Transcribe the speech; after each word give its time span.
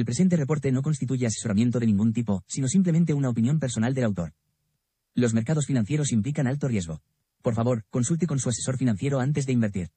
El 0.00 0.06
presente 0.06 0.34
reporte 0.34 0.72
no 0.72 0.80
constituye 0.80 1.26
asesoramiento 1.26 1.78
de 1.78 1.84
ningún 1.84 2.14
tipo, 2.14 2.42
sino 2.46 2.68
simplemente 2.68 3.12
una 3.12 3.28
opinión 3.28 3.60
personal 3.60 3.92
del 3.92 4.04
autor. 4.04 4.32
Los 5.14 5.34
mercados 5.34 5.66
financieros 5.66 6.10
implican 6.12 6.46
alto 6.46 6.68
riesgo. 6.68 7.02
Por 7.42 7.52
favor, 7.52 7.84
consulte 7.90 8.26
con 8.26 8.38
su 8.38 8.48
asesor 8.48 8.78
financiero 8.78 9.20
antes 9.20 9.44
de 9.44 9.52
invertir. 9.52 9.90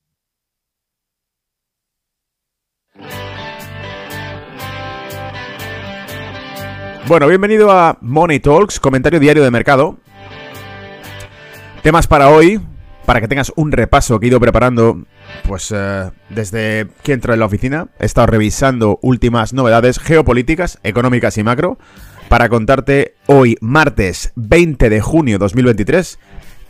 Bueno, 7.08 7.30
bienvenido 7.30 7.72
a 7.72 7.98
Money 8.02 8.42
Talks, 8.42 8.82
comentario 8.82 9.22
diario 9.22 9.42
de 9.42 9.52
mercado. 9.52 10.00
Temas 11.82 12.08
para 12.08 12.28
hoy, 12.28 12.60
para 13.06 13.22
que 13.22 13.30
tengas 13.30 13.54
un 13.56 13.72
repaso 13.72 14.20
que 14.20 14.26
he 14.26 14.30
ido 14.30 14.42
preparando, 14.42 15.06
pues 15.48 15.74
eh, 15.76 16.12
desde 16.30 16.88
que 17.04 17.14
entro 17.14 17.34
en 17.34 17.40
la 17.40 17.46
oficina. 17.46 17.88
He 18.00 18.06
estado 18.06 18.28
revisando 18.28 19.00
últimas 19.02 19.54
novedades 19.54 20.00
geopolíticas, 20.00 20.80
económicas 20.84 21.38
y 21.38 21.44
macro, 21.44 21.78
para 22.30 22.50
contarte 22.50 23.16
hoy, 23.28 23.58
martes 23.62 24.32
20 24.36 24.90
de 24.90 25.02
junio 25.02 25.38
2023, 25.38 26.20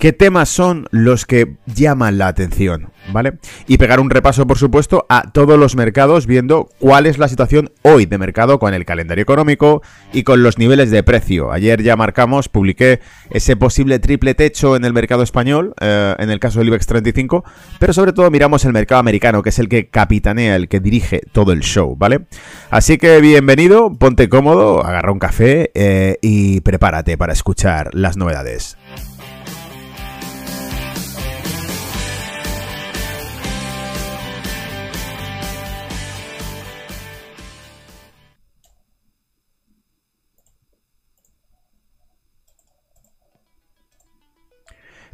qué 0.03 0.11
temas 0.11 0.49
son 0.49 0.85
los 0.91 1.25
que 1.25 1.55
llaman 1.65 2.17
la 2.17 2.27
atención, 2.27 2.89
¿vale? 3.13 3.35
Y 3.67 3.77
pegar 3.77 4.01
un 4.01 4.09
repaso, 4.09 4.45
por 4.45 4.57
supuesto, 4.57 5.05
a 5.07 5.31
todos 5.31 5.57
los 5.57 5.77
mercados, 5.77 6.27
viendo 6.27 6.67
cuál 6.77 7.05
es 7.05 7.17
la 7.17 7.29
situación 7.29 7.71
hoy 7.83 8.05
de 8.05 8.17
mercado 8.17 8.59
con 8.59 8.73
el 8.73 8.83
calendario 8.83 9.21
económico 9.21 9.81
y 10.11 10.23
con 10.23 10.43
los 10.43 10.57
niveles 10.57 10.91
de 10.91 11.03
precio. 11.03 11.53
Ayer 11.53 11.81
ya 11.81 11.95
marcamos, 11.95 12.49
publiqué 12.49 12.99
ese 13.29 13.55
posible 13.55 13.97
triple 13.99 14.35
techo 14.35 14.75
en 14.75 14.83
el 14.83 14.91
mercado 14.91 15.23
español, 15.23 15.73
eh, 15.79 16.13
en 16.19 16.29
el 16.29 16.41
caso 16.41 16.59
del 16.59 16.67
IBEX 16.67 16.85
35, 16.85 17.45
pero 17.79 17.93
sobre 17.93 18.11
todo 18.11 18.29
miramos 18.29 18.65
el 18.65 18.73
mercado 18.73 18.99
americano, 18.99 19.41
que 19.41 19.51
es 19.51 19.59
el 19.59 19.69
que 19.69 19.87
capitanea, 19.87 20.57
el 20.57 20.67
que 20.67 20.81
dirige 20.81 21.21
todo 21.31 21.53
el 21.53 21.61
show, 21.61 21.95
¿vale? 21.95 22.25
Así 22.69 22.97
que 22.97 23.21
bienvenido, 23.21 23.93
ponte 23.93 24.27
cómodo, 24.27 24.85
agarra 24.85 25.13
un 25.13 25.19
café 25.19 25.71
eh, 25.75 26.17
y 26.21 26.59
prepárate 26.59 27.17
para 27.17 27.31
escuchar 27.31 27.91
las 27.93 28.17
novedades. 28.17 28.75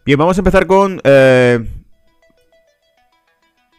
Bien, 0.10 0.18
vamos 0.18 0.40
a 0.40 0.42
empezar 0.42 0.66
con 0.66 1.00
eh, 1.04 1.64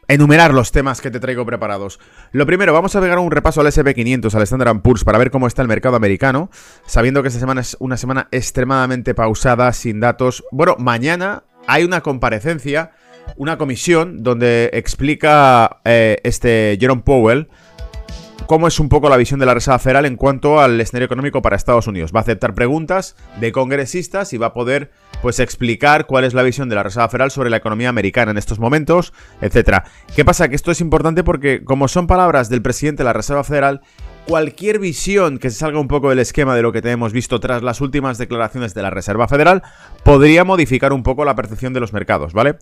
enumerar 0.07 0.55
los 0.55 0.71
temas 0.71 1.01
que 1.01 1.11
te 1.11 1.19
traigo 1.19 1.45
preparados. 1.45 1.99
Lo 2.31 2.47
primero, 2.47 2.73
vamos 2.73 2.95
a 2.95 3.01
pegar 3.01 3.19
un 3.19 3.33
repaso 3.33 3.61
al 3.61 3.67
SP500, 3.67 4.33
al 4.37 4.43
Standard 4.43 4.81
Poor's, 4.81 5.03
para 5.03 5.19
ver 5.19 5.33
cómo 5.33 5.49
está 5.49 5.63
el 5.63 5.67
mercado 5.67 5.97
americano, 5.97 6.49
sabiendo 6.87 7.23
que 7.23 7.27
esta 7.27 7.41
semana 7.41 7.63
es 7.63 7.77
una 7.81 7.97
semana 7.97 8.29
extremadamente 8.31 9.13
pausada, 9.13 9.73
sin 9.73 9.99
datos. 9.99 10.45
Bueno, 10.53 10.77
mañana 10.79 11.43
hay 11.67 11.83
una 11.83 12.01
comparecencia, 12.01 12.93
una 13.37 13.59
comisión, 13.59 14.23
donde 14.23 14.71
explica 14.73 15.81
eh, 15.85 16.19
este 16.23 16.79
Jerome 16.81 17.03
Powell 17.03 17.49
cómo 18.47 18.67
es 18.67 18.81
un 18.81 18.89
poco 18.89 19.09
la 19.09 19.17
visión 19.17 19.41
de 19.41 19.47
la 19.47 19.55
Reserva 19.55 19.79
Federal 19.79 20.07
en 20.07 20.17
cuanto 20.17 20.61
al 20.61 20.81
escenario 20.81 21.07
económico 21.07 21.43
para 21.43 21.57
Estados 21.57 21.87
Unidos. 21.87 22.13
Va 22.15 22.21
a 22.21 22.23
aceptar 22.23 22.55
preguntas 22.55 23.17
de 23.41 23.53
congresistas 23.53 24.33
y 24.33 24.39
va 24.39 24.49
a 24.49 24.53
poder 24.55 24.91
pues 25.23 25.39
explicar 25.39 26.07
cuál 26.07 26.25
es 26.25 26.35
la 26.35 26.43
visión 26.43 26.69
de 26.69 26.75
la 26.75 26.83
Reserva 26.83 27.09
Federal 27.09 27.31
sobre 27.31 27.51
la 27.51 27.59
economía 27.59 27.89
americana 27.89 28.31
en 28.31 28.39
estos 28.39 28.59
momentos, 28.59 29.13
etcétera. 29.41 29.85
¿Qué 30.15 30.25
pasa? 30.25 30.49
Que 30.49 30.57
esto 30.57 30.71
es 30.71 30.81
importante 30.81 31.25
porque 31.25 31.63
como 31.65 31.89
son 31.89 32.07
palabras 32.07 32.49
del 32.49 32.63
presidente 32.63 33.03
de 33.03 33.05
la 33.05 33.13
Reserva 33.13 33.45
Federal, 33.45 33.83
cualquier 34.27 34.79
visión 34.79 35.39
que 35.39 35.51
se 35.51 35.57
salga 35.57 35.81
un 35.81 35.89
poco 35.89 36.11
del 36.11 36.21
esquema 36.21 36.55
de 36.55 36.63
lo 36.63 36.73
que 36.73 36.83
tenemos 36.83 37.13
visto 37.13 37.41
tras 37.41 37.63
las 37.63 37.81
últimas 37.81 38.19
declaraciones 38.19 38.75
de 38.75 38.83
la 38.83 38.91
Reserva 38.91 39.29
Federal 39.29 39.63
podría 40.05 40.45
modificar 40.45 40.93
un 40.93 41.03
poco 41.03 41.25
la 41.25 41.35
percepción 41.35 41.73
de 41.73 41.81
los 41.81 41.93
mercados, 41.93 42.33
¿vale? 42.33 42.57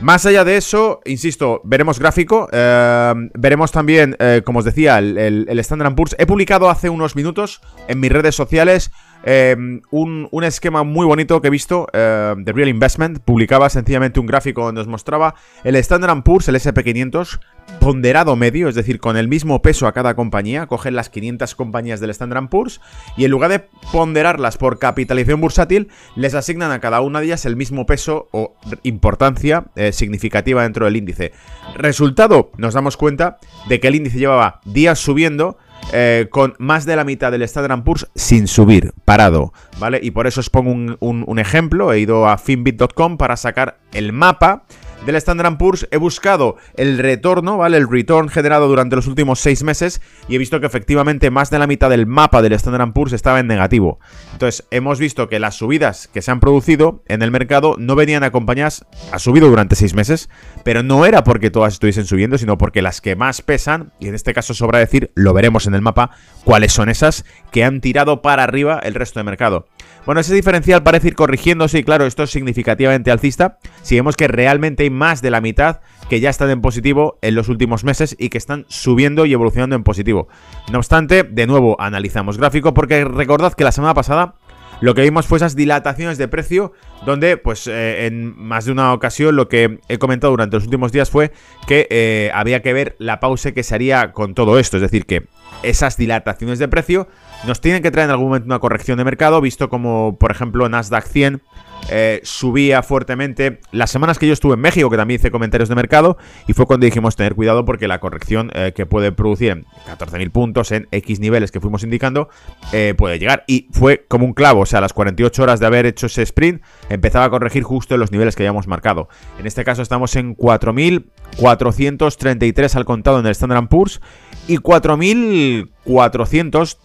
Más 0.00 0.26
allá 0.26 0.44
de 0.44 0.56
eso, 0.56 1.00
insisto, 1.04 1.60
veremos 1.64 1.98
gráfico, 1.98 2.48
eh, 2.52 3.14
veremos 3.34 3.72
también, 3.72 4.16
eh, 4.18 4.42
como 4.44 4.58
os 4.58 4.64
decía, 4.64 4.98
el, 4.98 5.46
el, 5.48 5.58
Standard 5.60 5.94
Poor's. 5.94 6.16
He 6.18 6.26
publicado 6.26 6.68
hace 6.68 6.90
unos 6.90 7.16
minutos 7.16 7.60
en 7.88 8.00
mis 8.00 8.12
redes 8.12 8.34
sociales 8.34 8.90
eh, 9.24 9.56
un, 9.90 10.28
un, 10.30 10.44
esquema 10.44 10.82
muy 10.82 11.06
bonito 11.06 11.40
que 11.40 11.48
he 11.48 11.50
visto 11.50 11.86
de 11.92 12.52
Real 12.52 12.68
Investment. 12.68 13.18
Publicaba 13.20 13.70
sencillamente 13.70 14.20
un 14.20 14.26
gráfico 14.26 14.64
donde 14.64 14.82
os 14.82 14.86
mostraba 14.86 15.34
el 15.64 15.76
Standard 15.76 16.22
Poor's, 16.22 16.48
el 16.48 16.56
SP500, 16.56 17.40
ponderado 17.80 18.36
medio, 18.36 18.68
es 18.68 18.74
decir, 18.74 19.00
con 19.00 19.16
el 19.16 19.28
mismo 19.28 19.62
peso 19.62 19.86
a 19.86 19.92
cada 19.92 20.14
compañía. 20.14 20.66
Cogen 20.66 20.94
las 20.94 21.08
500 21.08 21.54
compañías 21.54 22.00
del 22.00 22.10
Standard 22.10 22.48
Poor's 22.48 22.80
y 23.16 23.24
en 23.24 23.30
lugar 23.30 23.50
de 23.50 23.64
ponderarlas 23.92 24.58
por 24.58 24.78
capitalización 24.78 25.40
bursátil, 25.40 25.88
les 26.16 26.34
asignan 26.34 26.70
a 26.70 26.80
cada 26.80 27.00
una 27.00 27.20
de 27.20 27.26
ellas 27.26 27.46
el 27.46 27.56
mismo 27.56 27.86
peso 27.86 28.28
o 28.32 28.56
importancia 28.82 29.66
significativa 29.92 30.62
dentro 30.62 30.84
del 30.84 30.96
índice. 30.96 31.32
Resultado, 31.76 32.50
nos 32.56 32.74
damos 32.74 32.96
cuenta 32.96 33.38
de 33.68 33.80
que 33.80 33.88
el 33.88 33.94
índice 33.94 34.18
llevaba 34.18 34.60
días 34.64 34.98
subiendo. 34.98 35.58
Eh, 35.92 36.26
con 36.30 36.54
más 36.58 36.86
de 36.86 36.96
la 36.96 37.04
mitad 37.04 37.30
del 37.30 37.42
Standard 37.42 37.84
Poor's 37.84 38.08
sin 38.14 38.48
subir, 38.48 38.92
parado, 39.04 39.52
¿vale? 39.78 40.00
Y 40.02 40.10
por 40.10 40.26
eso 40.26 40.40
os 40.40 40.50
pongo 40.50 40.70
un, 40.70 40.96
un 41.00 41.38
ejemplo, 41.38 41.92
he 41.92 42.00
ido 42.00 42.28
a 42.28 42.38
finbit.com 42.38 43.16
para 43.16 43.36
sacar 43.36 43.78
el 43.92 44.12
mapa 44.12 44.64
del 45.06 45.16
Standard 45.16 45.58
Poor's 45.58 45.86
he 45.90 45.96
buscado 45.96 46.56
el 46.76 46.98
retorno, 46.98 47.58
¿vale? 47.58 47.76
El 47.76 47.88
return 47.88 48.28
generado 48.28 48.68
durante 48.68 48.96
los 48.96 49.06
últimos 49.06 49.40
seis 49.40 49.62
meses 49.62 50.00
y 50.28 50.34
he 50.34 50.38
visto 50.38 50.60
que 50.60 50.66
efectivamente 50.66 51.30
más 51.30 51.50
de 51.50 51.58
la 51.58 51.66
mitad 51.66 51.90
del 51.90 52.06
mapa 52.06 52.42
del 52.42 52.52
Standard 52.54 52.92
Poor's 52.92 53.12
estaba 53.12 53.40
en 53.40 53.46
negativo. 53.46 53.98
Entonces, 54.32 54.66
hemos 54.70 54.98
visto 54.98 55.28
que 55.28 55.38
las 55.38 55.56
subidas 55.56 56.08
que 56.08 56.22
se 56.22 56.30
han 56.30 56.40
producido 56.40 57.02
en 57.06 57.22
el 57.22 57.30
mercado 57.30 57.76
no 57.78 57.96
venían 57.96 58.24
acompañadas, 58.24 58.86
ha 59.12 59.18
subido 59.18 59.48
durante 59.48 59.76
seis 59.76 59.94
meses, 59.94 60.28
pero 60.64 60.82
no 60.82 61.06
era 61.06 61.24
porque 61.24 61.50
todas 61.50 61.74
estuviesen 61.74 62.06
subiendo, 62.06 62.38
sino 62.38 62.58
porque 62.58 62.82
las 62.82 63.00
que 63.00 63.16
más 63.16 63.42
pesan, 63.42 63.92
y 63.98 64.08
en 64.08 64.14
este 64.14 64.34
caso 64.34 64.54
sobra 64.54 64.78
decir, 64.78 65.10
lo 65.14 65.34
veremos 65.34 65.66
en 65.66 65.74
el 65.74 65.82
mapa, 65.82 66.10
cuáles 66.44 66.72
son 66.72 66.88
esas 66.88 67.24
que 67.50 67.64
han 67.64 67.80
tirado 67.80 68.22
para 68.22 68.42
arriba 68.42 68.80
el 68.82 68.94
resto 68.94 69.18
del 69.18 69.26
mercado. 69.26 69.66
Bueno, 70.06 70.20
ese 70.20 70.34
diferencial 70.34 70.82
parece 70.82 71.08
ir 71.08 71.14
corrigiéndose 71.14 71.78
y 71.78 71.84
claro, 71.84 72.04
esto 72.04 72.24
es 72.24 72.30
significativamente 72.30 73.10
alcista. 73.10 73.58
Si 73.82 73.94
vemos 73.94 74.16
que 74.16 74.28
realmente 74.28 74.82
hay 74.82 74.90
más 74.90 75.22
de 75.22 75.30
la 75.30 75.40
mitad 75.40 75.80
que 76.10 76.20
ya 76.20 76.28
están 76.28 76.50
en 76.50 76.60
positivo 76.60 77.18
en 77.22 77.34
los 77.34 77.48
últimos 77.48 77.84
meses 77.84 78.14
y 78.18 78.28
que 78.28 78.36
están 78.36 78.66
subiendo 78.68 79.24
y 79.24 79.32
evolucionando 79.32 79.76
en 79.76 79.82
positivo. 79.82 80.28
No 80.70 80.78
obstante, 80.78 81.22
de 81.22 81.46
nuevo 81.46 81.80
analizamos 81.80 82.36
gráfico 82.36 82.74
porque 82.74 83.02
recordad 83.04 83.54
que 83.54 83.64
la 83.64 83.72
semana 83.72 83.94
pasada 83.94 84.34
lo 84.80 84.94
que 84.94 85.02
vimos 85.02 85.26
fue 85.26 85.36
esas 85.36 85.56
dilataciones 85.56 86.18
de 86.18 86.28
precio, 86.28 86.72
donde, 87.06 87.36
pues, 87.36 87.66
eh, 87.66 88.06
en 88.06 88.36
más 88.36 88.66
de 88.66 88.72
una 88.72 88.92
ocasión 88.92 89.36
lo 89.36 89.48
que 89.48 89.78
he 89.88 89.98
comentado 89.98 90.32
durante 90.32 90.56
los 90.56 90.64
últimos 90.64 90.92
días 90.92 91.10
fue 91.10 91.32
que 91.66 91.86
eh, 91.90 92.30
había 92.34 92.60
que 92.60 92.72
ver 92.72 92.96
la 92.98 93.20
pausa 93.20 93.52
que 93.52 93.62
se 93.62 93.74
haría 93.74 94.12
con 94.12 94.34
todo 94.34 94.58
esto. 94.58 94.76
Es 94.76 94.82
decir, 94.82 95.06
que 95.06 95.26
esas 95.62 95.96
dilataciones 95.96 96.58
de 96.58 96.68
precio 96.68 97.08
nos 97.46 97.60
tienen 97.60 97.82
que 97.82 97.90
traer 97.90 98.06
en 98.06 98.12
algún 98.12 98.28
momento 98.28 98.46
una 98.46 98.58
corrección 98.58 98.98
de 98.98 99.04
mercado, 99.04 99.40
visto 99.40 99.68
como, 99.68 100.16
por 100.18 100.30
ejemplo, 100.30 100.68
Nasdaq 100.68 101.06
100 101.06 101.42
eh, 101.90 102.20
subía 102.22 102.82
fuertemente. 102.82 103.60
Las 103.70 103.90
semanas 103.90 104.18
que 104.18 104.26
yo 104.26 104.32
estuve 104.32 104.54
en 104.54 104.60
México, 104.60 104.88
que 104.88 104.96
también 104.96 105.20
hice 105.20 105.30
comentarios 105.30 105.68
de 105.68 105.74
mercado, 105.74 106.16
y 106.46 106.54
fue 106.54 106.64
cuando 106.66 106.86
dijimos 106.86 107.14
tener 107.16 107.34
cuidado 107.34 107.66
porque 107.66 107.88
la 107.88 107.98
corrección 108.00 108.50
eh, 108.54 108.72
que 108.74 108.86
puede 108.86 109.12
producir 109.12 109.50
en 109.50 109.66
14.000 109.86 110.30
puntos 110.30 110.72
en 110.72 110.88
X 110.90 111.20
niveles 111.20 111.52
que 111.52 111.60
fuimos 111.60 111.84
indicando 111.84 112.30
eh, 112.72 112.94
puede 112.96 113.18
llegar. 113.18 113.44
Y 113.46 113.68
fue 113.72 114.06
como 114.08 114.24
un 114.24 114.32
clavo, 114.32 114.60
o 114.60 114.66
sea, 114.66 114.78
a 114.78 114.82
las 114.82 114.94
48 114.94 115.42
horas 115.42 115.60
de 115.60 115.66
haber 115.66 115.84
hecho 115.86 116.06
ese 116.06 116.22
sprint, 116.22 116.62
empezaba 116.88 117.26
a 117.26 117.30
corregir 117.30 117.64
justo 117.64 117.94
en 117.94 118.00
los 118.00 118.12
niveles 118.12 118.34
que 118.34 118.44
habíamos 118.44 118.66
marcado. 118.66 119.10
En 119.38 119.46
este 119.46 119.62
caso 119.64 119.82
estamos 119.82 120.16
en 120.16 120.34
4.433 120.36 122.76
al 122.76 122.86
contado 122.86 123.20
en 123.20 123.26
el 123.26 123.32
Standard 123.32 123.68
Poor's 123.68 124.00
y 124.46 124.58
4.400, 124.58 126.76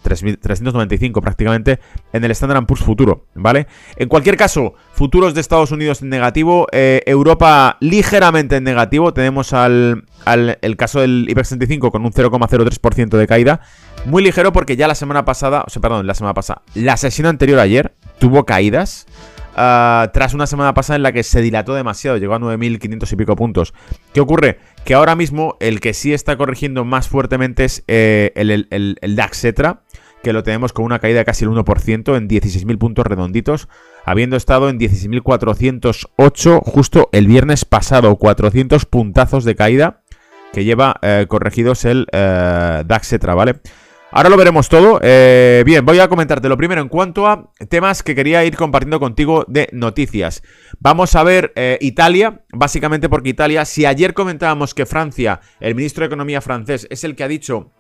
395 0.42 1.22
prácticamente, 1.22 1.80
en 2.14 2.24
el 2.24 2.32
Standard 2.32 2.66
Poor's 2.66 2.84
futuro, 2.84 3.26
¿vale? 3.36 3.68
En 3.98 4.08
cualquier 4.08 4.38
caso, 4.38 4.76
futuros 4.94 5.34
de 5.34 5.42
Estados 5.42 5.72
Unidos 5.72 6.02
en 6.02 6.08
negativo, 6.10 6.68
eh, 6.72 7.02
Europa 7.06 7.76
ligeramente 7.82 8.56
en 8.58 8.64
negativo, 8.64 9.14
tenemos 9.14 9.52
al, 9.54 10.06
el 10.26 10.78
caso 10.78 11.02
del 11.02 11.28
IBEX 11.30 11.50
35 11.50 11.92
con 11.92 12.06
un 12.06 12.12
0,03% 12.12 13.18
de 13.18 13.28
caída, 13.28 13.60
muy 14.06 14.24
ligero 14.24 14.54
porque 14.54 14.78
ya 14.78 14.88
la 14.88 14.96
semana 14.96 15.26
pasada, 15.26 15.64
o 15.68 15.70
sea, 15.70 15.82
perdón, 15.82 16.08
la 16.08 16.14
semana 16.14 16.34
pasada, 16.34 16.62
la 16.74 16.96
sesión 16.98 17.28
anterior 17.28 17.60
ayer 17.60 17.94
tuvo 18.20 18.46
caídas, 18.46 19.06
Ah, 19.62 20.10
tras 20.14 20.34
una 20.34 20.48
semana 20.48 20.74
pasada 20.74 20.96
en 20.96 21.04
la 21.04 21.12
que 21.12 21.22
se 21.22 21.42
dilató 21.42 21.74
demasiado, 21.74 22.16
llegó 22.16 22.34
a 22.34 22.40
9.500 22.40 23.12
y 23.12 23.16
pico 23.18 23.36
puntos. 23.36 23.74
¿Qué 24.14 24.22
ocurre? 24.22 24.58
Que 24.86 24.94
ahora 24.94 25.18
mismo 25.18 25.58
el 25.60 25.82
que 25.82 25.94
sí 25.94 26.14
está 26.14 26.38
corrigiendo 26.38 26.86
más 26.86 27.10
fuertemente 27.10 27.66
es 27.66 27.84
eh, 27.90 28.32
el, 28.36 28.70
el, 28.70 29.16
DAX 29.18 29.44
Etra, 29.44 29.82
que 30.24 30.32
lo 30.32 30.44
tenemos 30.44 30.72
con 30.72 30.86
una 30.86 31.00
caída 31.00 31.20
de 31.20 31.26
casi 31.26 31.44
el 31.44 31.52
1% 31.52 32.16
en 32.16 32.30
16.000 32.30 32.78
puntos 32.78 33.06
redonditos, 33.06 33.68
habiendo 34.06 34.38
estado 34.38 34.70
en 34.70 34.80
16.408 34.80 36.62
justo 36.64 37.10
el 37.12 37.28
viernes 37.28 37.66
pasado, 37.66 38.16
400 38.16 38.86
puntazos 38.86 39.44
de 39.44 39.56
caída 39.56 40.04
que 40.54 40.64
lleva 40.64 40.96
eh, 41.02 41.26
corregidos 41.28 41.84
el 41.84 42.08
eh, 42.14 42.84
DAX 42.86 43.12
Etra, 43.12 43.36
¿vale? 43.36 43.60
Ahora 44.12 44.30
lo 44.30 44.38
veremos 44.38 44.70
todo. 44.70 45.00
Eh, 45.04 45.62
bien, 45.68 45.86
voy 45.86 46.00
a 46.00 46.08
comentarte 46.08 46.50
lo 46.50 46.58
primero 46.58 46.82
en 46.82 46.90
cuanto 46.90 47.28
a 47.28 47.52
temas 47.70 48.02
que 48.02 48.16
quería 48.16 48.44
ir 48.44 48.58
compartiendo 48.58 49.00
contigo 49.00 49.46
de 49.48 49.70
noticias. 49.72 50.42
Vamos 50.80 51.16
a 51.16 51.24
ver 51.24 51.54
eh, 51.56 51.78
Italia, 51.80 52.42
básicamente 52.52 53.08
porque 53.08 53.30
Italia, 53.30 53.66
si 53.66 53.86
ayer 53.86 54.16
comentábamos 54.16 54.74
que 54.74 54.88
Francia, 54.88 55.42
el 55.60 55.76
ministro 55.76 56.02
de 56.02 56.08
Economía 56.08 56.42
francés, 56.42 56.88
es 56.90 57.04
el 57.04 57.16
que 57.16 57.24
ha 57.24 57.28
dicho 57.28 57.72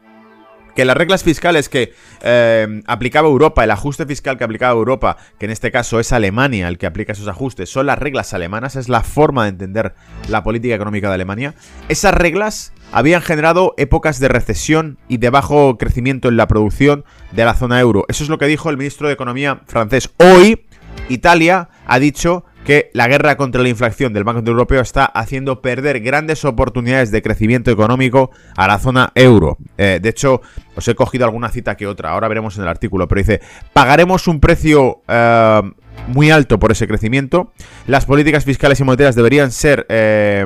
que 0.75 0.85
las 0.85 0.95
reglas 0.95 1.23
fiscales 1.23 1.67
que 1.67 1.93
eh, 2.21 2.81
aplicaba 2.85 3.27
Europa, 3.27 3.63
el 3.63 3.71
ajuste 3.71 4.05
fiscal 4.05 4.37
que 4.37 4.43
aplicaba 4.43 4.73
Europa, 4.73 5.17
que 5.39 5.45
en 5.45 5.51
este 5.51 5.71
caso 5.71 5.99
es 5.99 6.13
Alemania 6.13 6.67
el 6.67 6.77
que 6.77 6.85
aplica 6.85 7.13
esos 7.13 7.27
ajustes, 7.27 7.69
son 7.69 7.87
las 7.87 7.97
reglas 7.97 8.35
alemanas, 8.35 8.75
es 8.75 8.87
la 8.87 9.01
forma 9.01 9.43
de 9.43 9.49
entender 9.49 9.95
la 10.27 10.43
política 10.43 10.75
económica 10.75 11.07
de 11.07 11.15
Alemania. 11.15 11.55
Esas 11.89 12.13
reglas 12.13 12.71
habían 12.91 13.21
generado 13.21 13.73
épocas 13.77 14.19
de 14.19 14.27
recesión 14.27 14.97
y 15.07 15.17
de 15.17 15.29
bajo 15.29 15.77
crecimiento 15.77 16.29
en 16.29 16.37
la 16.37 16.47
producción 16.47 17.05
de 17.31 17.45
la 17.45 17.53
zona 17.53 17.79
euro. 17.79 18.05
Eso 18.07 18.23
es 18.23 18.29
lo 18.29 18.37
que 18.37 18.47
dijo 18.47 18.69
el 18.69 18.77
ministro 18.77 19.07
de 19.07 19.13
Economía 19.13 19.61
francés. 19.67 20.09
Hoy, 20.17 20.65
Italia 21.07 21.69
ha 21.85 21.99
dicho 21.99 22.45
que 22.65 22.91
la 22.93 23.07
guerra 23.07 23.37
contra 23.37 23.63
la 23.63 23.69
inflación 23.69 24.13
del 24.13 24.23
Banco 24.23 24.47
Europeo 24.47 24.81
está 24.81 25.05
haciendo 25.05 25.61
perder 25.61 26.01
grandes 26.01 26.45
oportunidades 26.45 27.09
de 27.09 27.21
crecimiento 27.21 27.71
económico 27.71 28.31
a 28.55 28.67
la 28.67 28.79
zona 28.79 29.11
euro. 29.15 29.57
Eh, 29.77 29.99
de 30.01 30.09
hecho, 30.09 30.41
os 30.75 30.87
he 30.87 30.93
cogido 30.93 31.25
alguna 31.25 31.49
cita 31.49 31.75
que 31.75 31.87
otra, 31.87 32.11
ahora 32.11 32.27
veremos 32.27 32.57
en 32.57 32.63
el 32.63 32.69
artículo, 32.69 33.07
pero 33.07 33.19
dice, 33.19 33.41
pagaremos 33.73 34.27
un 34.27 34.39
precio 34.39 35.01
eh, 35.07 35.61
muy 36.07 36.31
alto 36.31 36.59
por 36.59 36.71
ese 36.71 36.87
crecimiento, 36.87 37.53
las 37.87 38.05
políticas 38.05 38.45
fiscales 38.45 38.79
y 38.79 38.83
monetarias 38.83 39.15
deberían 39.15 39.51
ser 39.51 39.85
eh, 39.89 40.45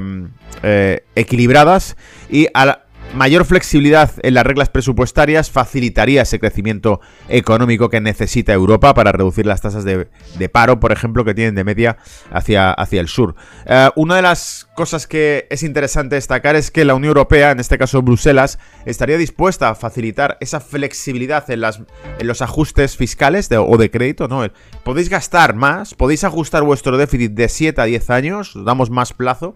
equilibradas 1.15 1.95
y 2.29 2.47
a 2.53 2.83
mayor 3.13 3.45
flexibilidad 3.45 4.11
en 4.21 4.33
las 4.33 4.45
reglas 4.45 4.69
presupuestarias 4.69 5.51
facilitaría 5.51 6.23
ese 6.23 6.39
crecimiento 6.39 6.99
económico 7.29 7.89
que 7.89 8.01
necesita 8.01 8.53
Europa 8.53 8.93
para 8.93 9.11
reducir 9.11 9.45
las 9.45 9.61
tasas 9.61 9.83
de, 9.83 10.07
paro, 10.49 10.79
por 10.79 10.91
ejemplo, 10.91 11.23
que 11.23 11.33
tienen 11.33 11.55
de 11.55 11.63
media 11.63 11.97
hacia, 12.31 12.71
hacia 12.71 13.01
el 13.01 13.07
sur. 13.07 13.35
Eh, 13.65 13.89
una 13.95 14.15
de 14.15 14.21
las 14.23 14.67
cosas 14.75 15.07
que 15.07 15.47
es 15.49 15.63
interesante 15.63 16.15
destacar 16.15 16.55
es 16.55 16.71
que 16.71 16.85
la 16.85 16.95
Unión 16.95 17.09
Europea, 17.09 17.51
en 17.51 17.59
este 17.59 17.77
caso 17.77 18.01
Bruselas, 18.01 18.59
estaría 18.85 19.17
dispuesta 19.17 19.69
a 19.69 19.75
facilitar 19.75 20.37
esa 20.41 20.59
flexibilidad 20.59 21.49
en, 21.49 21.61
las, 21.61 21.81
en 22.19 22.27
los 22.27 22.41
ajustes 22.41 22.97
fiscales 22.97 23.49
o 23.55 23.77
de 23.77 23.91
crédito, 23.91 24.27
¿no? 24.27 24.45
Podéis 24.83 25.09
gastar 25.09 25.55
más, 25.55 25.93
podéis 25.93 26.23
ajustar 26.23 26.63
vuestro 26.63 26.97
déficit 26.97 27.33
de 27.33 27.49
7 27.49 27.81
a 27.81 27.85
10 27.85 28.09
años, 28.09 28.53
damos 28.55 28.89
más 28.89 29.13
plazo, 29.13 29.55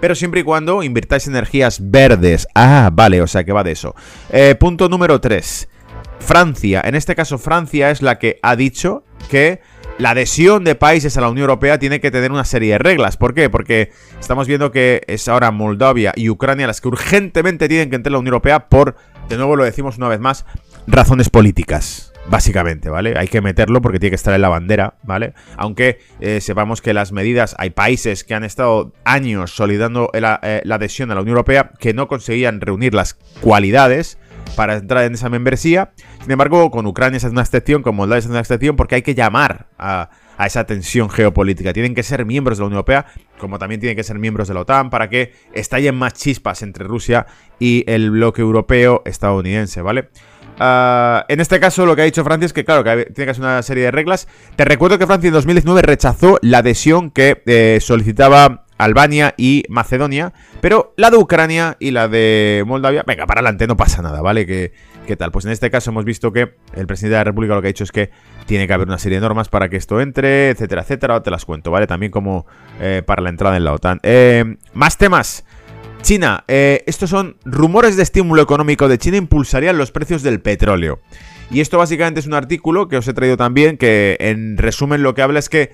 pero 0.00 0.14
siempre 0.14 0.40
y 0.40 0.44
cuando 0.44 0.82
invirtáis 0.82 1.26
energías 1.26 1.90
verdes. 1.90 2.46
Ah, 2.54 2.90
vale, 2.92 3.22
o 3.22 3.26
sea 3.26 3.44
que 3.44 3.52
va 3.52 3.64
de 3.64 3.72
eso. 3.72 3.94
Eh, 4.30 4.54
punto 4.54 4.88
número 4.88 5.20
3. 5.20 5.68
Francia, 6.20 6.82
en 6.84 6.94
este 6.94 7.14
caso 7.14 7.38
Francia 7.38 7.90
es 7.90 8.02
la 8.02 8.18
que 8.18 8.38
ha 8.42 8.56
dicho 8.56 9.04
que 9.30 9.60
la 9.98 10.10
adhesión 10.10 10.62
de 10.62 10.76
países 10.76 11.16
a 11.16 11.20
la 11.20 11.28
Unión 11.28 11.44
Europea 11.44 11.78
tiene 11.78 12.00
que 12.00 12.10
tener 12.10 12.30
una 12.30 12.44
serie 12.44 12.72
de 12.72 12.78
reglas. 12.78 13.16
¿Por 13.16 13.34
qué? 13.34 13.50
Porque 13.50 13.90
estamos 14.20 14.46
viendo 14.46 14.70
que 14.70 15.02
es 15.08 15.26
ahora 15.28 15.50
Moldavia 15.50 16.12
y 16.14 16.30
Ucrania 16.30 16.68
las 16.68 16.80
que 16.80 16.88
urgentemente 16.88 17.68
tienen 17.68 17.90
que 17.90 17.96
entrar 17.96 18.12
a 18.12 18.14
la 18.14 18.18
Unión 18.20 18.34
Europea 18.34 18.68
por, 18.68 18.94
de 19.28 19.36
nuevo 19.36 19.56
lo 19.56 19.64
decimos 19.64 19.98
una 19.98 20.08
vez 20.08 20.20
más, 20.20 20.46
razones 20.86 21.28
políticas. 21.30 22.12
Básicamente, 22.30 22.90
¿vale? 22.90 23.14
Hay 23.16 23.26
que 23.26 23.40
meterlo 23.40 23.80
porque 23.80 23.98
tiene 23.98 24.10
que 24.10 24.16
estar 24.16 24.34
en 24.34 24.42
la 24.42 24.50
bandera, 24.50 24.94
¿vale? 25.02 25.32
Aunque 25.56 25.98
eh, 26.20 26.42
sepamos 26.42 26.82
que 26.82 26.92
las 26.92 27.10
medidas, 27.10 27.54
hay 27.58 27.70
países 27.70 28.22
que 28.22 28.34
han 28.34 28.44
estado 28.44 28.92
años 29.04 29.52
solidando 29.52 30.10
eh, 30.12 30.20
la 30.20 30.74
adhesión 30.74 31.10
a 31.10 31.14
la 31.14 31.22
Unión 31.22 31.38
Europea 31.38 31.70
que 31.78 31.94
no 31.94 32.06
conseguían 32.06 32.60
reunir 32.60 32.92
las 32.92 33.14
cualidades 33.40 34.18
para 34.56 34.76
entrar 34.76 35.04
en 35.04 35.14
esa 35.14 35.28
membresía. 35.28 35.92
Sin 36.22 36.30
embargo, 36.30 36.70
con 36.70 36.86
Ucrania 36.86 37.18
hace 37.18 37.28
una 37.28 37.42
excepción, 37.42 37.82
con 37.82 37.96
Moldavia 37.96 38.18
hace 38.20 38.28
una 38.28 38.40
excepción, 38.40 38.76
porque 38.76 38.96
hay 38.96 39.02
que 39.02 39.14
llamar 39.14 39.66
a, 39.78 40.10
esa 40.44 40.64
tensión 40.64 41.10
geopolítica. 41.10 41.72
Tienen 41.72 41.94
que 41.94 42.02
ser 42.02 42.24
miembros 42.24 42.58
de 42.58 42.62
la 42.62 42.66
Unión 42.66 42.76
Europea, 42.76 43.06
como 43.38 43.58
también 43.58 43.80
tienen 43.80 43.96
que 43.96 44.04
ser 44.04 44.18
miembros 44.18 44.48
de 44.48 44.54
la 44.54 44.60
OTAN, 44.60 44.90
para 44.90 45.08
que 45.08 45.32
estallen 45.52 45.96
más 45.96 46.14
chispas 46.14 46.62
entre 46.62 46.84
Rusia 46.84 47.26
y 47.58 47.84
el 47.90 48.10
bloque 48.10 48.42
europeo 48.42 49.02
estadounidense, 49.04 49.82
¿vale? 49.82 50.10
Ah, 50.60 51.24
en 51.28 51.40
este 51.40 51.60
caso, 51.60 51.86
lo 51.86 51.94
que 51.94 52.02
ha 52.02 52.04
dicho 52.04 52.24
Francia 52.24 52.46
es 52.46 52.52
que, 52.52 52.64
claro, 52.64 52.84
que 52.84 53.06
tiene 53.14 53.26
que 53.26 53.34
ser 53.34 53.44
una 53.44 53.62
serie 53.62 53.84
de 53.84 53.90
reglas. 53.90 54.28
Te 54.56 54.64
recuerdo 54.64 54.98
que 54.98 55.06
Francia 55.06 55.28
en 55.28 55.34
2019 55.34 55.82
rechazó 55.82 56.38
la 56.42 56.58
adhesión 56.58 57.10
que 57.10 57.42
eh, 57.46 57.78
solicitaba 57.80 58.66
Albania 58.78 59.34
y 59.36 59.64
Macedonia, 59.68 60.32
pero 60.60 60.94
la 60.96 61.10
de 61.10 61.16
Ucrania 61.16 61.76
y 61.78 61.90
la 61.90 62.08
de 62.08 62.64
Moldavia, 62.66 63.04
venga, 63.06 63.26
para 63.26 63.40
adelante, 63.40 63.66
no 63.66 63.76
pasa 63.76 64.02
nada, 64.02 64.22
¿vale? 64.22 64.46
¿Qué, 64.46 64.72
¿Qué 65.08 65.16
tal? 65.16 65.32
Pues 65.32 65.44
en 65.46 65.52
este 65.52 65.70
caso 65.70 65.90
hemos 65.90 66.04
visto 66.04 66.32
que 66.32 66.54
el 66.74 66.86
presidente 66.86 67.14
de 67.14 67.20
la 67.20 67.24
República 67.24 67.54
lo 67.54 67.62
que 67.62 67.68
ha 67.68 67.72
dicho 67.72 67.84
es 67.84 67.92
que 67.92 68.10
tiene 68.46 68.66
que 68.66 68.72
haber 68.74 68.88
una 68.88 68.98
serie 68.98 69.16
de 69.16 69.22
normas 69.22 69.48
para 69.48 69.68
que 69.68 69.76
esto 69.76 70.00
entre, 70.00 70.50
etcétera, 70.50 70.82
etcétera. 70.82 71.22
Te 71.22 71.30
las 71.30 71.44
cuento, 71.44 71.70
¿vale? 71.70 71.86
También 71.86 72.12
como 72.12 72.46
eh, 72.78 73.02
para 73.06 73.22
la 73.22 73.30
entrada 73.30 73.56
en 73.56 73.64
la 73.64 73.72
OTAN. 73.72 74.00
Eh, 74.02 74.56
más 74.74 74.98
temas. 74.98 75.44
China, 76.02 76.44
eh, 76.46 76.84
estos 76.86 77.10
son 77.10 77.38
rumores 77.44 77.96
de 77.96 78.02
estímulo 78.02 78.42
económico 78.42 78.86
de 78.86 78.98
China 78.98 79.16
impulsarían 79.16 79.78
los 79.78 79.90
precios 79.92 80.22
del 80.22 80.40
petróleo. 80.40 81.00
Y 81.50 81.60
esto 81.60 81.78
básicamente 81.78 82.20
es 82.20 82.26
un 82.26 82.34
artículo 82.34 82.88
que 82.88 82.98
os 82.98 83.08
he 83.08 83.14
traído 83.14 83.38
también 83.38 83.78
que 83.78 84.18
en 84.20 84.58
resumen 84.58 85.02
lo 85.02 85.14
que 85.14 85.22
habla 85.22 85.38
es 85.38 85.48
que 85.48 85.72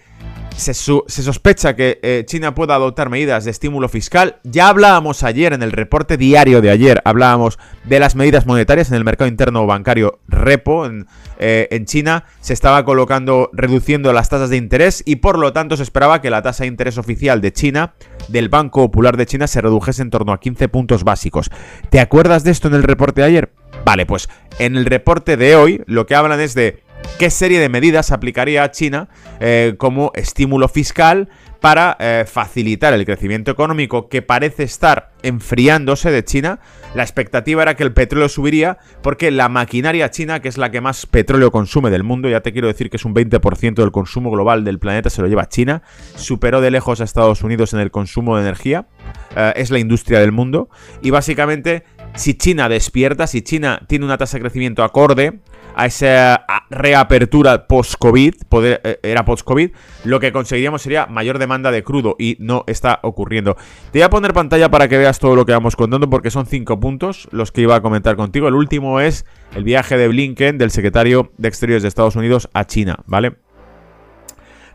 se, 0.57 0.75
sospecha 0.75 1.75
que 1.77 1.99
eh, 2.03 2.25
China 2.27 2.55
pueda 2.55 2.75
adoptar 2.75 3.11
medidas 3.11 3.45
de 3.45 3.51
estímulo 3.51 3.89
fiscal. 3.89 4.37
Ya 4.45 4.69
hablábamos 4.69 5.23
ayer 5.23 5.53
en 5.53 5.63
el 5.63 5.73
reporte 5.73 6.17
diario 6.17 6.61
de 6.61 6.71
ayer, 6.71 7.03
hablábamos 7.05 7.59
de 7.85 7.99
las 7.99 8.15
medidas 8.15 8.47
monetarias 8.47 8.89
en 8.91 8.97
el 8.97 9.05
mercado 9.05 9.29
interno 9.29 9.67
bancario 9.67 10.21
repo 10.29 10.87
en, 10.87 11.07
eh, 11.39 11.69
en, 11.71 11.87
China. 11.87 12.25
Se 12.41 12.53
estaba 12.53 12.85
colocando, 12.85 13.51
reduciendo 13.53 14.13
las 14.13 14.29
tasas 14.29 14.51
de 14.51 14.57
interés 14.57 15.03
y 15.05 15.17
por 15.17 15.39
lo 15.39 15.53
tanto 15.53 15.77
se 15.77 15.83
esperaba 15.83 16.21
que 16.21 16.31
la 16.31 16.43
tasa 16.43 16.65
de 16.65 16.69
interés 16.69 16.99
oficial 16.99 17.41
de 17.41 17.53
China, 17.53 17.95
del 18.29 18.49
Banco 18.49 18.83
Popular 18.83 19.17
de 19.17 19.27
China, 19.27 19.47
se 19.47 19.61
redujese 19.61 20.03
en 20.03 20.11
torno 20.11 20.33
a 20.33 20.41
15 20.41 20.69
puntos 20.69 21.05
básicos. 21.05 21.51
¿Te 21.91 22.01
acuerdas 22.01 22.45
de 22.45 22.53
esto 22.53 22.69
en 22.69 22.75
el 22.75 22.83
reporte 22.83 23.21
de 23.21 23.27
ayer? 23.27 23.53
Vale, 23.85 24.07
pues 24.07 24.29
en 24.59 24.77
el 24.77 24.87
reporte 24.87 25.37
de 25.37 25.57
hoy 25.57 25.83
lo 25.87 26.07
que 26.07 26.15
hablan 26.15 26.41
es 26.41 26.55
de 26.55 26.84
qué 27.19 27.31
serie 27.31 27.61
de 27.61 27.69
medidas 27.69 28.13
aplicaría 28.13 28.63
a 28.63 28.71
China 28.71 29.09
eh, 29.41 29.75
como 29.79 30.13
estímulo 30.15 30.69
fiscal 30.69 31.29
para 31.65 31.97
eh, 31.99 32.25
facilitar 32.27 32.93
el 32.93 33.07
crecimiento 33.07 33.51
económico 33.51 34.11
que 34.11 34.21
parece 34.21 34.65
estar 34.65 35.13
enfriándose 35.23 36.11
de 36.11 36.23
China. 36.23 36.61
La 36.95 37.03
expectativa 37.03 37.63
era 37.63 37.75
que 37.75 37.83
el 37.83 37.95
petróleo 37.95 38.29
subiría 38.29 38.77
porque 39.03 39.31
la 39.31 39.49
maquinaria 39.49 40.11
china, 40.11 40.41
que 40.41 40.49
es 40.49 40.59
la 40.59 40.71
que 40.71 40.83
más 40.83 41.07
petróleo 41.07 41.51
consume 41.51 41.89
del 41.89 42.03
mundo, 42.03 42.29
ya 42.29 42.43
te 42.43 42.53
quiero 42.53 42.69
decir 42.69 42.91
que 42.91 42.99
es 42.99 43.05
un 43.07 43.15
20% 43.15 43.77
del 43.77 43.93
consumo 43.93 44.31
global 44.31 44.63
del 44.63 44.79
planeta, 44.79 45.09
se 45.09 45.23
lo 45.23 45.27
lleva 45.27 45.49
China, 45.49 45.83
superó 46.17 46.61
de 46.61 46.71
lejos 46.71 47.01
a 47.01 47.05
Estados 47.05 47.43
Unidos 47.43 47.73
en 47.73 47.81
el 47.81 47.91
consumo 47.91 48.37
de 48.37 48.43
energía, 48.43 48.87
eh, 49.35 49.55
es 49.57 49.71
la 49.71 49.79
industria 49.79 50.21
del 50.21 50.33
mundo 50.33 50.69
y 51.01 51.09
básicamente 51.09 51.85
si 52.15 52.35
China 52.35 52.69
despierta, 52.69 53.27
si 53.27 53.41
China 53.41 53.81
tiene 53.89 54.05
una 54.05 54.19
tasa 54.19 54.37
de 54.37 54.43
crecimiento 54.43 54.85
acorde 54.85 55.41
a 55.75 55.87
esa 55.87 56.45
reapertura 56.71 57.67
post-COVID, 57.67 58.35
eh, 58.63 58.99
era 59.03 59.25
post-COVID, 59.25 59.71
lo 60.05 60.21
que 60.21 60.33
conseguiríamos 60.33 60.83
sería 60.83 61.07
mayor 61.07 61.39
demanda 61.39 61.71
de 61.71 61.83
crudo 61.83 62.17
y 62.19 62.37
no 62.41 62.65
está 62.67 63.01
ocurriendo. 63.03 63.57
Te 63.91 63.99
voy 63.99 64.03
a 64.03 64.11
poner 64.11 64.33
pantalla 64.33 64.71
para 64.71 64.89
que 64.89 64.99
veas 64.99 65.19
todo 65.19 65.37
lo 65.37 65.47
que 65.47 65.53
vamos 65.53 65.77
contando 65.77 66.09
porque 66.11 66.31
son 66.31 66.47
cinco 66.47 66.81
puntos 66.81 67.29
los 67.33 67.53
que 67.53 67.63
iba 67.63 67.77
a 67.77 67.81
comentar 67.81 68.17
contigo. 68.17 68.49
El 68.49 68.55
último 68.55 69.01
es 69.01 69.25
el 69.55 69.65
viaje 69.65 69.97
de 69.97 70.09
Blinken, 70.09 70.59
del 70.59 70.71
secretario 70.71 71.33
de 71.39 71.49
Exteriores 71.49 71.83
de 71.83 71.89
Estados 71.89 72.17
Unidos, 72.17 72.49
a 72.53 72.67
China, 72.67 72.99
¿vale? 73.07 73.37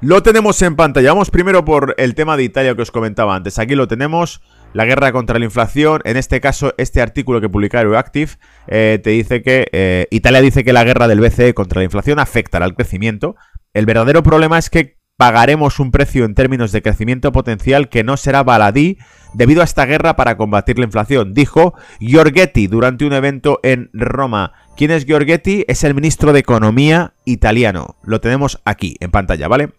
Lo 0.02 0.24
tenemos 0.24 0.62
en 0.62 0.78
pantalla. 0.78 1.12
Vamos 1.12 1.30
primero 1.30 1.66
por 1.66 1.94
el 1.98 2.16
tema 2.16 2.38
de 2.38 2.44
Italia 2.44 2.74
que 2.74 2.82
os 2.82 2.92
comentaba 2.92 3.36
antes. 3.36 3.60
Aquí 3.60 3.76
lo 3.76 3.90
tenemos 3.90 4.42
la 4.74 4.86
guerra 4.86 5.12
contra 5.12 5.40
la 5.40 5.46
inflación. 5.46 6.02
En 6.06 6.18
este 6.18 6.42
caso, 6.42 6.74
este 6.78 7.02
artículo 7.02 7.42
que 7.42 7.50
publica 7.50 7.82
Euroactive 7.82 8.32
eh, 8.68 9.00
te 9.04 9.12
dice 9.12 9.42
que 9.42 9.68
eh, 9.72 10.08
Italia 10.12 10.42
dice 10.42 10.64
que 10.64 10.74
la 10.74 10.84
guerra 10.84 11.08
del 11.08 11.20
BCE 11.20 11.54
contra 11.54 11.80
la 11.80 11.86
inflación 11.86 12.20
afectará 12.20 12.66
al 12.66 12.76
crecimiento. 12.76 13.36
El 13.74 13.86
verdadero 13.86 14.24
problema 14.24 14.58
es 14.58 14.70
que 14.70 14.98
pagaremos 15.18 15.80
un 15.82 15.92
precio 15.92 16.24
en 16.24 16.34
términos 16.34 16.72
de 16.72 16.82
crecimiento 16.82 17.34
potencial 17.34 17.90
que 17.90 18.06
no 18.06 18.16
será 18.16 18.42
baladí 18.42 18.98
debido 19.34 19.62
a 19.62 19.66
esta 19.66 19.86
guerra 19.86 20.16
para 20.16 20.38
combatir 20.38 20.80
la 20.80 20.86
inflación, 20.86 21.34
dijo 21.34 21.74
Giorgetti 22.00 22.68
durante 22.68 23.06
un 23.06 23.12
evento 23.12 23.60
en 23.62 23.90
Roma. 23.92 24.54
¿Quién 24.78 24.92
es 24.92 25.06
Giorgetti? 25.06 25.66
Es 25.68 25.84
el 25.84 25.94
ministro 25.94 26.32
de 26.32 26.40
Economía 26.40 27.16
italiano. 27.26 27.98
Lo 28.04 28.22
tenemos 28.22 28.62
aquí 28.64 28.96
en 29.02 29.12
pantalla, 29.12 29.50
¿vale? 29.50 29.74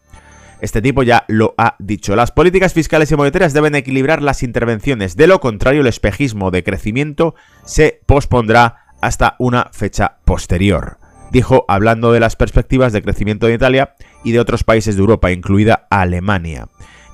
Este 0.60 0.82
tipo 0.82 1.02
ya 1.02 1.24
lo 1.28 1.54
ha 1.56 1.76
dicho. 1.78 2.14
Las 2.16 2.32
políticas 2.32 2.74
fiscales 2.74 3.10
y 3.10 3.16
monetarias 3.16 3.52
deben 3.52 3.74
equilibrar 3.74 4.22
las 4.22 4.42
intervenciones. 4.42 5.16
De 5.16 5.26
lo 5.26 5.40
contrario, 5.40 5.80
el 5.80 5.86
espejismo 5.86 6.50
de 6.50 6.62
crecimiento 6.62 7.34
se 7.64 8.00
pospondrá 8.06 8.76
hasta 9.00 9.36
una 9.38 9.70
fecha 9.72 10.18
posterior. 10.24 10.98
Dijo 11.32 11.64
hablando 11.68 12.12
de 12.12 12.20
las 12.20 12.36
perspectivas 12.36 12.92
de 12.92 13.02
crecimiento 13.02 13.46
de 13.46 13.54
Italia 13.54 13.94
y 14.24 14.32
de 14.32 14.40
otros 14.40 14.64
países 14.64 14.96
de 14.96 15.00
Europa, 15.00 15.30
incluida 15.30 15.86
Alemania. 15.88 16.68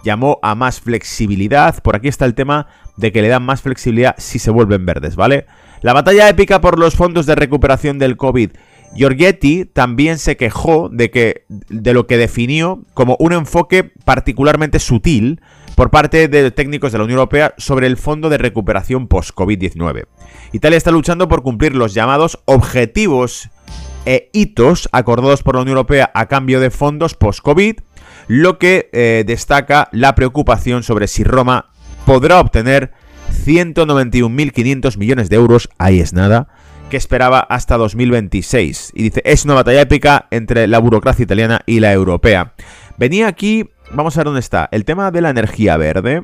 Llamó 0.05 0.39
a 0.43 0.55
más 0.55 0.81
flexibilidad. 0.81 1.83
Por 1.83 1.97
aquí 1.97 2.09
está 2.09 2.25
el 2.25 2.35
tema 2.35 2.67
de 2.97 3.13
que 3.13 3.23
le 3.23 3.29
dan 3.29 3.45
más 3.45 3.63
flexibilidad 3.63 4.15
si 4.19 4.39
se 4.39 4.51
vuelven 4.51 4.87
verdes, 4.87 5.17
¿vale? 5.17 5.47
La 5.83 5.93
batalla 5.93 6.29
épica 6.29 6.61
por 6.61 6.79
los 6.79 6.97
fondos 6.97 7.27
de 7.27 7.35
recuperación 7.35 7.99
del 7.99 8.17
COVID. 8.17 8.53
Giorgetti 8.95 9.65
también 9.65 10.19
se 10.19 10.37
quejó 10.37 10.89
de, 10.89 11.11
que, 11.11 11.45
de 11.49 11.93
lo 11.93 12.07
que 12.07 12.17
definió 12.17 12.83
como 12.95 13.17
un 13.19 13.33
enfoque 13.33 13.93
particularmente 14.05 14.79
sutil 14.79 15.41
por 15.75 15.91
parte 15.91 16.29
de 16.29 16.51
técnicos 16.51 16.93
de 16.93 16.99
la 16.99 17.05
Unión 17.05 17.19
Europea 17.19 17.55
sobre 17.59 17.87
el 17.87 17.97
fondo 17.99 18.31
de 18.31 18.39
recuperación 18.39 19.09
post-COVID-19. 19.09 20.07
Italia 20.53 20.79
está 20.79 20.91
luchando 20.91 21.29
por 21.29 21.43
cumplir 21.43 21.75
los 21.75 21.93
llamados 21.93 22.39
objetivos 22.47 23.51
e 24.07 24.31
hitos 24.33 24.89
acordados 24.93 25.43
por 25.43 25.57
la 25.57 25.63
Unión 25.63 25.77
Europea 25.77 26.11
a 26.15 26.27
cambio 26.27 26.61
de 26.61 26.71
fondos 26.71 27.15
post-COVID, 27.15 27.77
lo 28.29 28.59
que 28.59 28.89
eh, 28.93 29.25
destaca 29.27 29.89
la 29.93 30.15
preocupación 30.15 30.83
sobre 30.83 31.09
si 31.09 31.25
Roma 31.25 31.71
podrá 32.07 32.41
obtener 32.41 32.93
191.500 33.45 34.97
millones 34.97 35.29
de 35.29 35.37
euros, 35.37 35.69
ahí 35.79 36.01
es 36.01 36.13
nada, 36.13 36.49
que 36.91 36.97
esperaba 36.97 37.41
hasta 37.41 37.77
2026. 37.77 38.93
Y 38.95 39.03
dice, 39.05 39.23
es 39.25 39.45
una 39.45 39.55
batalla 39.55 39.81
épica 39.81 40.27
entre 40.31 40.67
la 40.67 40.79
burocracia 40.79 41.25
italiana 41.25 41.61
y 41.67 41.81
la 41.81 41.93
europea. 41.93 42.55
Venía 42.97 43.27
aquí, 43.27 43.71
vamos 43.93 44.17
a 44.17 44.21
ver 44.21 44.27
dónde 44.27 44.41
está, 44.41 44.69
el 44.73 44.85
tema 44.85 45.11
de 45.11 45.21
la 45.21 45.31
energía 45.31 45.77
verde. 45.77 46.23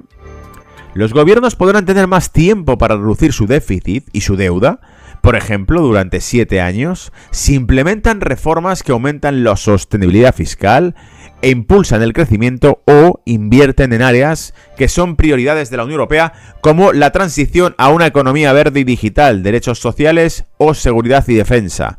Los 0.95 1.15
gobiernos 1.15 1.57
podrán 1.57 1.87
tener 1.87 2.07
más 2.07 2.33
tiempo 2.33 2.77
para 2.79 2.97
reducir 2.97 3.33
su 3.33 3.47
déficit 3.47 4.09
y 4.13 4.21
su 4.21 4.37
deuda. 4.37 4.81
Por 5.23 5.37
ejemplo, 5.37 5.81
durante 5.81 6.21
siete 6.21 6.61
años, 6.61 7.13
si 7.31 7.55
implementan 7.55 8.21
reformas 8.21 8.83
que 8.83 8.93
aumentan 8.93 9.45
la 9.45 9.57
sostenibilidad 9.57 10.35
fiscal 10.35 10.95
impulsan 11.51 12.03
el 12.03 12.13
crecimiento 12.13 12.83
o 12.87 13.21
invierten 13.25 13.93
en 13.93 14.03
áreas 14.03 14.55
que 14.77 14.89
son 14.89 15.17
prioridades 15.17 15.71
de 15.71 15.77
la 15.77 15.85
Unión 15.85 16.01
Europea 16.01 16.33
como 16.61 16.93
la 16.93 17.11
transición 17.11 17.75
a 17.79 17.89
una 17.91 18.07
economía 18.07 18.53
verde 18.53 18.81
y 18.81 18.85
digital, 18.85 19.43
derechos 19.43 19.79
sociales 19.79 20.45
o 20.59 20.75
seguridad 20.75 21.25
y 21.29 21.35
defensa. 21.35 21.99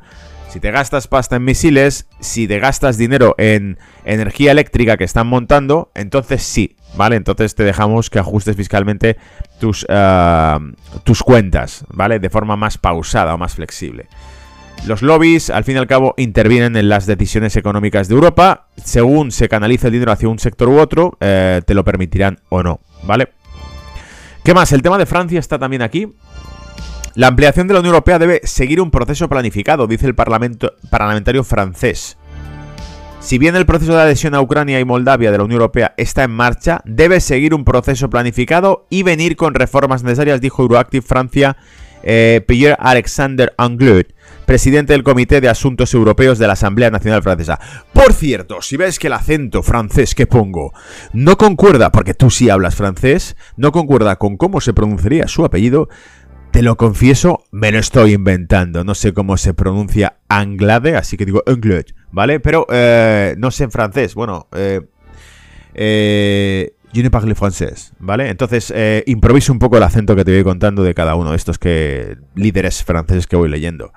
Si 0.53 0.59
te 0.59 0.69
gastas 0.69 1.07
pasta 1.07 1.37
en 1.37 1.45
misiles, 1.45 2.07
si 2.19 2.47
te 2.47 2.59
gastas 2.59 2.97
dinero 2.97 3.33
en 3.39 3.79
energía 4.05 4.51
eléctrica 4.51 4.97
que 4.97 5.03
están 5.03 5.25
montando, 5.25 5.91
entonces 5.95 6.43
sí, 6.43 6.75
¿vale? 6.95 7.15
Entonces 7.15 7.55
te 7.55 7.63
dejamos 7.63 8.11
que 8.11 8.19
ajustes 8.19 8.55
fiscalmente 8.55 9.17
tus, 9.59 9.83
eh, 9.89 10.57
tus 11.03 11.23
cuentas, 11.23 11.85
¿vale? 11.89 12.19
De 12.19 12.29
forma 12.29 12.55
más 12.55 12.77
pausada 12.77 13.33
o 13.33 13.37
más 13.39 13.55
flexible. 13.55 14.07
Los 14.85 15.01
lobbies, 15.01 15.49
al 15.49 15.63
fin 15.63 15.75
y 15.75 15.79
al 15.79 15.87
cabo, 15.87 16.13
intervienen 16.17 16.75
en 16.75 16.89
las 16.89 17.05
decisiones 17.05 17.55
económicas 17.55 18.09
de 18.09 18.15
Europa. 18.15 18.67
Según 18.83 19.31
se 19.31 19.47
canaliza 19.47 19.87
el 19.87 19.93
dinero 19.93 20.11
hacia 20.11 20.27
un 20.27 20.39
sector 20.39 20.67
u 20.67 20.77
otro, 20.77 21.17
eh, 21.21 21.61
te 21.65 21.73
lo 21.73 21.85
permitirán 21.85 22.39
o 22.49 22.63
no, 22.63 22.81
¿vale? 23.03 23.29
¿Qué 24.43 24.53
más? 24.53 24.73
El 24.73 24.81
tema 24.81 24.97
de 24.97 25.05
Francia 25.05 25.39
está 25.39 25.57
también 25.57 25.83
aquí. 25.83 26.13
La 27.15 27.27
ampliación 27.27 27.67
de 27.67 27.75
la 27.75 27.79
Unión 27.79 27.93
Europea 27.93 28.19
debe 28.19 28.41
seguir 28.43 28.81
un 28.81 28.91
proceso 28.91 29.29
planificado, 29.29 29.87
dice 29.87 30.05
el 30.05 30.15
parlamento, 30.15 30.73
parlamentario 30.89 31.45
francés. 31.45 32.17
Si 33.21 33.37
bien 33.37 33.55
el 33.55 33.65
proceso 33.65 33.95
de 33.95 34.01
adhesión 34.01 34.35
a 34.35 34.41
Ucrania 34.41 34.81
y 34.81 34.85
Moldavia 34.85 35.31
de 35.31 35.37
la 35.37 35.45
Unión 35.45 35.61
Europea 35.61 35.93
está 35.95 36.25
en 36.25 36.31
marcha, 36.31 36.81
debe 36.83 37.21
seguir 37.21 37.53
un 37.53 37.63
proceso 37.63 38.09
planificado 38.09 38.85
y 38.89 39.03
venir 39.03 39.37
con 39.37 39.53
reformas 39.53 40.03
necesarias, 40.03 40.41
dijo 40.41 40.61
Euroactive 40.61 41.05
Francia 41.05 41.55
eh, 42.03 42.43
Pierre 42.45 42.77
Alexander 42.79 43.53
Anglut, 43.57 44.07
presidente 44.45 44.93
del 44.93 45.03
Comité 45.03 45.41
de 45.41 45.49
Asuntos 45.49 45.93
Europeos 45.93 46.37
de 46.37 46.47
la 46.47 46.53
Asamblea 46.53 46.91
Nacional 46.91 47.23
Francesa. 47.23 47.59
Por 47.93 48.13
cierto, 48.13 48.61
si 48.61 48.77
ves 48.77 48.99
que 48.99 49.07
el 49.07 49.13
acento 49.13 49.63
francés 49.63 50.15
que 50.15 50.27
pongo 50.27 50.73
no 51.13 51.37
concuerda, 51.37 51.91
porque 51.91 52.13
tú 52.13 52.29
sí 52.29 52.49
hablas 52.49 52.75
francés, 52.75 53.35
no 53.57 53.71
concuerda 53.71 54.17
con 54.17 54.37
cómo 54.37 54.61
se 54.61 54.73
pronunciaría 54.73 55.27
su 55.27 55.45
apellido, 55.45 55.89
te 56.51 56.61
lo 56.61 56.77
confieso, 56.77 57.45
me 57.49 57.71
lo 57.71 57.79
estoy 57.79 58.13
inventando. 58.13 58.83
No 58.83 58.93
sé 58.93 59.11
cómo 59.11 59.37
se 59.37 59.55
pronuncia 59.55 60.17
Anglade, 60.27 60.95
así 60.95 61.17
que 61.17 61.25
digo 61.25 61.41
Anglut, 61.47 61.93
¿vale? 62.11 62.39
Pero 62.39 62.67
eh, 62.69 63.33
no 63.39 63.49
sé 63.49 63.63
en 63.63 63.71
francés. 63.71 64.13
Bueno, 64.13 64.47
eh, 64.55 64.81
eh, 65.73 66.75
je 66.93 67.01
ne 67.01 67.09
parle 67.09 67.35
francés, 67.35 67.93
¿vale? 67.99 68.29
Entonces, 68.29 68.71
eh, 68.75 69.03
improviso 69.07 69.51
un 69.51 69.59
poco 69.59 69.77
el 69.77 69.83
acento 69.83 70.15
que 70.15 70.23
te 70.23 70.31
voy 70.31 70.43
contando 70.43 70.83
de 70.83 70.93
cada 70.93 71.15
uno 71.15 71.31
de 71.31 71.37
estos 71.37 71.57
que 71.57 72.17
líderes 72.35 72.83
franceses 72.83 73.27
que 73.27 73.35
voy 73.35 73.49
leyendo. 73.49 73.91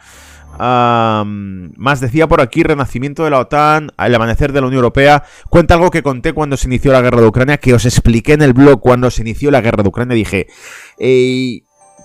más 0.58 2.00
decía 2.00 2.26
por 2.26 2.40
aquí, 2.40 2.62
renacimiento 2.62 3.24
de 3.24 3.30
la 3.30 3.40
OTAN, 3.40 3.90
el 3.98 4.14
amanecer 4.14 4.52
de 4.52 4.62
la 4.62 4.68
Unión 4.68 4.78
Europea. 4.78 5.22
Cuenta 5.50 5.74
algo 5.74 5.90
que 5.90 6.02
conté 6.02 6.32
cuando 6.32 6.56
se 6.56 6.68
inició 6.68 6.92
la 6.92 7.02
guerra 7.02 7.20
de 7.20 7.26
Ucrania, 7.26 7.58
que 7.58 7.74
os 7.74 7.84
expliqué 7.84 8.32
en 8.32 8.40
el 8.40 8.54
blog 8.54 8.80
cuando 8.80 9.10
se 9.10 9.20
inició 9.20 9.50
la 9.50 9.60
guerra 9.60 9.82
de 9.82 9.90
Ucrania. 9.90 10.14
Dije, 10.14 10.46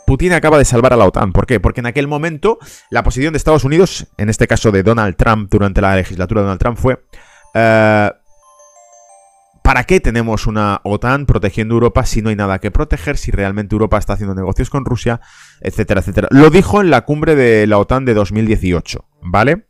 Putin 0.05 0.33
acaba 0.33 0.57
de 0.57 0.65
salvar 0.65 0.91
a 0.91 0.97
la 0.97 1.05
OTAN. 1.05 1.31
¿Por 1.31 1.45
qué? 1.45 1.61
Porque 1.61 1.79
en 1.79 1.85
aquel 1.85 2.09
momento 2.09 2.59
la 2.89 3.03
posición 3.03 3.31
de 3.31 3.37
Estados 3.37 3.63
Unidos, 3.63 4.07
en 4.17 4.29
este 4.29 4.47
caso 4.47 4.71
de 4.71 4.83
Donald 4.83 5.15
Trump 5.15 5.49
durante 5.49 5.79
la 5.79 5.95
legislatura 5.95 6.41
de 6.41 6.45
Donald 6.47 6.59
Trump, 6.59 6.77
fue... 6.77 7.01
Eh, 7.53 8.11
¿Para 9.63 9.83
qué 9.83 9.99
tenemos 9.99 10.47
una 10.47 10.81
OTAN 10.83 11.25
protegiendo 11.25 11.75
Europa 11.75 12.05
si 12.05 12.21
no 12.21 12.29
hay 12.29 12.35
nada 12.35 12.59
que 12.59 12.71
proteger, 12.71 13.17
si 13.17 13.31
realmente 13.31 13.75
Europa 13.75 13.97
está 13.97 14.13
haciendo 14.13 14.33
negocios 14.33 14.69
con 14.69 14.85
Rusia, 14.85 15.21
etcétera, 15.61 16.01
etcétera? 16.01 16.27
Lo 16.31 16.49
dijo 16.49 16.81
en 16.81 16.89
la 16.89 17.01
cumbre 17.01 17.35
de 17.35 17.67
la 17.67 17.77
OTAN 17.77 18.05
de 18.05 18.13
2018, 18.13 19.05
¿vale? 19.21 19.67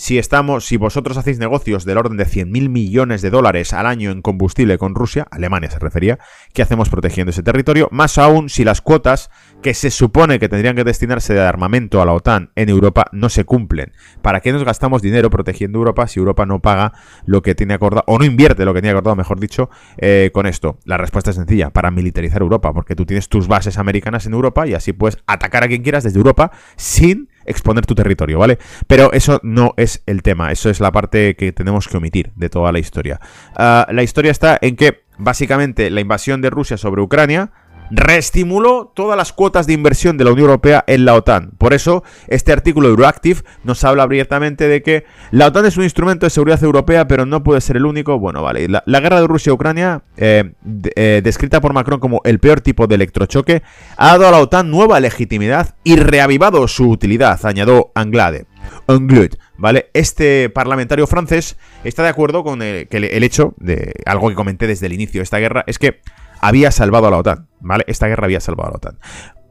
Si 0.00 0.18
estamos, 0.18 0.64
si 0.64 0.78
vosotros 0.78 1.18
hacéis 1.18 1.38
negocios 1.38 1.84
del 1.84 1.98
orden 1.98 2.16
de 2.16 2.24
100.000 2.24 2.70
millones 2.70 3.20
de 3.20 3.28
dólares 3.28 3.74
al 3.74 3.86
año 3.86 4.10
en 4.10 4.22
combustible 4.22 4.78
con 4.78 4.94
Rusia, 4.94 5.26
Alemania 5.30 5.70
se 5.70 5.78
refería, 5.78 6.18
¿qué 6.54 6.62
hacemos 6.62 6.88
protegiendo 6.88 7.32
ese 7.32 7.42
territorio? 7.42 7.86
Más 7.92 8.16
aún 8.16 8.48
si 8.48 8.64
las 8.64 8.80
cuotas 8.80 9.28
que 9.62 9.74
se 9.74 9.90
supone 9.90 10.38
que 10.38 10.48
tendrían 10.48 10.74
que 10.74 10.84
destinarse 10.84 11.34
de 11.34 11.40
armamento 11.40 12.00
a 12.00 12.06
la 12.06 12.12
OTAN 12.12 12.50
en 12.56 12.68
Europa 12.68 13.06
no 13.12 13.28
se 13.28 13.44
cumplen. 13.44 13.92
¿Para 14.22 14.40
qué 14.40 14.52
nos 14.52 14.64
gastamos 14.64 15.02
dinero 15.02 15.30
protegiendo 15.30 15.78
Europa 15.78 16.06
si 16.06 16.18
Europa 16.18 16.46
no 16.46 16.60
paga 16.60 16.92
lo 17.26 17.42
que 17.42 17.54
tiene 17.54 17.74
acordado, 17.74 18.04
o 18.06 18.18
no 18.18 18.24
invierte 18.24 18.64
lo 18.64 18.74
que 18.74 18.80
tiene 18.80 18.92
acordado, 18.92 19.16
mejor 19.16 19.38
dicho, 19.38 19.70
eh, 19.98 20.30
con 20.32 20.46
esto? 20.46 20.78
La 20.84 20.96
respuesta 20.96 21.30
es 21.30 21.36
sencilla, 21.36 21.70
para 21.70 21.90
militarizar 21.90 22.42
Europa, 22.42 22.72
porque 22.72 22.96
tú 22.96 23.04
tienes 23.04 23.28
tus 23.28 23.48
bases 23.48 23.78
americanas 23.78 24.26
en 24.26 24.32
Europa 24.32 24.66
y 24.66 24.74
así 24.74 24.92
puedes 24.92 25.18
atacar 25.26 25.64
a 25.64 25.68
quien 25.68 25.82
quieras 25.82 26.04
desde 26.04 26.18
Europa 26.18 26.50
sin 26.76 27.28
exponer 27.44 27.86
tu 27.86 27.94
territorio, 27.94 28.38
¿vale? 28.38 28.58
Pero 28.86 29.12
eso 29.12 29.40
no 29.42 29.74
es 29.76 30.02
el 30.06 30.22
tema, 30.22 30.52
eso 30.52 30.70
es 30.70 30.80
la 30.80 30.92
parte 30.92 31.36
que 31.36 31.52
tenemos 31.52 31.88
que 31.88 31.96
omitir 31.96 32.32
de 32.36 32.48
toda 32.48 32.72
la 32.72 32.78
historia. 32.78 33.20
Ah, 33.56 33.86
la 33.90 34.02
historia 34.02 34.30
está 34.30 34.58
en 34.60 34.76
que, 34.76 35.02
básicamente, 35.18 35.90
la 35.90 36.00
invasión 36.00 36.40
de 36.40 36.50
Rusia 36.50 36.76
sobre 36.76 37.02
Ucrania 37.02 37.50
reestimuló 37.90 38.92
todas 38.94 39.16
las 39.16 39.32
cuotas 39.32 39.66
de 39.66 39.72
inversión 39.72 40.16
de 40.16 40.24
la 40.24 40.32
Unión 40.32 40.46
Europea 40.46 40.84
en 40.86 41.04
la 41.04 41.14
OTAN. 41.14 41.52
Por 41.58 41.74
eso, 41.74 42.04
este 42.28 42.52
artículo 42.52 42.88
de 42.88 42.92
Euroactive 42.92 43.42
nos 43.64 43.84
habla 43.84 44.04
abiertamente 44.04 44.68
de 44.68 44.82
que 44.82 45.04
la 45.30 45.46
OTAN 45.46 45.66
es 45.66 45.76
un 45.76 45.84
instrumento 45.84 46.26
de 46.26 46.30
seguridad 46.30 46.62
europea, 46.62 47.08
pero 47.08 47.26
no 47.26 47.42
puede 47.42 47.60
ser 47.60 47.76
el 47.76 47.86
único. 47.86 48.18
Bueno, 48.18 48.42
vale, 48.42 48.68
la, 48.68 49.00
guerra 49.00 49.20
de 49.20 49.26
Rusia-Ucrania, 49.26 50.02
eh, 50.16 50.52
eh, 50.96 51.20
descrita 51.22 51.60
por 51.60 51.72
Macron 51.72 52.00
como 52.00 52.20
el 52.24 52.38
peor 52.38 52.60
tipo 52.60 52.86
de 52.86 52.94
electrochoque, 52.94 53.62
ha 53.96 54.08
dado 54.08 54.28
a 54.28 54.30
la 54.30 54.38
OTAN 54.38 54.70
nueva 54.70 55.00
legitimidad 55.00 55.74
y 55.84 55.96
reavivado 55.96 56.66
su 56.68 56.88
utilidad, 56.88 57.38
añadió 57.44 57.90
Anglade. 57.94 58.46
Anglade, 58.86 59.38
¿vale? 59.56 59.90
Este 59.94 60.50
parlamentario 60.50 61.06
francés 61.06 61.56
está 61.82 62.02
de 62.02 62.10
acuerdo 62.10 62.44
con 62.44 62.62
el, 62.62 62.88
el 62.90 63.24
hecho 63.24 63.54
de 63.56 63.94
algo 64.04 64.28
que 64.28 64.34
comenté 64.34 64.66
desde 64.66 64.86
el 64.86 64.92
inicio 64.92 65.20
de 65.20 65.24
esta 65.24 65.38
guerra, 65.38 65.64
es 65.66 65.78
que 65.78 66.00
había 66.40 66.70
salvado 66.70 67.06
a 67.06 67.10
la 67.10 67.18
OTAN, 67.18 67.48
¿vale? 67.60 67.84
Esta 67.86 68.06
guerra 68.06 68.24
había 68.24 68.40
salvado 68.40 68.68
a 68.68 68.70
la 68.72 68.76
OTAN. 68.76 68.98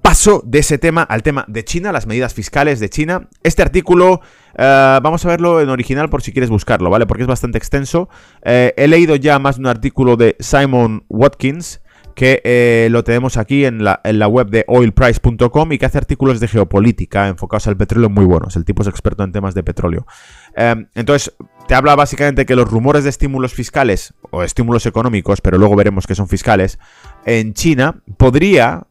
Paso 0.02 0.42
de 0.46 0.60
ese 0.60 0.78
tema 0.78 1.04
al 1.04 1.24
tema 1.24 1.46
de 1.48 1.64
China, 1.64 1.92
las 1.92 2.08
medidas 2.08 2.34
fiscales 2.34 2.80
de 2.80 2.90
China. 2.90 3.30
Este 3.44 3.62
artículo, 3.62 4.22
eh, 4.58 5.00
vamos 5.04 5.24
a 5.26 5.28
verlo 5.28 5.62
en 5.62 5.70
original 5.70 6.10
por 6.10 6.22
si 6.22 6.32
quieres 6.32 6.50
buscarlo, 6.50 6.90
¿vale? 6.90 7.06
Porque 7.06 7.24
es 7.24 7.28
bastante 7.28 7.58
extenso. 7.58 8.10
Eh, 8.44 8.74
he 8.78 8.88
leído 8.88 9.16
ya 9.16 9.38
más 9.40 9.58
de 9.58 9.62
un 9.62 9.68
artículo 9.68 10.16
de 10.16 10.36
Simon 10.40 11.06
Watkins, 11.10 11.82
que 12.16 12.42
eh, 12.44 12.88
lo 12.90 13.04
tenemos 13.04 13.38
aquí 13.38 13.66
en 13.66 13.84
la, 13.84 14.02
en 14.04 14.20
la 14.20 14.28
web 14.28 14.50
de 14.50 14.66
oilprice.com 14.68 15.72
y 15.74 15.78
que 15.78 15.86
hace 15.86 15.98
artículos 16.00 16.40
de 16.40 16.48
geopolítica 16.48 17.28
enfocados 17.28 17.68
al 17.68 17.78
petróleo 17.78 18.10
muy 18.10 18.26
buenos. 18.26 18.56
El 18.56 18.66
tipo 18.66 18.82
es 18.82 18.88
experto 18.88 19.24
en 19.24 19.32
temas 19.32 19.54
de 19.54 19.64
petróleo. 19.64 20.08
entonces, 20.96 21.36
te 21.70 21.76
habla 21.76 21.96
básicamente 21.96 22.48
que 22.48 22.56
los 22.56 22.68
rumores 22.68 23.04
de 23.04 23.12
estímulos 23.12 23.54
fiscales 23.54 24.16
o 24.32 24.42
estímulos 24.42 24.88
económicos, 24.88 25.40
pero 25.40 25.60
luego 25.60 25.76
veremos 25.76 26.08
que 26.08 26.16
son 26.16 26.28
fiscales, 26.28 26.80
en 27.28 27.54
China 27.54 28.02
podría 28.18 28.88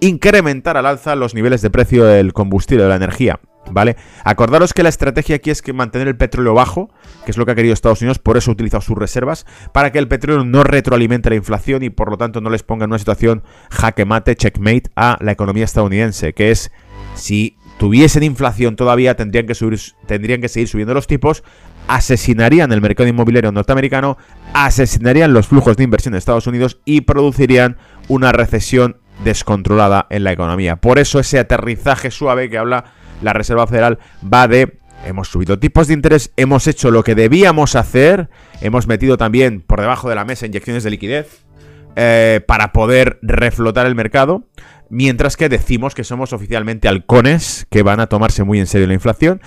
incrementar 0.00 0.76
al 0.76 0.86
alza 0.86 1.14
los 1.14 1.36
niveles 1.36 1.62
de 1.62 1.70
precio 1.70 2.04
del 2.04 2.32
combustible, 2.32 2.82
de 2.82 2.88
la 2.88 2.96
energía. 2.96 3.38
¿Vale? 3.70 3.96
Acordaros 4.24 4.74
que 4.74 4.82
la 4.82 4.88
estrategia 4.88 5.36
aquí 5.36 5.50
es 5.50 5.62
que 5.62 5.72
mantener 5.72 6.08
el 6.08 6.16
petróleo 6.16 6.52
bajo, 6.52 6.90
que 7.24 7.30
es 7.30 7.38
lo 7.38 7.46
que 7.46 7.52
ha 7.52 7.54
querido 7.54 7.72
Estados 7.72 8.02
Unidos, 8.02 8.18
por 8.18 8.36
eso 8.36 8.50
ha 8.50 8.54
utilizado 8.54 8.82
sus 8.82 8.98
reservas, 8.98 9.46
para 9.72 9.92
que 9.92 10.00
el 10.00 10.08
petróleo 10.08 10.44
no 10.44 10.64
retroalimente 10.64 11.30
la 11.30 11.36
inflación 11.36 11.84
y 11.84 11.90
por 11.90 12.10
lo 12.10 12.18
tanto 12.18 12.40
no 12.40 12.50
les 12.50 12.64
ponga 12.64 12.84
en 12.84 12.90
una 12.90 12.98
situación 12.98 13.44
jaque 13.70 14.04
mate, 14.04 14.34
checkmate 14.34 14.90
a 14.96 15.16
la 15.20 15.30
economía 15.30 15.64
estadounidense, 15.64 16.34
que 16.34 16.50
es 16.50 16.72
si 17.14 17.56
tuviesen 17.78 18.22
inflación 18.22 18.76
todavía 18.76 19.16
tendrían 19.16 19.46
que, 19.46 19.54
subir, 19.54 19.80
tendrían 20.06 20.40
que 20.40 20.48
seguir 20.48 20.68
subiendo 20.68 20.94
los 20.94 21.06
tipos, 21.06 21.42
asesinarían 21.88 22.72
el 22.72 22.80
mercado 22.80 23.08
inmobiliario 23.08 23.52
norteamericano, 23.52 24.16
asesinarían 24.52 25.32
los 25.32 25.48
flujos 25.48 25.76
de 25.76 25.84
inversión 25.84 26.12
de 26.12 26.18
Estados 26.18 26.46
Unidos 26.46 26.80
y 26.84 27.02
producirían 27.02 27.76
una 28.08 28.32
recesión 28.32 28.98
descontrolada 29.24 30.06
en 30.10 30.24
la 30.24 30.32
economía. 30.32 30.76
Por 30.76 30.98
eso 30.98 31.20
ese 31.20 31.38
aterrizaje 31.38 32.10
suave 32.10 32.50
que 32.50 32.58
habla 32.58 32.84
la 33.22 33.32
Reserva 33.32 33.66
Federal 33.66 33.98
va 34.32 34.48
de 34.48 34.78
hemos 35.04 35.28
subido 35.28 35.58
tipos 35.58 35.88
de 35.88 35.94
interés, 35.94 36.32
hemos 36.36 36.66
hecho 36.66 36.90
lo 36.90 37.04
que 37.04 37.14
debíamos 37.14 37.76
hacer, 37.76 38.30
hemos 38.60 38.86
metido 38.86 39.16
también 39.16 39.60
por 39.60 39.80
debajo 39.80 40.08
de 40.08 40.14
la 40.14 40.24
mesa 40.24 40.46
inyecciones 40.46 40.82
de 40.82 40.90
liquidez 40.90 41.44
eh, 41.96 42.40
para 42.46 42.72
poder 42.72 43.18
reflotar 43.22 43.86
el 43.86 43.94
mercado, 43.94 44.48
mientras 44.90 45.36
que 45.36 45.48
decimos 45.48 45.94
que 45.94 46.04
somos 46.04 46.32
oficialmente 46.32 46.88
halcones 46.88 47.66
que 47.70 47.82
van 47.82 48.00
a 48.00 48.06
tomarse 48.06 48.44
muy 48.44 48.60
en 48.60 48.66
serio 48.66 48.86
la 48.86 48.94
inflación. 48.94 49.40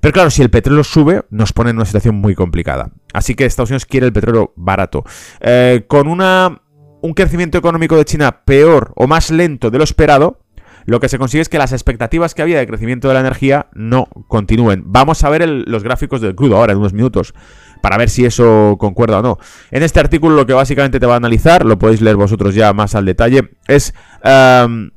Pero 0.00 0.12
claro, 0.12 0.30
si 0.30 0.42
el 0.42 0.50
petróleo 0.50 0.84
sube, 0.84 1.24
nos 1.30 1.52
pone 1.52 1.70
en 1.70 1.76
una 1.76 1.84
situación 1.84 2.16
muy 2.16 2.34
complicada. 2.34 2.90
Así 3.12 3.34
que 3.34 3.44
Estados 3.44 3.70
Unidos 3.70 3.84
quiere 3.84 4.06
el 4.06 4.12
petróleo 4.12 4.52
barato. 4.56 5.04
Eh, 5.40 5.84
con 5.88 6.08
una, 6.08 6.62
un 7.02 7.12
crecimiento 7.12 7.58
económico 7.58 7.96
de 7.96 8.04
China 8.04 8.44
peor 8.44 8.92
o 8.96 9.06
más 9.06 9.30
lento 9.30 9.70
de 9.70 9.78
lo 9.78 9.84
esperado, 9.84 10.40
lo 10.86 11.00
que 11.00 11.08
se 11.08 11.18
consigue 11.18 11.42
es 11.42 11.48
que 11.48 11.58
las 11.58 11.72
expectativas 11.72 12.34
que 12.34 12.42
había 12.42 12.58
de 12.58 12.66
crecimiento 12.66 13.08
de 13.08 13.14
la 13.14 13.20
energía 13.20 13.66
no 13.74 14.08
continúen. 14.28 14.84
Vamos 14.86 15.22
a 15.22 15.30
ver 15.30 15.46
los 15.46 15.82
gráficos 15.82 16.20
del 16.20 16.34
crudo 16.34 16.56
ahora 16.56 16.72
en 16.72 16.78
unos 16.78 16.94
minutos 16.94 17.34
para 17.80 17.96
ver 17.96 18.10
si 18.10 18.24
eso 18.24 18.76
concuerda 18.78 19.18
o 19.20 19.22
no. 19.22 19.38
En 19.70 19.82
este 19.82 20.00
artículo 20.00 20.36
lo 20.36 20.46
que 20.46 20.52
básicamente 20.52 21.00
te 21.00 21.06
va 21.06 21.14
a 21.14 21.18
analizar, 21.18 21.64
lo 21.64 21.78
podéis 21.78 22.00
leer 22.00 22.16
vosotros 22.16 22.54
ya 22.54 22.72
más 22.72 22.94
al 22.94 23.04
detalle, 23.04 23.50
es 23.68 23.94
em, 24.22 24.90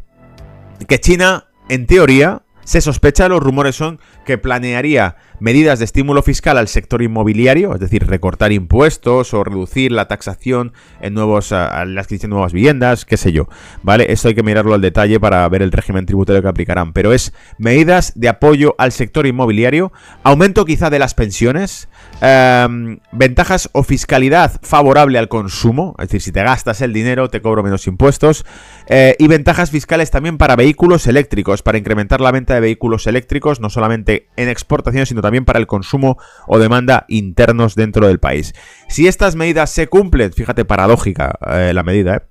que 0.87 0.99
China, 0.99 1.47
en 1.69 1.87
teoría, 1.87 2.43
se 2.63 2.81
sospecha, 2.81 3.27
los 3.27 3.41
rumores 3.41 3.75
son 3.75 3.99
que 4.25 4.37
planearía 4.37 5.17
medidas 5.43 5.79
de 5.79 5.85
estímulo 5.85 6.23
fiscal 6.23 6.57
al 6.57 6.69
sector 6.69 7.01
inmobiliario, 7.01 7.73
es 7.73 7.81
decir, 7.81 8.07
recortar 8.07 8.53
impuestos 8.53 9.33
o 9.33 9.43
reducir 9.43 9.91
la 9.91 10.07
taxación 10.07 10.71
en 11.01 11.13
nuevos, 11.13 11.51
a 11.51 11.83
la 11.83 11.99
adquisición 11.99 12.29
nuevas 12.29 12.53
viviendas, 12.53 13.03
qué 13.03 13.17
sé 13.17 13.33
yo, 13.33 13.49
¿vale? 13.81 14.05
Eso 14.09 14.29
hay 14.29 14.35
que 14.35 14.41
mirarlo 14.41 14.73
al 14.73 14.79
detalle 14.79 15.19
para 15.19 15.47
ver 15.49 15.61
el 15.61 15.73
régimen 15.73 16.05
tributario 16.05 16.41
que 16.41 16.47
aplicarán, 16.47 16.93
pero 16.93 17.11
es 17.11 17.33
medidas 17.57 18.13
de 18.15 18.29
apoyo 18.29 18.73
al 18.77 18.93
sector 18.93 19.27
inmobiliario, 19.27 19.91
aumento 20.23 20.63
quizá 20.63 20.89
de 20.89 20.99
las 20.99 21.13
pensiones, 21.13 21.89
em, 22.21 22.99
ventajas 23.11 23.69
o 23.73 23.83
fiscalidad 23.83 24.61
favorable 24.61 25.19
al 25.19 25.27
consumo, 25.27 25.93
es 25.99 26.07
decir, 26.07 26.21
si 26.21 26.31
te 26.31 26.41
gastas 26.41 26.79
el 26.79 26.93
dinero 26.93 27.29
te 27.29 27.41
cobro 27.41 27.63
menos 27.63 27.85
impuestos, 27.87 28.45
eh, 28.87 29.17
y 29.19 29.27
ventajas 29.27 29.71
fiscales 29.71 30.09
también 30.09 30.37
para 30.37 30.55
vehículos 30.55 31.05
eléctricos, 31.05 31.63
para 31.63 31.77
incrementar 31.77 32.21
la 32.21 32.31
venta 32.31 32.53
de 32.53 32.61
vehículos 32.61 33.07
eléctricos, 33.07 33.59
no 33.59 33.69
solamente 33.69 34.29
en 34.37 34.47
exportación, 34.47 35.05
sino 35.05 35.21
también 35.21 35.32
para 35.41 35.59
el 35.59 35.67
consumo 35.67 36.17
o 36.47 36.59
demanda 36.59 37.05
internos 37.07 37.75
dentro 37.75 38.07
del 38.07 38.19
país. 38.19 38.53
Si 38.87 39.07
estas 39.07 39.35
medidas 39.35 39.71
se 39.71 39.87
cumplen, 39.87 40.31
fíjate 40.31 40.65
paradójica 40.65 41.37
eh, 41.47 41.71
la 41.73 41.83
medida, 41.83 42.17
¿eh? 42.17 42.21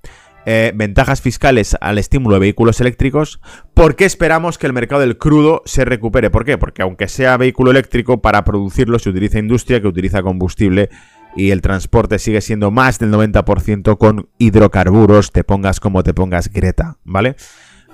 Eh, 0.45 0.73
ventajas 0.75 1.21
fiscales 1.21 1.77
al 1.79 1.97
estímulo 1.97 2.35
de 2.35 2.41
vehículos 2.41 2.81
eléctricos, 2.81 3.39
¿por 3.73 3.95
qué 3.95 4.03
esperamos 4.03 4.57
que 4.57 4.67
el 4.67 4.73
mercado 4.73 4.99
del 4.99 5.17
crudo 5.17 5.61
se 5.65 5.85
recupere? 5.85 6.29
¿Por 6.31 6.43
qué? 6.43 6.57
Porque 6.57 6.81
aunque 6.81 7.07
sea 7.07 7.37
vehículo 7.37 7.71
eléctrico, 7.71 8.21
para 8.21 8.43
producirlo 8.43 8.99
se 8.99 9.09
utiliza 9.09 9.39
industria 9.39 9.81
que 9.81 9.87
utiliza 9.87 10.21
combustible 10.21 10.89
y 11.37 11.51
el 11.51 11.61
transporte 11.61 12.19
sigue 12.19 12.41
siendo 12.41 12.71
más 12.71 12.99
del 12.99 13.11
90% 13.11 13.97
con 13.97 14.27
hidrocarburos, 14.37 15.31
te 15.31 15.45
pongas 15.45 15.79
como 15.79 16.03
te 16.03 16.13
pongas 16.13 16.51
Greta, 16.51 16.97
¿vale? 17.05 17.37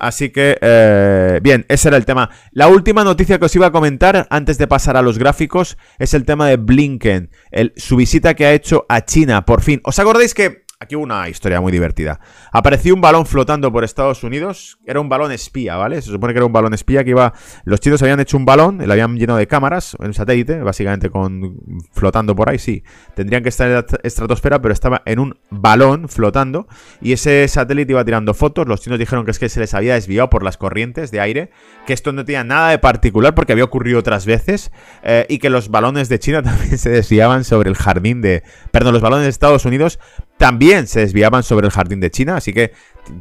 Así 0.00 0.30
que, 0.30 0.58
eh, 0.60 1.40
bien, 1.42 1.66
ese 1.68 1.88
era 1.88 1.96
el 1.96 2.04
tema. 2.04 2.30
La 2.52 2.68
última 2.68 3.04
noticia 3.04 3.38
que 3.38 3.44
os 3.44 3.54
iba 3.54 3.66
a 3.66 3.72
comentar 3.72 4.26
antes 4.30 4.58
de 4.58 4.66
pasar 4.66 4.96
a 4.96 5.02
los 5.02 5.18
gráficos 5.18 5.76
es 5.98 6.14
el 6.14 6.24
tema 6.24 6.48
de 6.48 6.56
Blinken, 6.56 7.30
su 7.76 7.96
visita 7.96 8.34
que 8.34 8.46
ha 8.46 8.52
hecho 8.52 8.86
a 8.88 9.04
China, 9.04 9.44
por 9.44 9.62
fin. 9.62 9.80
¿Os 9.84 9.98
acordáis 9.98 10.34
que 10.34 10.64
Aquí 10.82 10.96
hubo 10.96 11.04
una 11.04 11.28
historia 11.28 11.60
muy 11.60 11.72
divertida. 11.72 12.20
Apareció 12.52 12.94
un 12.94 13.02
balón 13.02 13.26
flotando 13.26 13.70
por 13.70 13.84
Estados 13.84 14.24
Unidos. 14.24 14.78
Era 14.86 14.98
un 14.98 15.10
balón 15.10 15.30
espía, 15.30 15.76
¿vale? 15.76 16.00
Se 16.00 16.10
supone 16.10 16.32
que 16.32 16.38
era 16.38 16.46
un 16.46 16.54
balón 16.54 16.72
espía 16.72 17.04
que 17.04 17.10
iba. 17.10 17.34
Los 17.64 17.80
chinos 17.80 18.00
habían 18.00 18.18
hecho 18.18 18.38
un 18.38 18.46
balón, 18.46 18.78
lo 18.78 18.90
habían 18.90 19.14
llenado 19.18 19.38
de 19.38 19.46
cámaras, 19.46 19.94
un 20.00 20.14
satélite, 20.14 20.62
básicamente 20.62 21.10
con 21.10 21.58
flotando 21.92 22.34
por 22.34 22.48
ahí, 22.48 22.58
sí. 22.58 22.82
Tendrían 23.14 23.42
que 23.42 23.50
estar 23.50 23.68
en 23.68 23.74
la 23.74 23.86
estratosfera, 24.02 24.62
pero 24.62 24.72
estaba 24.72 25.02
en 25.04 25.18
un 25.18 25.38
balón 25.50 26.08
flotando. 26.08 26.66
Y 27.02 27.12
ese 27.12 27.46
satélite 27.46 27.92
iba 27.92 28.02
tirando 28.02 28.32
fotos. 28.32 28.66
Los 28.66 28.80
chinos 28.80 28.98
dijeron 28.98 29.26
que 29.26 29.32
es 29.32 29.38
que 29.38 29.50
se 29.50 29.60
les 29.60 29.74
había 29.74 29.92
desviado 29.92 30.30
por 30.30 30.42
las 30.42 30.56
corrientes 30.56 31.10
de 31.10 31.20
aire. 31.20 31.50
Que 31.86 31.92
esto 31.92 32.12
no 32.12 32.24
tenía 32.24 32.42
nada 32.42 32.70
de 32.70 32.78
particular 32.78 33.34
porque 33.34 33.52
había 33.52 33.64
ocurrido 33.64 33.98
otras 33.98 34.24
veces. 34.24 34.72
Eh, 35.02 35.26
y 35.28 35.40
que 35.40 35.50
los 35.50 35.68
balones 35.68 36.08
de 36.08 36.18
China 36.18 36.42
también 36.42 36.78
se 36.78 36.88
desviaban 36.88 37.44
sobre 37.44 37.68
el 37.68 37.76
jardín 37.76 38.22
de. 38.22 38.44
Perdón, 38.70 38.94
los 38.94 39.02
balones 39.02 39.24
de 39.24 39.30
Estados 39.30 39.66
Unidos 39.66 39.98
también 40.40 40.86
se 40.86 41.00
desviaban 41.00 41.42
sobre 41.42 41.66
el 41.66 41.70
jardín 41.70 42.00
de 42.00 42.10
China, 42.10 42.36
así 42.36 42.54
que, 42.54 42.72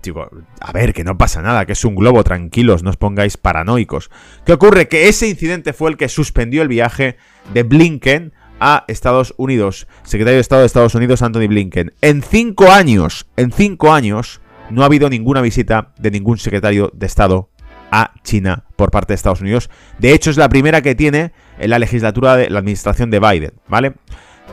digo, 0.02 0.30
a 0.62 0.72
ver, 0.72 0.94
que 0.94 1.04
no 1.04 1.18
pasa 1.18 1.42
nada, 1.42 1.66
que 1.66 1.74
es 1.74 1.84
un 1.84 1.94
globo, 1.94 2.24
tranquilos, 2.24 2.82
no 2.82 2.92
os 2.92 2.96
pongáis 2.96 3.36
paranoicos. 3.36 4.10
¿Qué 4.46 4.54
ocurre? 4.54 4.88
Que 4.88 5.10
ese 5.10 5.28
incidente 5.28 5.74
fue 5.74 5.90
el 5.90 5.98
que 5.98 6.08
suspendió 6.08 6.62
el 6.62 6.70
viaje 6.70 7.18
de 7.54 7.64
Blinken 7.64 8.32
a 8.62 8.86
Estados 8.88 9.34
Unidos. 9.36 9.90
Secretario 10.04 10.38
de 10.38 10.42
Estado 10.42 10.62
de 10.62 10.68
Estados 10.68 10.96
Unidos, 10.96 11.22
Anthony 11.22 11.50
Blinken. 11.50 11.92
En 12.00 12.22
cinco 12.22 12.72
años, 12.72 13.28
en 13.36 13.52
cinco 13.52 13.92
años, 13.92 14.40
no 14.70 14.84
ha 14.84 14.86
habido 14.86 15.10
ninguna 15.10 15.42
visita 15.42 15.92
de 16.00 16.12
ningún 16.12 16.38
secretario 16.38 16.90
de 16.94 17.06
Estado 17.06 17.50
a 17.92 18.14
China 18.24 18.64
por 18.78 18.92
parte 18.92 19.12
de 19.12 19.16
Estados 19.16 19.42
Unidos. 19.42 19.70
De 19.98 20.14
hecho, 20.14 20.30
es 20.30 20.38
la 20.38 20.48
primera 20.48 20.82
que 20.82 20.96
tiene 20.96 21.34
en 21.58 21.70
la 21.70 21.80
legislatura 21.80 22.38
de 22.38 22.50
la 22.50 22.60
administración 22.60 23.12
de 23.12 23.20
Biden, 23.20 23.54
¿vale? 23.68 23.96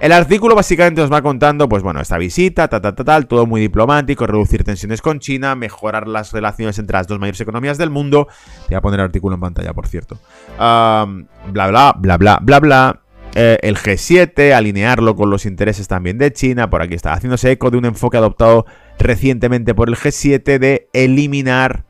El 0.01 0.13
artículo 0.13 0.55
básicamente 0.55 1.01
nos 1.01 1.11
va 1.11 1.23
contando, 1.23 1.69
pues 1.69 1.83
bueno, 1.83 2.01
esta 2.01 2.19
visita, 2.19 2.69
tal, 2.69 2.83
tal, 2.83 2.95
tal, 2.95 3.27
todo 3.27 3.47
muy 3.47 3.63
diplomático, 3.63 4.27
reducir 4.27 4.63
tensiones 4.63 5.01
con 5.01 5.21
China, 5.21 5.55
mejorar 5.55 6.07
las 6.07 6.33
relaciones 6.33 6.79
entre 6.79 6.99
las 6.99 7.07
dos 7.07 7.19
mayores 7.19 7.41
economías 7.41 7.79
del 7.79 7.89
mundo. 7.89 8.29
Voy 8.69 8.77
a 8.77 8.83
poner 8.83 9.01
el 9.01 9.07
artículo 9.07 9.37
en 9.37 9.41
pantalla, 9.41 9.73
por 9.73 9.89
cierto. 9.89 10.19
bla, 10.59 11.07
bla, 11.47 11.95
bla, 11.99 12.17
bla, 12.19 12.39
bla, 12.43 12.61
bla. 12.61 13.01
Eh, 13.35 13.59
el 13.63 13.77
G7, 13.77 14.53
alinearlo 14.53 15.17
con 15.17 15.31
los 15.31 15.47
intereses 15.47 15.89
también 15.89 16.19
de 16.19 16.33
China, 16.33 16.71
por 16.71 16.83
aquí 16.83 16.95
está, 16.95 17.13
haciéndose 17.13 17.51
eco 17.51 17.71
de 17.71 17.79
un 17.79 17.87
enfoque 17.87 18.19
adoptado 18.19 18.67
recientemente 18.99 19.75
por 19.75 19.89
el 19.89 19.97
G7 19.97 20.59
de 20.59 20.89
eliminar 20.93 21.86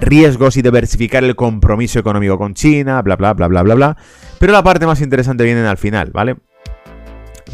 riesgos 0.00 0.56
y 0.56 0.62
diversificar 0.62 1.24
el 1.24 1.36
compromiso 1.36 1.98
económico 1.98 2.38
con 2.38 2.54
China, 2.54 3.02
bla, 3.02 3.16
bla, 3.16 3.34
bla, 3.34 3.48
bla, 3.48 3.62
bla, 3.62 3.74
bla. 3.74 3.96
Pero 4.38 4.52
la 4.52 4.62
parte 4.62 4.86
más 4.86 5.00
interesante 5.00 5.44
viene 5.44 5.66
al 5.66 5.78
final, 5.78 6.10
¿vale? 6.12 6.36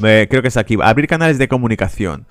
creo 0.01 0.43
que 0.43 0.49
es 0.49 0.57
aquí. 0.57 0.77
Abrir 0.83 1.07
canales 1.07 1.38
de 1.38 1.49
comunicación. 1.49 2.27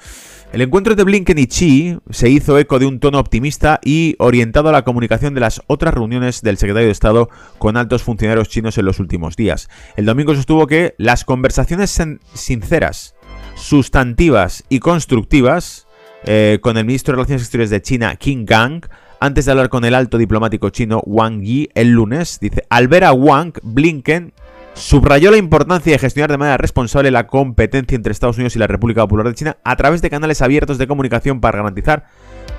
El 0.52 0.62
encuentro 0.62 0.96
de 0.96 1.06
Blinken 1.06 1.38
y 1.38 1.48
Xi 1.48 1.98
se 2.10 2.30
hizo 2.30 2.60
eco 2.60 2.78
de 2.78 2.86
un 2.86 3.00
tono 3.00 3.20
optimista 3.20 3.80
y 3.86 4.18
orientado 4.20 4.68
a 4.68 4.74
la 4.74 4.84
comunicación 4.84 5.34
de 5.34 5.40
las 5.40 5.62
otras 5.68 5.94
reuniones 5.94 6.42
del 6.42 6.58
secretario 6.58 6.88
de 6.88 6.92
Estado 6.92 7.30
con 7.58 7.78
altos 7.78 8.04
funcionarios 8.04 8.50
chinos 8.50 8.78
en 8.78 8.84
los 8.84 9.00
últimos 9.00 9.38
días. 9.38 9.70
El 9.96 10.06
domingo 10.06 10.36
sostuvo 10.36 10.68
que 10.68 10.94
las 10.98 11.24
conversaciones 11.24 11.98
sinceras, 12.34 13.16
sustantivas 13.56 14.66
y 14.68 14.80
constructivas 14.80 15.88
eh, 16.24 16.60
con 16.62 16.78
el 16.78 16.86
ministro 16.86 17.12
de 17.12 17.16
Relaciones 17.18 17.44
Exteriores 17.44 17.70
de 17.70 17.82
China, 17.82 18.16
Qin 18.16 18.46
Gang, 18.46 18.86
antes 19.20 19.46
de 19.46 19.52
hablar 19.52 19.70
con 19.70 19.86
el 19.86 19.94
alto 19.94 20.18
diplomático 20.18 20.70
chino 20.70 21.02
Wang 21.06 21.42
Yi 21.42 21.70
el 21.76 21.92
lunes, 21.92 22.40
dice, 22.40 22.66
al 22.70 22.88
ver 22.88 23.04
a 23.04 23.14
Wang, 23.14 23.54
Blinken 23.62 24.34
subrayó 24.74 25.32
la 25.32 25.38
importancia 25.38 25.92
de 25.92 26.00
gestionar 26.00 26.32
de 26.32 26.38
manera 26.38 26.58
responsable 26.58 27.12
la 27.12 27.28
competencia 27.28 27.96
entre 27.96 28.12
Estados 28.12 28.38
Unidos 28.38 28.56
y 28.56 28.60
la 28.60 28.68
República 28.68 29.02
Popular 29.02 29.28
de 29.28 29.36
China 29.36 29.58
a 29.64 29.76
través 29.76 30.02
de 30.02 30.10
canales 30.10 30.42
abiertos 30.42 30.78
de 30.78 30.88
comunicación 30.88 31.42
para 31.42 31.58
garantizar 31.58 32.06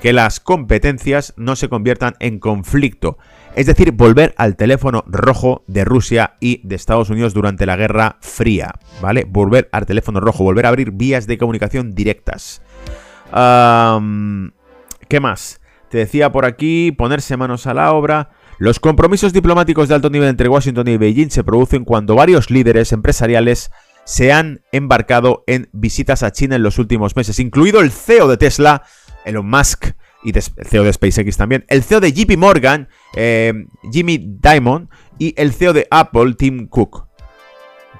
que 0.00 0.12
las 0.12 0.40
competencias 0.40 1.32
no 1.36 1.56
se 1.56 1.68
conviertan 1.68 2.14
en 2.18 2.38
conflicto. 2.38 3.18
Es 3.54 3.66
decir, 3.66 3.92
volver 3.92 4.34
al 4.36 4.56
teléfono 4.56 5.04
rojo 5.06 5.62
de 5.66 5.84
Rusia 5.84 6.34
y 6.40 6.60
de 6.66 6.74
Estados 6.74 7.10
Unidos 7.10 7.34
durante 7.34 7.66
la 7.66 7.76
Guerra 7.76 8.16
Fría. 8.20 8.74
¿Vale? 9.00 9.24
Volver 9.28 9.68
al 9.72 9.86
teléfono 9.86 10.20
rojo, 10.20 10.42
volver 10.42 10.66
a 10.66 10.70
abrir 10.70 10.90
vías 10.90 11.26
de 11.26 11.38
comunicación 11.38 11.94
directas. 11.94 12.62
¿Qué 13.32 15.20
más? 15.20 15.60
Te 15.90 15.98
decía 15.98 16.32
por 16.32 16.44
aquí, 16.44 16.92
ponerse 16.92 17.36
manos 17.36 17.66
a 17.66 17.74
la 17.74 17.92
obra. 17.92 18.30
Los 18.58 18.80
compromisos 18.80 19.32
diplomáticos 19.32 19.88
de 19.88 19.94
alto 19.94 20.10
nivel 20.10 20.28
entre 20.28 20.48
Washington 20.48 20.88
y 20.88 20.96
Beijing 20.96 21.30
se 21.30 21.44
producen 21.44 21.84
cuando 21.84 22.14
varios 22.14 22.50
líderes 22.50 22.92
empresariales 22.92 23.70
se 24.04 24.32
han 24.32 24.62
embarcado 24.72 25.44
en 25.46 25.68
visitas 25.72 26.22
a 26.22 26.32
China 26.32 26.56
en 26.56 26.62
los 26.62 26.78
últimos 26.78 27.16
meses, 27.16 27.38
incluido 27.38 27.80
el 27.80 27.90
CEO 27.90 28.28
de 28.28 28.36
Tesla, 28.36 28.82
Elon 29.24 29.48
Musk, 29.48 29.92
y 30.24 30.36
el 30.36 30.42
CEO 30.42 30.84
de 30.84 30.92
SpaceX 30.92 31.36
también, 31.36 31.64
el 31.68 31.82
CEO 31.82 32.00
de 32.00 32.12
JP 32.12 32.36
Morgan, 32.36 32.88
eh, 33.16 33.52
Jimmy 33.90 34.18
Dimon, 34.18 34.88
y 35.18 35.34
el 35.36 35.52
CEO 35.52 35.72
de 35.72 35.86
Apple, 35.90 36.34
Tim 36.34 36.68
Cook. 36.68 37.08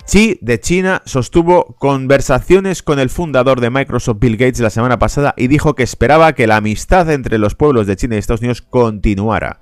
Xi 0.05 0.39
de 0.41 0.59
China 0.59 1.01
sostuvo 1.07 1.77
conversaciones 1.79 2.83
con 2.83 2.99
el 2.99 3.09
fundador 3.09 3.61
de 3.61 3.71
Microsoft 3.71 4.19
Bill 4.19 4.37
Gates 4.37 4.59
la 4.59 4.71
semana 4.71 4.99
pasada 4.99 5.33
y 5.37 5.47
dijo 5.47 5.75
que 5.75 5.85
esperaba 5.85 6.33
que 6.33 6.49
la 6.49 6.57
amistad 6.57 7.09
entre 7.11 7.39
los 7.39 7.55
pueblos 7.55 7.87
de 7.87 7.97
China 7.97 8.17
y 8.17 8.19
Estados 8.19 8.41
Unidos 8.41 8.63
continuara. 8.63 9.61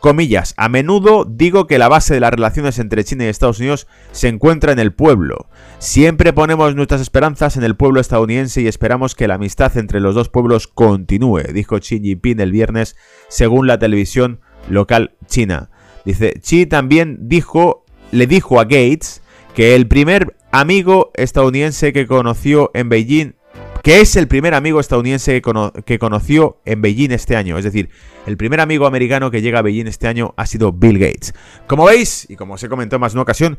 Comillas, 0.00 0.54
a 0.56 0.68
menudo 0.68 1.24
digo 1.24 1.66
que 1.66 1.78
la 1.78 1.88
base 1.88 2.14
de 2.14 2.20
las 2.20 2.32
relaciones 2.32 2.78
entre 2.78 3.04
China 3.04 3.24
y 3.24 3.28
Estados 3.28 3.60
Unidos 3.60 3.86
se 4.12 4.28
encuentra 4.28 4.72
en 4.72 4.78
el 4.78 4.94
pueblo. 4.94 5.46
Siempre 5.78 6.32
ponemos 6.32 6.74
nuestras 6.74 7.02
esperanzas 7.02 7.56
en 7.58 7.62
el 7.62 7.76
pueblo 7.76 8.00
estadounidense 8.00 8.62
y 8.62 8.68
esperamos 8.68 9.14
que 9.14 9.28
la 9.28 9.34
amistad 9.34 9.76
entre 9.76 10.00
los 10.00 10.14
dos 10.14 10.30
pueblos 10.30 10.66
continúe, 10.66 11.52
dijo 11.52 11.78
Xi 11.78 12.00
Jinping 12.00 12.40
el 12.40 12.50
viernes, 12.50 12.96
según 13.28 13.66
la 13.66 13.78
televisión 13.78 14.40
local 14.68 15.16
china. 15.26 15.70
Dice, 16.04 16.40
Xi 16.40 16.66
también 16.66 17.28
dijo, 17.28 17.84
le 18.10 18.26
dijo 18.26 18.58
a 18.58 18.64
Gates 18.64 19.21
que 19.54 19.74
el 19.74 19.86
primer 19.88 20.36
amigo 20.50 21.10
estadounidense 21.14 21.92
que 21.92 22.06
conoció 22.06 22.70
en 22.74 22.88
Beijing 22.88 23.34
que 23.82 24.00
es 24.00 24.14
el 24.16 24.28
primer 24.28 24.54
amigo 24.54 24.78
estadounidense 24.78 25.42
que, 25.42 25.98
conoció 25.98 26.60
en 26.64 26.82
Beijing 26.82 27.10
este 27.10 27.36
año. 27.36 27.58
Es 27.58 27.64
decir, 27.64 27.90
el 28.26 28.36
primer 28.36 28.60
amigo 28.60 28.86
americano 28.86 29.30
que 29.30 29.42
llega 29.42 29.58
a 29.58 29.62
Beijing 29.62 29.88
este 29.88 30.06
año 30.06 30.34
ha 30.36 30.46
sido 30.46 30.72
Bill 30.72 30.98
Gates. 30.98 31.34
Como 31.66 31.86
veis, 31.86 32.26
y 32.30 32.36
como 32.36 32.54
os 32.54 32.62
he 32.62 32.68
comentado 32.68 33.00
más 33.00 33.12
de 33.12 33.16
una 33.16 33.22
ocasión, 33.22 33.58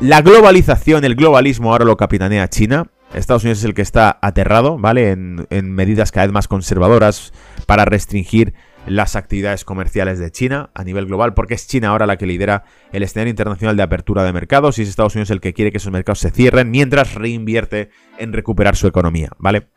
la 0.00 0.22
globalización, 0.22 1.04
el 1.04 1.14
globalismo 1.14 1.72
ahora 1.72 1.84
lo 1.84 1.98
capitanea 1.98 2.48
China. 2.48 2.86
Estados 3.12 3.42
Unidos 3.42 3.58
es 3.58 3.64
el 3.64 3.74
que 3.74 3.82
está 3.82 4.18
aterrado, 4.22 4.78
¿vale? 4.78 5.10
En, 5.10 5.46
en 5.50 5.72
medidas 5.72 6.10
cada 6.10 6.26
vez 6.26 6.32
más 6.32 6.48
conservadoras 6.48 7.32
para 7.66 7.84
restringir 7.84 8.54
las 8.86 9.16
actividades 9.16 9.64
comerciales 9.64 10.18
de 10.18 10.30
China 10.30 10.70
a 10.74 10.84
nivel 10.84 11.06
global, 11.06 11.34
porque 11.34 11.54
es 11.54 11.66
China 11.66 11.88
ahora 11.88 12.06
la 12.06 12.16
que 12.16 12.26
lidera 12.26 12.64
el 12.92 13.02
escenario 13.02 13.30
internacional 13.30 13.76
de 13.76 13.82
apertura 13.82 14.24
de 14.24 14.32
mercados 14.32 14.78
y 14.78 14.82
es 14.82 14.88
Estados 14.88 15.14
Unidos 15.14 15.30
el 15.30 15.40
que 15.40 15.52
quiere 15.52 15.70
que 15.70 15.78
esos 15.78 15.92
mercados 15.92 16.20
se 16.20 16.30
cierren 16.30 16.70
mientras 16.70 17.14
reinvierte 17.14 17.90
en 18.18 18.32
recuperar 18.32 18.76
su 18.76 18.86
economía, 18.86 19.30
¿vale? 19.38 19.68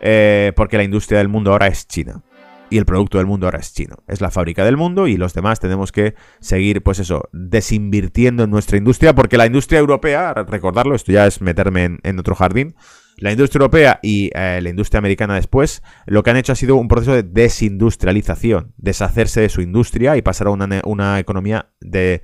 Eh, 0.00 0.52
porque 0.56 0.76
la 0.76 0.84
industria 0.84 1.18
del 1.18 1.28
mundo 1.28 1.52
ahora 1.52 1.68
es 1.68 1.86
China. 1.86 2.22
Y 2.70 2.78
el 2.78 2.86
producto 2.86 3.18
del 3.18 3.26
mundo 3.26 3.46
ahora 3.46 3.58
es 3.58 3.74
chino. 3.74 3.96
Es 4.08 4.22
la 4.22 4.30
fábrica 4.30 4.64
del 4.64 4.78
mundo 4.78 5.06
y 5.06 5.18
los 5.18 5.34
demás 5.34 5.60
tenemos 5.60 5.92
que 5.92 6.14
seguir, 6.40 6.82
pues 6.82 7.00
eso, 7.00 7.28
desinvirtiendo 7.30 8.44
en 8.44 8.50
nuestra 8.50 8.78
industria, 8.78 9.14
porque 9.14 9.36
la 9.36 9.44
industria 9.44 9.78
europea, 9.78 10.32
recordarlo, 10.32 10.94
esto 10.94 11.12
ya 11.12 11.26
es 11.26 11.42
meterme 11.42 11.98
en 12.02 12.18
otro 12.18 12.34
jardín, 12.34 12.74
la 13.18 13.30
industria 13.30 13.60
europea 13.60 14.00
y 14.02 14.30
eh, 14.34 14.60
la 14.62 14.68
industria 14.68 14.98
americana 14.98 15.34
después, 15.34 15.82
lo 16.06 16.22
que 16.22 16.30
han 16.30 16.36
hecho 16.36 16.52
ha 16.52 16.56
sido 16.56 16.76
un 16.76 16.88
proceso 16.88 17.12
de 17.12 17.22
desindustrialización, 17.22 18.74
deshacerse 18.76 19.40
de 19.40 19.48
su 19.48 19.60
industria 19.60 20.16
y 20.16 20.22
pasar 20.22 20.48
a 20.48 20.50
una, 20.50 21.18
economía 21.18 21.70
de, 21.80 22.22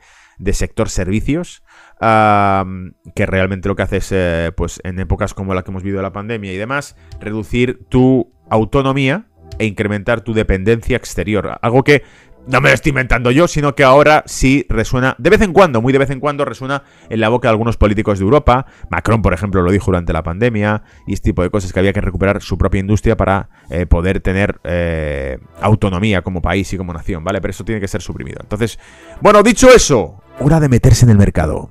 sector 0.53 0.89
servicios, 0.89 1.63
que 2.01 3.27
realmente 3.27 3.69
lo 3.69 3.77
que 3.77 3.83
hace 3.83 3.97
es, 3.99 4.13
eh, 4.13 4.53
pues 4.57 4.81
en 4.85 4.99
épocas 4.99 5.35
como 5.35 5.55
la 5.55 5.63
que 5.63 5.71
hemos 5.71 5.83
vivido 5.83 6.03
la 6.03 6.13
pandemia 6.13 6.53
y 6.53 6.57
demás, 6.57 6.97
reducir 7.21 7.85
tu 7.89 8.33
autonomía 8.51 9.27
e 9.59 9.67
incrementar 9.67 10.21
tu 10.21 10.35
dependencia 10.35 10.97
exterior. 10.97 11.59
Algo 11.63 11.83
que 11.83 12.03
no 12.47 12.61
me 12.61 12.69
lo 12.69 12.75
estoy 12.75 12.91
inventando 12.91 13.31
yo, 13.31 13.49
sino 13.49 13.75
que 13.75 13.85
ahora 13.85 14.23
sí 14.27 14.65
resuena, 14.69 15.15
de 15.19 15.31
vez 15.31 15.41
en 15.43 15.53
cuando, 15.53 15.83
muy 15.83 15.93
de 15.93 15.99
vez 15.99 16.11
en 16.11 16.21
cuando, 16.21 16.45
resuena 16.45 16.83
en 17.11 17.21
la 17.21 17.29
boca 17.29 17.49
de 17.49 17.51
algunos 17.51 17.77
políticos 17.77 18.19
de 18.19 18.25
Europa. 18.25 18.67
Macron, 18.91 19.21
por 19.23 19.35
ejemplo, 19.35 19.63
lo 19.63 19.71
dijo 19.71 19.87
durante 19.87 20.13
la 20.13 20.23
pandemia, 20.23 20.83
y 21.07 21.15
este 21.15 21.31
tipo 21.31 21.43
de 21.43 21.51
cosas 21.51 21.73
que 21.73 21.79
había 21.79 21.93
que 21.93 22.01
recuperar 22.01 22.41
su 22.41 22.57
propia 22.57 22.81
industria 22.81 23.17
para 23.17 23.49
eh, 23.71 23.87
poder 23.87 24.21
tener 24.21 24.61
eh, 24.65 25.39
autonomía 25.61 26.23
como 26.23 26.41
país 26.41 26.73
y 26.73 26.77
como 26.77 26.93
nación, 26.93 27.25
¿vale? 27.25 27.41
Pero 27.41 27.51
eso 27.51 27.65
tiene 27.65 27.81
que 27.81 27.89
ser 27.89 28.01
suprimido. 28.01 28.39
Entonces, 28.41 28.79
bueno, 29.21 29.43
dicho 29.43 29.69
eso, 29.71 30.23
hora 30.41 30.61
de 30.61 30.69
meterse 30.69 31.05
en 31.05 31.11
el 31.11 31.19
mercado. 31.19 31.71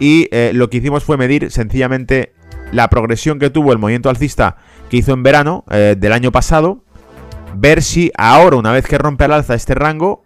Y 0.00 0.28
eh, 0.30 0.52
lo 0.54 0.70
que 0.70 0.78
hicimos 0.78 1.04
fue 1.04 1.16
medir 1.16 1.50
sencillamente 1.50 2.32
la 2.72 2.88
progresión 2.88 3.38
que 3.38 3.50
tuvo 3.50 3.72
el 3.72 3.78
movimiento 3.78 4.10
alcista 4.10 4.56
que 4.90 4.98
hizo 4.98 5.12
en 5.12 5.22
verano 5.22 5.64
eh, 5.70 5.96
del 5.98 6.12
año 6.12 6.32
pasado. 6.32 6.84
Ver 7.54 7.82
si 7.82 8.12
ahora, 8.16 8.56
una 8.56 8.72
vez 8.72 8.86
que 8.86 8.98
rompe 8.98 9.24
al 9.24 9.32
alza 9.32 9.54
este 9.54 9.74
rango, 9.74 10.24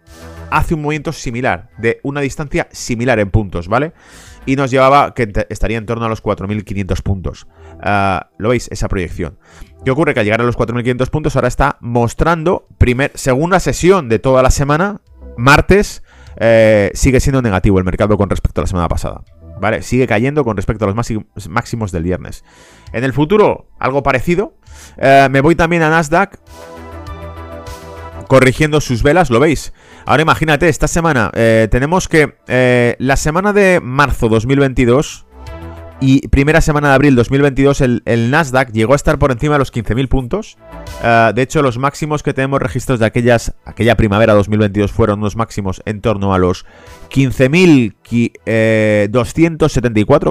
hace 0.51 0.75
un 0.75 0.81
movimiento 0.81 1.11
similar, 1.11 1.69
de 1.77 1.99
una 2.03 2.21
distancia 2.21 2.67
similar 2.71 3.19
en 3.19 3.31
puntos, 3.31 3.67
¿vale? 3.67 3.93
Y 4.45 4.55
nos 4.55 4.69
llevaba 4.69 5.13
que 5.13 5.31
estaría 5.49 5.77
en 5.77 5.85
torno 5.85 6.05
a 6.05 6.09
los 6.09 6.21
4.500 6.21 7.01
puntos. 7.01 7.47
Ah, 7.81 8.29
¿Lo 8.37 8.49
veis? 8.49 8.67
Esa 8.71 8.87
proyección. 8.87 9.39
¿Qué 9.83 9.91
ocurre? 9.91 10.13
Que 10.13 10.19
al 10.19 10.25
llegar 10.25 10.41
a 10.41 10.43
los 10.43 10.57
4.500 10.57 11.09
puntos 11.09 11.35
ahora 11.35 11.47
está 11.47 11.77
mostrando, 11.79 12.67
primer, 12.77 13.11
segunda 13.15 13.59
sesión 13.59 14.09
de 14.09 14.19
toda 14.19 14.43
la 14.43 14.51
semana, 14.51 15.01
martes, 15.37 16.02
eh, 16.37 16.91
sigue 16.93 17.19
siendo 17.19 17.41
negativo 17.41 17.77
el 17.77 17.83
mercado 17.83 18.17
con 18.17 18.29
respecto 18.29 18.61
a 18.61 18.63
la 18.63 18.67
semana 18.67 18.87
pasada. 18.87 19.21
¿Vale? 19.59 19.81
Sigue 19.81 20.07
cayendo 20.07 20.43
con 20.43 20.57
respecto 20.57 20.85
a 20.85 20.87
los 20.93 21.49
máximos 21.49 21.91
del 21.91 22.03
viernes. 22.03 22.43
En 22.91 23.03
el 23.03 23.13
futuro, 23.13 23.67
algo 23.79 24.03
parecido. 24.03 24.57
Eh, 24.97 25.27
me 25.31 25.41
voy 25.41 25.55
también 25.55 25.83
a 25.83 25.89
Nasdaq. 25.89 26.37
Corrigiendo 28.27 28.81
sus 28.81 29.03
velas, 29.03 29.29
¿lo 29.29 29.39
veis? 29.39 29.73
Ahora 30.05 30.23
imagínate, 30.23 30.67
esta 30.67 30.87
semana 30.87 31.29
eh, 31.35 31.67
tenemos 31.69 32.07
que 32.07 32.95
la 32.99 33.15
semana 33.15 33.53
de 33.53 33.79
marzo 33.81 34.27
2022 34.27 35.27
y 35.99 36.27
primera 36.27 36.59
semana 36.61 36.89
de 36.89 36.95
abril 36.95 37.15
2022 37.15 37.81
el, 37.81 38.01
Nasdaq 38.29 38.71
llegó 38.71 38.93
a 38.93 38.95
estar 38.95 39.19
por 39.19 39.31
encima 39.31 39.53
de 39.55 39.59
los 39.59 39.73
15.000 39.73 40.07
puntos. 40.09 40.57
Eh, 41.01 41.31
de 41.33 41.41
hecho, 41.41 41.61
los 41.61 41.77
máximos 41.77 42.23
que 42.23 42.33
tenemos 42.33 42.61
registros 42.61 42.99
de 42.99 43.05
aquellas, 43.05 43.53
aquella 43.65 43.95
primavera 43.95 44.33
2022 44.33 44.91
fueron 44.91 45.19
unos 45.19 45.35
máximos 45.35 45.81
en 45.85 46.01
torno 46.01 46.33
a 46.33 46.39
los 46.39 46.65
15.274, 47.09 48.33
eh, 48.45 49.09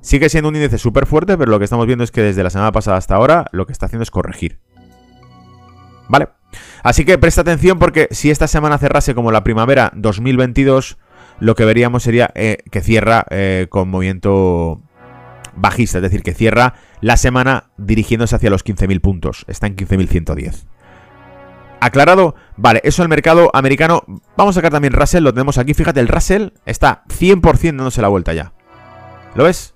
Sigue 0.00 0.28
siendo 0.28 0.48
un 0.48 0.56
índice 0.56 0.78
súper 0.78 1.06
fuerte, 1.06 1.36
pero 1.36 1.50
lo 1.50 1.58
que 1.58 1.64
estamos 1.64 1.86
viendo 1.86 2.04
es 2.04 2.12
que 2.12 2.22
desde 2.22 2.42
la 2.42 2.50
semana 2.50 2.70
pasada 2.70 2.96
hasta 2.96 3.16
ahora 3.16 3.46
lo 3.50 3.66
que 3.66 3.72
está 3.72 3.86
haciendo 3.86 4.04
es 4.04 4.10
corregir. 4.10 4.60
¿Vale? 6.08 6.28
Así 6.84 7.04
que 7.04 7.18
presta 7.18 7.40
atención 7.40 7.78
porque 7.80 8.08
si 8.12 8.30
esta 8.30 8.46
semana 8.46 8.78
cerrase 8.78 9.14
como 9.14 9.32
la 9.32 9.42
primavera 9.42 9.90
2022, 9.96 10.98
lo 11.40 11.54
que 11.56 11.64
veríamos 11.64 12.04
sería 12.04 12.30
eh, 12.34 12.58
que 12.70 12.80
cierra 12.80 13.26
eh, 13.30 13.66
con 13.68 13.88
movimiento 13.88 14.80
bajista, 15.56 15.98
es 15.98 16.02
decir, 16.02 16.22
que 16.22 16.34
cierra 16.34 16.74
la 17.00 17.16
semana 17.16 17.70
dirigiéndose 17.76 18.36
hacia 18.36 18.50
los 18.50 18.64
15.000 18.64 19.00
puntos. 19.00 19.44
Está 19.48 19.66
en 19.66 19.76
15.110. 19.76 20.66
¿Aclarado? 21.80 22.34
Vale, 22.56 22.80
eso 22.84 23.02
el 23.02 23.08
mercado 23.08 23.50
americano. 23.52 24.02
Vamos 24.36 24.54
a 24.54 24.58
sacar 24.58 24.72
también 24.72 24.92
Russell, 24.92 25.22
lo 25.22 25.32
tenemos 25.32 25.58
aquí. 25.58 25.74
Fíjate, 25.74 26.00
el 26.00 26.08
Russell 26.08 26.48
está 26.64 27.04
100% 27.08 27.76
dándose 27.76 28.02
la 28.02 28.08
vuelta 28.08 28.32
ya. 28.32 28.52
¿Lo 29.34 29.44
ves? 29.44 29.74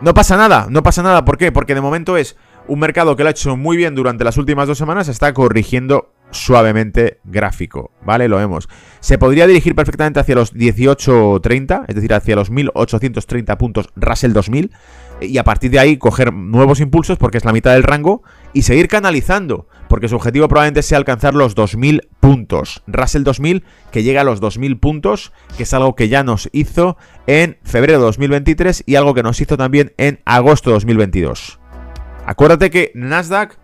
No 0.00 0.14
pasa 0.14 0.36
nada, 0.36 0.66
no 0.68 0.82
pasa 0.82 1.02
nada. 1.02 1.24
¿Por 1.24 1.38
qué? 1.38 1.50
Porque 1.52 1.74
de 1.74 1.80
momento 1.80 2.16
es 2.16 2.36
un 2.68 2.78
mercado 2.78 3.16
que 3.16 3.22
lo 3.22 3.28
ha 3.28 3.32
hecho 3.32 3.56
muy 3.56 3.76
bien 3.76 3.94
durante 3.94 4.24
las 4.24 4.36
últimas 4.36 4.68
dos 4.68 4.78
semanas, 4.78 5.08
está 5.08 5.32
corrigiendo 5.32 6.12
suavemente 6.30 7.20
gráfico, 7.24 7.92
¿vale? 8.04 8.28
Lo 8.28 8.36
vemos. 8.36 8.68
Se 9.00 9.18
podría 9.18 9.46
dirigir 9.46 9.74
perfectamente 9.74 10.20
hacia 10.20 10.34
los 10.34 10.54
18.30, 10.54 11.84
es 11.88 11.94
decir, 11.94 12.12
hacia 12.12 12.36
los 12.36 12.50
1830 12.50 13.58
puntos 13.58 13.88
Russell 13.96 14.32
2000, 14.32 14.72
y 15.20 15.38
a 15.38 15.44
partir 15.44 15.70
de 15.70 15.78
ahí 15.78 15.96
coger 15.96 16.32
nuevos 16.32 16.80
impulsos 16.80 17.18
porque 17.18 17.38
es 17.38 17.44
la 17.44 17.52
mitad 17.52 17.72
del 17.72 17.82
rango 17.82 18.22
y 18.52 18.62
seguir 18.62 18.88
canalizando, 18.88 19.66
porque 19.88 20.08
su 20.08 20.16
objetivo 20.16 20.48
probablemente 20.48 20.82
sea 20.82 20.98
alcanzar 20.98 21.34
los 21.34 21.54
2000 21.54 22.08
puntos. 22.20 22.82
Russell 22.86 23.22
2000 23.22 23.64
que 23.90 24.02
llega 24.02 24.20
a 24.20 24.24
los 24.24 24.40
2000 24.40 24.78
puntos, 24.78 25.32
que 25.56 25.62
es 25.62 25.74
algo 25.74 25.94
que 25.94 26.08
ya 26.08 26.22
nos 26.22 26.48
hizo 26.52 26.96
en 27.26 27.58
febrero 27.62 27.98
de 27.98 28.04
2023 28.04 28.84
y 28.86 28.96
algo 28.96 29.14
que 29.14 29.22
nos 29.22 29.40
hizo 29.40 29.56
también 29.56 29.94
en 29.96 30.20
agosto 30.24 30.70
de 30.70 30.74
2022. 30.74 31.60
Acuérdate 32.26 32.70
que 32.70 32.92
Nasdaq, 32.94 33.58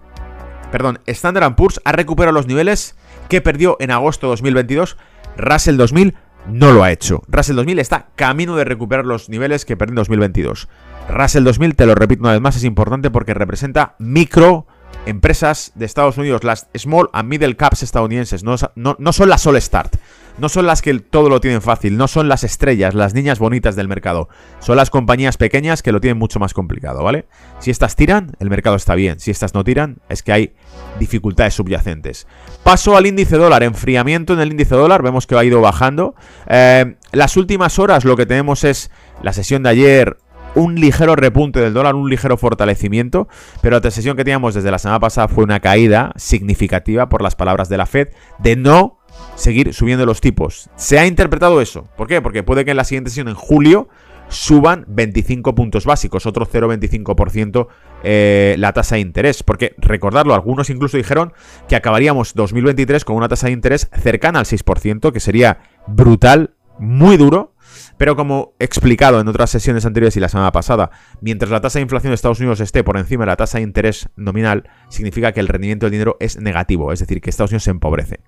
perdón, 0.73 0.99
Standard 1.07 1.55
Poor's 1.55 1.81
ha 1.85 1.93
recuperado 1.93 2.35
los 2.35 2.49
niveles 2.49 2.97
que 3.29 3.41
perdió 3.41 3.77
en 3.79 3.93
agosto 3.93 4.27
de 4.27 4.33
2022. 4.33 4.97
Russell 5.37 5.77
2000 5.77 6.17
no 6.49 6.73
lo 6.73 6.83
ha 6.83 6.91
hecho. 6.91 7.23
Russell 7.29 7.57
2000 7.57 7.79
está 7.79 8.09
camino 8.17 8.57
de 8.57 8.65
recuperar 8.65 9.05
los 9.05 9.29
niveles 9.29 9.65
que 9.65 9.77
perdió 9.77 9.93
en 9.93 9.97
2022. 9.97 10.69
Russell 11.09 11.45
2000, 11.45 11.77
te 11.77 11.87
lo 11.87 11.95
repito 11.95 12.23
una 12.23 12.33
vez 12.33 12.41
más, 12.41 12.57
es 12.57 12.65
importante 12.65 13.11
porque 13.11 13.35
representa 13.35 13.95
micro 13.99 14.67
empresas 15.07 15.73
de 15.75 15.85
Estados 15.85 16.19
Unidos, 16.19 16.45
las 16.45 16.69
small 16.77 17.09
and 17.13 17.29
middle 17.29 17.57
caps 17.57 17.83
estadounidenses, 17.83 18.45
no, 18.45 18.57
no, 18.77 19.13
son 19.13 19.29
las 19.29 19.47
all 19.47 19.61
start, 19.61 19.97
no 20.39 20.49
son 20.49 20.67
las 20.67 20.83
que 20.83 20.99
todo 20.99 21.29
lo 21.29 21.41
tienen 21.41 21.63
fácil, 21.63 21.97
no 21.97 22.09
son 22.09 22.29
las 22.29 22.45
estrellas, 22.45 22.95
las 22.95 23.15
niñas 23.15 23.39
bonitas 23.39 23.77
del 23.77 23.89
mercado, 23.89 24.29
son 24.61 24.77
las 24.77 24.91
compañías 24.91 25.37
pequeñas 25.37 25.83
que 25.83 25.93
lo 25.93 26.01
tienen 26.01 26.19
mucho 26.19 26.39
más 26.39 26.55
complicado, 26.55 27.03
¿vale? 27.03 27.27
Si 27.59 27.71
estas 27.71 27.97
tiran, 27.97 28.33
el 28.39 28.51
mercado 28.51 28.77
está 28.77 28.95
bien, 28.95 29.21
si 29.21 29.31
estas 29.31 29.55
no 29.55 29.65
tiran, 29.65 29.99
es 30.09 30.23
que 30.23 30.33
hay 30.33 30.55
dificultades 30.99 31.55
subyacentes. 31.55 32.27
Paso 32.63 32.97
al 32.97 33.07
índice 33.07 33.37
dólar, 33.37 33.63
enfriamiento 33.63 34.33
en 34.33 34.41
el 34.41 34.51
índice 34.51 34.75
dólar, 34.75 35.03
vemos 35.03 35.27
que 35.27 35.37
ha 35.37 35.45
ido 35.45 35.61
bajando. 35.61 36.15
Eh, 36.49 36.97
las 37.13 37.37
últimas 37.37 37.79
horas 37.79 38.05
lo 38.05 38.17
que 38.17 38.27
tenemos 38.27 38.65
es 38.65 38.91
la 39.23 39.33
sesión 39.33 39.63
de 39.63 39.71
ayer 39.71 40.17
un 40.55 40.75
ligero 40.75 41.17
repunte 41.17 41.61
del 41.61 41.75
dólar, 41.75 41.95
un 41.95 42.11
ligero 42.11 42.37
fortalecimiento, 42.37 43.29
pero 43.61 43.81
la 43.81 43.91
sesión 43.91 44.17
que 44.17 44.25
teníamos 44.25 44.55
desde 44.55 44.71
la 44.71 44.79
semana 44.79 45.01
pasada 45.01 45.29
fue 45.29 45.45
una 45.45 45.61
caída 45.61 46.13
significativa 46.17 47.09
por 47.09 47.23
las 47.23 47.37
palabras 47.37 47.69
de 47.69 47.79
la 47.79 47.87
Fed 47.87 48.09
de 48.39 48.57
no 48.57 48.99
seguir 49.35 49.75
subiendo 49.75 50.07
los 50.07 50.21
tipos. 50.21 50.71
Se 50.77 50.99
ha 50.99 51.07
interpretado 51.07 51.61
eso. 51.61 51.89
¿Por 51.97 52.07
qué? 52.07 52.21
Porque 52.21 52.43
puede 52.43 52.65
que 52.65 52.73
en 52.73 52.77
la 52.77 52.85
siguiente 52.85 53.11
sesión, 53.11 53.29
en 53.29 53.35
julio, 53.35 53.89
suban 54.29 54.85
25 54.89 55.55
puntos 55.55 55.85
básicos, 55.85 56.27
otro 56.27 56.47
0,25% 56.47 57.69
eh, 58.03 58.57
la 58.59 58.73
tasa 58.73 58.97
de 58.97 59.03
interés. 59.03 59.43
Porque, 59.43 59.75
recordarlo, 59.79 60.35
algunos 60.35 60.71
incluso 60.71 60.97
dijeron 60.97 61.33
que 61.69 61.77
acabaríamos 61.77 62.35
2023 62.35 63.05
con 63.05 63.17
una 63.17 63.29
tasa 63.29 63.47
de 63.47 63.53
interés 63.53 63.89
cercana 63.95 64.41
al 64.41 64.47
6%, 64.47 65.13
que 65.13 65.21
sería 65.21 65.59
brutal, 65.87 66.55
muy 66.79 67.17
duro, 67.17 67.55
pero 67.97 68.17
como 68.17 68.55
explicado 68.59 69.21
en 69.21 69.29
otras 69.29 69.51
sesiones 69.51 69.87
anteriores 69.87 70.17
y 70.17 70.21
la 70.21 70.29
semana 70.29 70.53
pasada, 70.53 70.91
mientras 71.21 71.51
la 71.51 71.61
tasa 71.61 71.79
de 71.79 71.85
inflación 71.85 72.11
de 72.11 72.17
Estados 72.17 72.41
Unidos 72.41 72.61
esté 72.61 72.83
por 72.83 72.97
encima 72.97 73.25
de 73.25 73.31
la 73.31 73.37
tasa 73.37 73.59
de 73.59 73.65
interés 73.65 74.09
nominal, 74.17 74.69
significa 74.89 75.33
que 75.33 75.41
el 75.41 75.49
rendimiento 75.49 75.87
del 75.87 75.93
dinero 75.93 76.17
es 76.19 76.41
negativo, 76.41 76.93
es 76.93 77.01
decir, 77.01 77.21
que 77.21 77.31
Estados 77.31 77.51
Unidos 77.53 77.65
se 77.65 77.71
empobrece. 77.71 78.21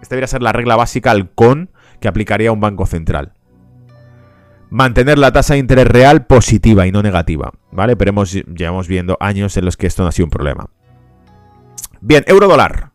Esta 0.00 0.14
debería 0.14 0.28
ser 0.28 0.42
la 0.42 0.52
regla 0.52 0.76
básica 0.76 1.10
al 1.10 1.30
con 1.30 1.70
que 2.00 2.08
aplicaría 2.08 2.52
un 2.52 2.60
banco 2.60 2.86
central. 2.86 3.32
Mantener 4.70 5.18
la 5.18 5.32
tasa 5.32 5.54
de 5.54 5.60
interés 5.60 5.86
real 5.86 6.26
positiva 6.26 6.86
y 6.86 6.92
no 6.92 7.02
negativa, 7.02 7.52
¿vale? 7.72 7.96
Pero 7.96 8.10
hemos, 8.10 8.32
llevamos 8.32 8.86
viendo 8.86 9.16
años 9.20 9.56
en 9.56 9.64
los 9.64 9.76
que 9.76 9.86
esto 9.86 10.02
no 10.02 10.08
ha 10.08 10.12
sido 10.12 10.26
un 10.26 10.30
problema. 10.30 10.68
Bien, 12.00 12.22
euro 12.26 12.46
dólar. 12.48 12.92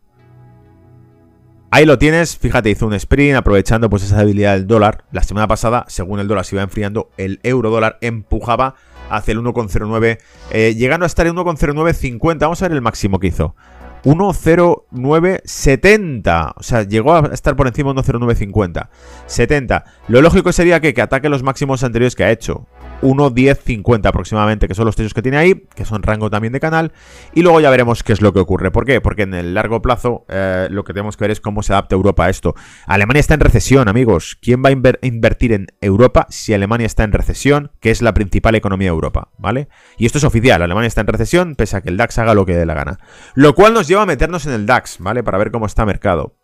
Ahí 1.70 1.86
lo 1.86 1.98
tienes, 1.98 2.38
fíjate, 2.38 2.70
hizo 2.70 2.86
un 2.86 2.94
sprint 2.94 3.36
aprovechando 3.36 3.90
pues 3.90 4.04
esa 4.04 4.18
debilidad 4.18 4.54
del 4.54 4.68
dólar. 4.68 5.04
La 5.10 5.24
semana 5.24 5.48
pasada, 5.48 5.84
según 5.88 6.20
el 6.20 6.28
dólar 6.28 6.44
se 6.44 6.54
iba 6.54 6.62
enfriando, 6.62 7.10
el 7.16 7.40
euro 7.42 7.70
dólar 7.70 7.98
empujaba 8.00 8.76
hacia 9.10 9.32
el 9.32 9.40
1,09, 9.40 10.18
eh, 10.52 10.74
llegando 10.76 11.04
a 11.04 11.08
estar 11.08 11.26
en 11.26 11.34
1,0950. 11.34 12.38
Vamos 12.38 12.62
a 12.62 12.68
ver 12.68 12.76
el 12.76 12.80
máximo 12.80 13.18
que 13.18 13.26
hizo. 13.26 13.56
10970. 14.04 16.54
O 16.56 16.62
sea, 16.62 16.82
llegó 16.82 17.14
a 17.14 17.30
estar 17.32 17.56
por 17.56 17.66
encima 17.66 17.90
de 17.90 17.94
10950. 17.94 18.90
70. 19.26 19.84
Lo 20.08 20.20
lógico 20.20 20.52
sería 20.52 20.80
que, 20.80 20.92
que 20.94 21.02
ataque 21.02 21.28
los 21.28 21.42
máximos 21.42 21.82
anteriores 21.82 22.14
que 22.14 22.24
ha 22.24 22.30
hecho. 22.30 22.68
1.10.50 23.04 24.06
aproximadamente, 24.06 24.66
que 24.66 24.74
son 24.74 24.86
los 24.86 24.96
techos 24.96 25.12
que 25.12 25.22
tiene 25.22 25.36
ahí, 25.36 25.66
que 25.74 25.84
son 25.84 26.02
rango 26.02 26.30
también 26.30 26.52
de 26.52 26.60
canal. 26.60 26.92
Y 27.34 27.42
luego 27.42 27.60
ya 27.60 27.70
veremos 27.70 28.02
qué 28.02 28.12
es 28.14 28.22
lo 28.22 28.32
que 28.32 28.40
ocurre. 28.40 28.70
¿Por 28.70 28.86
qué? 28.86 29.00
Porque 29.00 29.22
en 29.22 29.34
el 29.34 29.54
largo 29.54 29.82
plazo 29.82 30.24
eh, 30.28 30.68
lo 30.70 30.84
que 30.84 30.94
tenemos 30.94 31.16
que 31.16 31.24
ver 31.24 31.30
es 31.30 31.40
cómo 31.40 31.62
se 31.62 31.72
adapta 31.72 31.94
Europa 31.94 32.24
a 32.24 32.30
esto. 32.30 32.54
Alemania 32.86 33.20
está 33.20 33.34
en 33.34 33.40
recesión, 33.40 33.88
amigos. 33.88 34.38
¿Quién 34.40 34.62
va 34.64 34.70
a 34.70 35.06
invertir 35.06 35.52
en 35.52 35.66
Europa 35.80 36.26
si 36.30 36.54
Alemania 36.54 36.86
está 36.86 37.04
en 37.04 37.12
recesión, 37.12 37.70
que 37.80 37.90
es 37.90 38.00
la 38.00 38.14
principal 38.14 38.54
economía 38.54 38.86
de 38.86 38.94
Europa? 38.94 39.28
¿Vale? 39.38 39.68
Y 39.98 40.06
esto 40.06 40.18
es 40.18 40.24
oficial. 40.24 40.62
Alemania 40.62 40.88
está 40.88 41.02
en 41.02 41.08
recesión, 41.08 41.54
pese 41.56 41.76
a 41.76 41.82
que 41.82 41.90
el 41.90 41.98
DAX 41.98 42.18
haga 42.18 42.34
lo 42.34 42.46
que 42.46 42.56
dé 42.56 42.64
la 42.64 42.74
gana. 42.74 42.98
Lo 43.34 43.54
cual 43.54 43.74
nos 43.74 43.86
lleva 43.86 44.02
a 44.02 44.06
meternos 44.06 44.46
en 44.46 44.54
el 44.54 44.66
DAX, 44.66 44.98
¿vale? 44.98 45.22
Para 45.22 45.38
ver 45.38 45.50
cómo 45.50 45.66
está 45.66 45.84
mercado. 45.84 46.36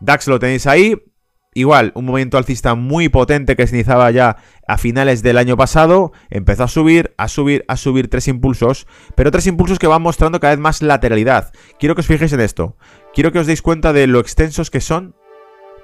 DAX 0.00 0.28
lo 0.28 0.38
tenéis 0.38 0.66
ahí. 0.66 0.96
Igual, 1.54 1.92
un 1.94 2.06
movimiento 2.06 2.36
alcista 2.36 2.74
muy 2.74 3.08
potente 3.08 3.54
que 3.54 3.68
se 3.68 3.76
iniciaba 3.76 4.10
ya 4.10 4.36
a 4.66 4.76
finales 4.76 5.22
del 5.22 5.38
año 5.38 5.56
pasado, 5.56 6.12
empezó 6.28 6.64
a 6.64 6.68
subir, 6.68 7.14
a 7.16 7.28
subir, 7.28 7.64
a 7.68 7.76
subir 7.76 8.10
tres 8.10 8.26
impulsos, 8.26 8.88
pero 9.14 9.30
tres 9.30 9.46
impulsos 9.46 9.78
que 9.78 9.86
van 9.86 10.02
mostrando 10.02 10.40
cada 10.40 10.54
vez 10.54 10.60
más 10.60 10.82
lateralidad. 10.82 11.52
Quiero 11.78 11.94
que 11.94 12.00
os 12.00 12.08
fijéis 12.08 12.32
en 12.32 12.40
esto. 12.40 12.76
Quiero 13.14 13.30
que 13.30 13.38
os 13.38 13.46
deis 13.46 13.62
cuenta 13.62 13.92
de 13.92 14.08
lo 14.08 14.18
extensos 14.18 14.72
que 14.72 14.80
son 14.80 15.14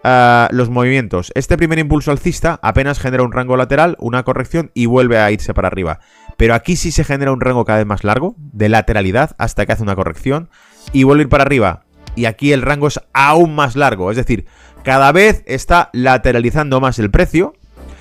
ah, 0.02 0.48
los 0.50 0.70
movimientos. 0.70 1.30
Este 1.36 1.56
primer 1.56 1.78
impulso 1.78 2.10
alcista 2.10 2.58
apenas 2.62 2.98
genera 2.98 3.22
un 3.22 3.30
rango 3.30 3.56
lateral, 3.56 3.96
una 4.00 4.24
corrección 4.24 4.72
y 4.74 4.86
vuelve 4.86 5.18
a 5.18 5.30
irse 5.30 5.54
para 5.54 5.68
arriba. 5.68 6.00
Pero 6.36 6.54
aquí 6.54 6.74
sí 6.74 6.90
se 6.90 7.04
genera 7.04 7.30
un 7.30 7.40
rango 7.40 7.64
cada 7.64 7.78
vez 7.78 7.86
más 7.86 8.02
largo, 8.02 8.34
de 8.38 8.68
lateralidad, 8.68 9.36
hasta 9.38 9.66
que 9.66 9.72
hace 9.72 9.84
una 9.84 9.94
corrección 9.94 10.50
y 10.92 11.04
vuelve 11.04 11.22
a 11.22 11.24
ir 11.24 11.28
para 11.28 11.44
arriba. 11.44 11.84
Y 12.16 12.24
aquí 12.24 12.52
el 12.52 12.62
rango 12.62 12.88
es 12.88 13.00
aún 13.12 13.54
más 13.54 13.76
largo, 13.76 14.10
es 14.10 14.16
decir, 14.16 14.46
cada 14.82 15.12
vez 15.12 15.42
está 15.46 15.90
lateralizando 15.92 16.80
más 16.80 16.98
el 16.98 17.10
precio. 17.10 17.54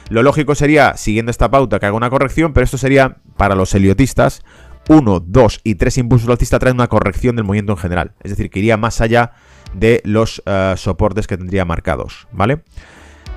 Lo 0.10 0.24
lógico 0.24 0.56
sería, 0.56 0.98
siguiendo 0.98 1.30
esta 1.30 1.52
pauta, 1.52 1.80
que 1.80 1.86
haga 1.86 1.96
una 1.96 2.10
corrección, 2.10 2.54
pero 2.54 2.64
esto 2.64 2.78
sería 2.78 3.18
para 3.38 3.56
los 3.56 3.74
heliotistas. 3.76 4.44
Uno, 4.88 5.20
dos 5.20 5.60
y 5.64 5.76
tres 5.76 5.98
impulsos 5.98 6.30
alcistas 6.30 6.60
traen 6.60 6.78
una 6.78 6.88
corrección 6.88 7.36
del 7.36 7.46
movimiento 7.46 7.74
en 7.74 7.78
general. 7.78 8.14
Es 8.24 8.32
decir, 8.32 8.50
que 8.50 8.60
iría 8.60 8.76
más 8.76 9.02
allá 9.02 9.34
de 9.74 10.02
los 10.04 10.42
eh, 10.46 10.74
soportes 10.78 11.28
que 11.28 11.38
tendría 11.38 11.64
marcados, 11.64 12.28
¿vale? 12.32 12.64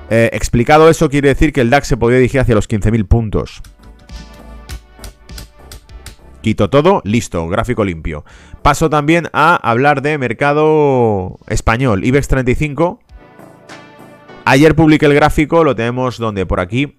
Eh, 0.09 0.31
explicado 0.33 0.88
eso, 0.88 1.11
quiere 1.11 1.28
decir 1.28 1.52
que 1.52 1.61
el 1.61 1.68
DAX 1.68 1.88
se 1.88 1.96
podría 1.96 2.18
dirigir 2.18 2.40
hacia 2.40 2.55
los 2.55 2.68
15.000 2.68 3.07
puntos. 3.07 3.62
Quito 6.40 6.70
todo, 6.70 7.02
listo, 7.05 7.46
gráfico 7.48 7.85
limpio. 7.85 8.24
Paso 8.62 8.90
también 8.90 9.28
a 9.33 9.55
hablar 9.57 10.02
de 10.02 10.18
mercado 10.18 11.38
español. 11.46 12.05
IBEX 12.05 12.28
35 12.28 13.00
Ayer 14.44 14.74
publiqué 14.74 15.07
el 15.07 15.14
gráfico, 15.14 15.62
lo 15.62 15.74
tenemos 15.76 16.18
donde, 16.18 16.46
por 16.46 16.61
aquí. 16.61 16.96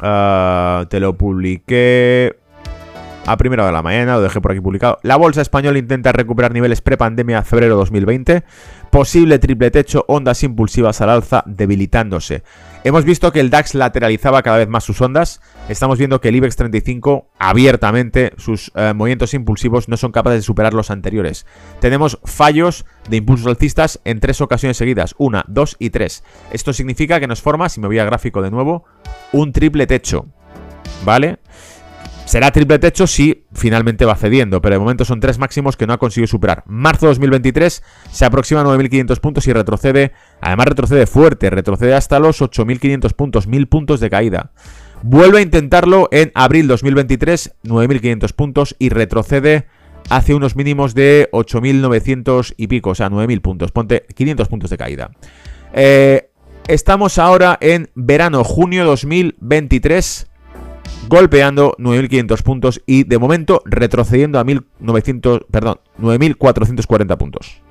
Ah, 0.00 0.86
te 0.88 1.00
lo 1.00 1.16
publiqué 1.16 2.36
a 3.26 3.36
primera 3.36 3.66
de 3.66 3.72
la 3.72 3.82
mañana, 3.82 4.14
lo 4.14 4.22
dejé 4.22 4.40
por 4.40 4.52
aquí 4.52 4.60
publicado. 4.60 4.98
La 5.02 5.16
bolsa 5.16 5.42
española 5.42 5.78
intenta 5.78 6.12
recuperar 6.12 6.52
niveles 6.52 6.80
prepandemia 6.80 7.42
febrero 7.42 7.76
2020. 7.76 8.42
Posible 8.98 9.38
triple 9.38 9.70
techo, 9.70 10.04
ondas 10.08 10.42
impulsivas 10.42 11.00
al 11.00 11.10
alza, 11.10 11.44
debilitándose. 11.46 12.42
Hemos 12.82 13.04
visto 13.04 13.30
que 13.30 13.38
el 13.38 13.48
DAX 13.48 13.76
lateralizaba 13.76 14.42
cada 14.42 14.56
vez 14.56 14.66
más 14.66 14.82
sus 14.82 15.00
ondas. 15.00 15.40
Estamos 15.68 15.98
viendo 15.98 16.20
que 16.20 16.30
el 16.30 16.34
IBEX 16.34 16.56
35 16.56 17.28
abiertamente 17.38 18.32
sus 18.38 18.72
eh, 18.74 18.94
movimientos 18.96 19.34
impulsivos 19.34 19.88
no 19.88 19.96
son 19.96 20.10
capaces 20.10 20.40
de 20.40 20.42
superar 20.42 20.74
los 20.74 20.90
anteriores. 20.90 21.46
Tenemos 21.80 22.18
fallos 22.24 22.86
de 23.08 23.18
impulsos 23.18 23.46
alcistas 23.46 24.00
en 24.02 24.18
tres 24.18 24.40
ocasiones 24.40 24.76
seguidas. 24.76 25.14
Una, 25.16 25.44
dos 25.46 25.76
y 25.78 25.90
tres. 25.90 26.24
Esto 26.50 26.72
significa 26.72 27.20
que 27.20 27.28
nos 27.28 27.40
forma, 27.40 27.68
si 27.68 27.80
me 27.80 27.86
voy 27.86 28.00
a 28.00 28.04
gráfico 28.04 28.42
de 28.42 28.50
nuevo, 28.50 28.84
un 29.30 29.52
triple 29.52 29.86
techo. 29.86 30.26
¿Vale? 31.04 31.38
Será 32.28 32.50
triple 32.50 32.78
techo 32.78 33.06
si 33.06 33.46
finalmente 33.54 34.04
va 34.04 34.14
cediendo, 34.14 34.60
pero 34.60 34.74
de 34.74 34.78
momento 34.78 35.06
son 35.06 35.18
tres 35.18 35.38
máximos 35.38 35.78
que 35.78 35.86
no 35.86 35.94
ha 35.94 35.98
conseguido 35.98 36.26
superar. 36.26 36.62
Marzo 36.66 37.06
2023 37.06 37.82
se 38.12 38.24
aproxima 38.26 38.60
a 38.60 38.64
9.500 38.64 39.18
puntos 39.18 39.46
y 39.46 39.54
retrocede, 39.54 40.12
además 40.42 40.66
retrocede 40.66 41.06
fuerte, 41.06 41.48
retrocede 41.48 41.94
hasta 41.94 42.18
los 42.18 42.42
8.500 42.42 43.14
puntos, 43.14 43.48
1.000 43.48 43.66
puntos 43.70 44.00
de 44.00 44.10
caída. 44.10 44.52
Vuelve 45.02 45.38
a 45.38 45.40
intentarlo 45.40 46.10
en 46.12 46.30
abril 46.34 46.68
2023, 46.68 47.54
9.500 47.64 48.32
puntos 48.34 48.76
y 48.78 48.90
retrocede 48.90 49.64
hacia 50.10 50.36
unos 50.36 50.54
mínimos 50.54 50.94
de 50.94 51.30
8.900 51.32 52.52
y 52.58 52.66
pico, 52.66 52.90
o 52.90 52.94
sea, 52.94 53.08
9.000 53.08 53.40
puntos, 53.40 53.72
ponte 53.72 54.04
500 54.14 54.48
puntos 54.48 54.68
de 54.68 54.76
caída. 54.76 55.12
Eh, 55.72 56.28
estamos 56.66 57.16
ahora 57.16 57.56
en 57.62 57.88
verano, 57.94 58.44
junio 58.44 58.84
2023 58.84 60.27
golpeando 61.06 61.74
9.500 61.78 62.42
puntos 62.42 62.82
y 62.86 63.04
de 63.04 63.18
momento 63.18 63.62
retrocediendo 63.64 64.38
a 64.38 64.44
1.900, 64.44 65.46
perdón, 65.50 65.80
9.440 66.00 67.16
puntos. 67.16 67.62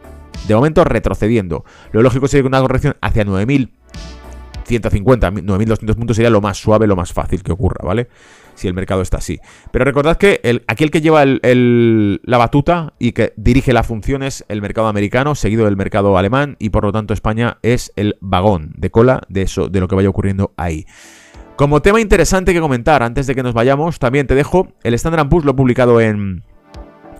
De 0.47 0.55
momento 0.55 0.83
retrocediendo. 0.83 1.65
Lo 1.91 2.01
lógico 2.01 2.27
sería 2.27 2.47
una 2.47 2.61
corrección 2.61 2.95
hacia 3.01 3.25
9.150, 3.25 3.69
9.200 4.67 5.95
puntos 5.95 6.15
sería 6.15 6.29
lo 6.29 6.41
más 6.41 6.57
suave, 6.57 6.87
lo 6.87 6.95
más 6.95 7.11
fácil 7.11 7.43
que 7.43 7.51
ocurra, 7.51 7.85
¿vale? 7.85 8.07
Si 8.55 8.67
el 8.67 8.73
mercado 8.73 9.01
está 9.01 9.17
así. 9.17 9.39
Pero 9.71 9.85
recordad 9.85 10.17
que 10.17 10.39
el, 10.43 10.63
aquí 10.67 10.83
el 10.83 10.91
que 10.91 11.01
lleva 11.01 11.25
la 11.25 12.37
batuta 12.37 12.93
y 12.97 13.11
que 13.11 13.33
dirige 13.35 13.73
la 13.73 13.83
función 13.83 14.23
es 14.23 14.45
el 14.47 14.61
mercado 14.61 14.87
americano, 14.87 15.35
seguido 15.35 15.65
del 15.65 15.75
mercado 15.75 16.17
alemán, 16.17 16.55
y 16.59 16.69
por 16.69 16.85
lo 16.85 16.91
tanto 16.91 17.13
España 17.13 17.57
es 17.61 17.91
el 17.95 18.17
vagón 18.21 18.73
de 18.77 18.89
cola 18.89 19.21
de 19.27 19.43
eso, 19.43 19.67
de 19.67 19.79
lo 19.79 19.87
que 19.87 19.95
vaya 19.95 20.09
ocurriendo 20.09 20.53
ahí. 20.57 20.85
Como 21.57 21.81
tema 21.81 21.99
interesante 21.99 22.53
que 22.53 22.59
comentar, 22.59 23.01
antes 23.01 23.25
de 23.25 23.33
que 23.33 23.41
nos 23.41 23.55
vayamos, 23.55 23.97
también 23.97 24.27
te 24.27 24.35
dejo 24.35 24.67
el 24.83 24.93
Standard 24.93 25.27
Poor's, 25.27 25.43
lo 25.43 25.53
he 25.53 25.55
publicado 25.55 25.99
en, 25.99 26.43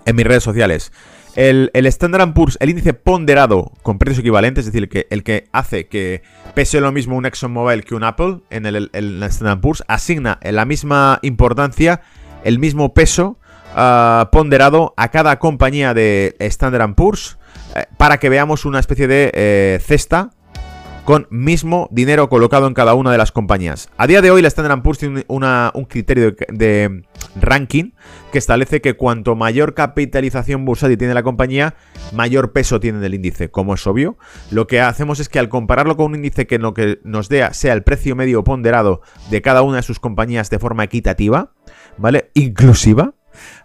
en 0.06 0.16
mis 0.16 0.24
redes 0.24 0.44
sociales. 0.44 0.92
El, 1.34 1.72
el, 1.74 1.86
Standard 1.86 2.34
Poor's, 2.34 2.56
el 2.60 2.70
índice 2.70 2.94
ponderado 2.94 3.72
con 3.82 3.98
precios 3.98 4.20
equivalentes, 4.20 4.64
es 4.64 4.72
decir, 4.72 4.84
el 4.84 4.88
que, 4.88 5.08
el 5.10 5.24
que 5.24 5.48
hace 5.50 5.88
que 5.88 6.22
pese 6.54 6.80
lo 6.80 6.92
mismo 6.92 7.16
un 7.16 7.26
ExxonMobil 7.26 7.82
que 7.82 7.96
un 7.96 8.04
Apple 8.04 8.38
en 8.50 8.64
el, 8.66 8.90
Standard 9.24 9.60
Poor's, 9.60 9.82
asigna 9.88 10.38
la 10.40 10.64
misma 10.64 11.18
importancia, 11.22 12.02
el 12.44 12.60
mismo 12.60 12.94
peso 12.94 13.40
ah, 13.74 14.28
ponderado 14.30 14.94
a 14.96 15.08
cada 15.08 15.40
compañía 15.40 15.94
de 15.94 16.36
Standard 16.38 16.94
Poor's 16.94 17.38
eh, 17.74 17.86
para 17.96 18.18
que 18.18 18.28
veamos 18.28 18.64
una 18.64 18.78
especie 18.78 19.08
de 19.08 19.32
eh, 19.34 19.80
cesta 19.84 20.30
con 21.08 21.26
mismo 21.30 21.88
dinero 21.90 22.28
colocado 22.28 22.66
en 22.66 22.74
cada 22.74 22.92
una 22.92 23.10
de 23.10 23.16
las 23.16 23.32
compañías. 23.32 23.88
A 23.96 24.06
día 24.06 24.20
de 24.20 24.30
hoy 24.30 24.42
la 24.42 24.48
Standard 24.48 24.82
Poor's 24.82 24.98
tiene 24.98 25.24
un 25.26 25.84
criterio 25.88 26.36
de, 26.50 27.02
ranking 27.34 27.92
que 28.30 28.36
establece 28.36 28.82
que 28.82 28.92
cuanto 28.92 29.34
mayor 29.34 29.72
capitalización 29.72 30.66
bursátil 30.66 30.98
tiene 30.98 31.14
la 31.14 31.22
compañía, 31.22 31.76
mayor 32.12 32.52
peso 32.52 32.78
tiene 32.78 32.98
en 32.98 33.04
el 33.04 33.14
índice, 33.14 33.50
como 33.50 33.72
es 33.72 33.86
obvio. 33.86 34.18
Lo 34.50 34.66
que 34.66 34.82
hacemos 34.82 35.18
es 35.18 35.30
que 35.30 35.38
al 35.38 35.48
compararlo 35.48 35.96
con 35.96 36.10
un 36.10 36.16
índice 36.16 36.46
que 36.46 36.58
lo 36.58 36.74
que 36.74 37.00
nos 37.04 37.30
dé 37.30 37.48
sea 37.54 37.72
el 37.72 37.84
precio 37.84 38.14
medio 38.14 38.44
ponderado 38.44 39.00
de 39.30 39.40
cada 39.40 39.62
una 39.62 39.78
de 39.78 39.84
sus 39.84 40.00
compañías 40.00 40.50
de 40.50 40.58
forma 40.58 40.84
equitativa, 40.84 41.54
¿vale? 41.96 42.30
Inclusiva, 42.34 43.14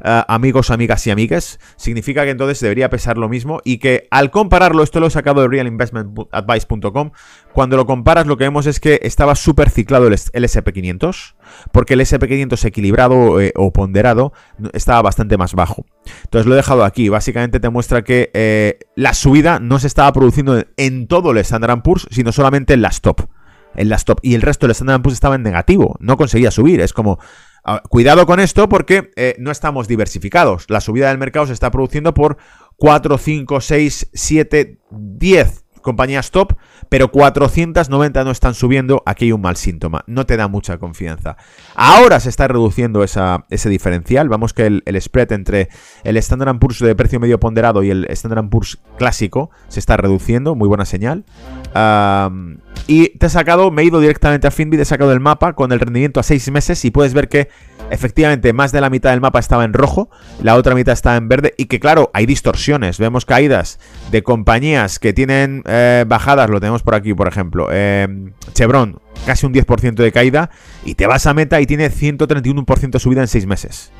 eh, 0.03 0.23
amigos, 0.27 0.71
amigas 0.71 1.05
y 1.07 1.11
amigues, 1.11 1.59
significa 1.75 2.23
que 2.23 2.31
entonces 2.31 2.59
debería 2.59 2.89
pesar 2.89 3.17
lo 3.17 3.29
mismo 3.29 3.61
y 3.63 3.77
que 3.77 4.07
al 4.11 4.31
compararlo, 4.31 4.83
esto 4.83 4.99
lo 4.99 5.07
he 5.07 5.11
sacado 5.11 5.41
de 5.41 5.47
realinvestmentadvice.com, 5.47 7.11
cuando 7.53 7.77
lo 7.77 7.85
comparas 7.85 8.27
lo 8.27 8.37
que 8.37 8.45
vemos 8.45 8.65
es 8.65 8.79
que 8.79 8.99
estaba 9.03 9.35
súper 9.35 9.69
ciclado 9.69 10.07
el, 10.07 10.13
SP500, 10.13 11.35
porque 11.71 11.93
el 11.93 12.01
SP500 12.01 12.65
equilibrado 12.65 13.39
eh, 13.39 13.53
o 13.55 13.71
ponderado 13.71 14.33
estaba 14.73 15.01
bastante 15.01 15.37
más 15.37 15.53
bajo. 15.53 15.85
Entonces 16.23 16.47
lo 16.47 16.53
he 16.53 16.57
dejado 16.57 16.83
aquí, 16.83 17.09
básicamente 17.09 17.59
te 17.59 17.69
muestra 17.69 18.03
que 18.03 18.31
eh, 18.33 18.79
la 18.95 19.13
subida 19.13 19.59
no 19.59 19.79
se 19.79 19.87
estaba 19.87 20.11
produciendo 20.13 20.63
en 20.77 21.07
todo 21.07 21.31
el 21.31 21.37
Standard 21.37 21.81
Poor's, 21.81 22.07
sino 22.11 22.31
solamente 22.31 22.73
en 22.73 22.81
las 22.81 23.01
top. 23.01 23.21
En 23.75 23.89
las 23.89 24.05
top. 24.05 24.19
Y 24.21 24.35
el 24.35 24.41
resto 24.41 24.67
del 24.67 24.71
Standard 24.71 25.01
Poor's 25.01 25.15
estaba 25.15 25.35
en 25.35 25.43
negativo, 25.43 25.95
no 25.99 26.17
conseguía 26.17 26.51
subir, 26.51 26.81
es 26.81 26.93
como 26.93 27.19
cuidado 27.89 28.25
con 28.25 28.39
esto 28.39 28.67
porque 28.67 29.11
eh, 29.15 29.35
no 29.39 29.51
estamos 29.51 29.87
diversificados. 29.87 30.65
La 30.69 30.81
subida 30.81 31.09
del 31.09 31.17
mercado 31.17 31.47
se 31.47 31.53
está 31.53 31.71
produciendo 31.71 32.13
por 32.13 32.37
4, 32.77 33.17
5, 33.17 33.61
6, 33.61 34.09
7, 34.13 34.79
10 34.91 35.62
compañías 35.83 36.31
top, 36.31 36.53
pero 36.89 37.11
490 37.11 38.23
no 38.23 38.31
están 38.31 38.55
subiendo, 38.55 39.03
aquí 39.05 39.25
hay 39.25 39.31
un 39.31 39.41
mal 39.41 39.55
síntoma, 39.55 40.03
no 40.07 40.25
te 40.25 40.37
da 40.37 40.47
mucha 40.47 40.79
confianza. 40.79 41.37
Ahora 41.75 42.19
se 42.19 42.29
está 42.29 42.47
reduciendo 42.47 43.03
ese 43.03 43.69
diferencial, 43.69 44.29
vamos 44.29 44.53
que 44.53 44.65
el, 44.65 45.01
spread 45.01 45.31
entre 45.33 45.69
el 46.03 46.17
Standard 46.17 46.57
Poor's 46.57 46.79
de 46.79 46.95
precio 46.95 47.19
medio 47.19 47.39
ponderado 47.39 47.83
y 47.83 47.91
el 47.91 48.05
Standard 48.09 48.49
Poor's 48.49 48.79
clásico 48.97 49.51
se 49.67 49.79
está 49.79 49.97
reduciendo, 49.97 50.55
muy 50.55 50.67
buena 50.67 50.85
señal. 50.85 51.25
y 52.87 53.09
te 53.09 53.25
he 53.27 53.29
sacado, 53.29 53.69
me 53.69 53.83
he 53.83 53.85
ido 53.85 53.99
directamente 53.99 54.47
a 54.47 54.51
Finbit, 54.51 54.79
he 54.79 54.85
sacado 54.85 55.11
el 55.11 55.19
mapa 55.19 55.53
con 55.53 55.71
el 55.71 55.79
rendimiento 55.79 56.19
a 56.19 56.23
6 56.23 56.51
meses 56.51 56.83
y 56.85 56.91
puedes 56.91 57.13
ver 57.13 57.29
que 57.29 57.49
efectivamente 57.91 58.53
más 58.53 58.71
de 58.71 58.81
la 58.81 58.89
mitad 58.89 59.11
del 59.11 59.21
mapa 59.21 59.39
estaba 59.39 59.65
en 59.65 59.73
rojo, 59.73 60.09
la 60.41 60.55
otra 60.55 60.73
mitad 60.73 60.93
estaba 60.93 61.17
en 61.17 61.27
verde 61.27 61.53
y 61.57 61.65
que 61.65 61.79
claro, 61.79 62.09
hay 62.13 62.25
distorsiones, 62.25 62.97
vemos 62.97 63.25
caídas 63.25 63.79
de 64.11 64.23
compañías 64.23 64.99
que 64.99 65.13
tienen 65.13 65.63
eh, 65.75 66.05
bajadas, 66.07 66.51
lo 66.51 66.59
tenemos 66.59 66.83
por 66.83 66.93
aquí 66.93 67.15
por 67.15 67.27
ejemplo, 67.27 67.67
eh, 67.71 68.07
Chevron, 68.53 68.99
casi 69.25 69.47
un 69.47 69.53
10% 69.53 69.95
de 69.95 70.11
caída 70.11 70.51
y 70.85 70.93
te 70.93 71.07
vas 71.07 71.25
a 71.25 71.33
meta 71.33 71.59
y 71.61 71.65
tiene 71.65 71.89
131% 71.89 72.91
de 72.91 72.99
subida 72.99 73.21
en 73.21 73.27
6 73.27 73.47
meses. 73.47 73.91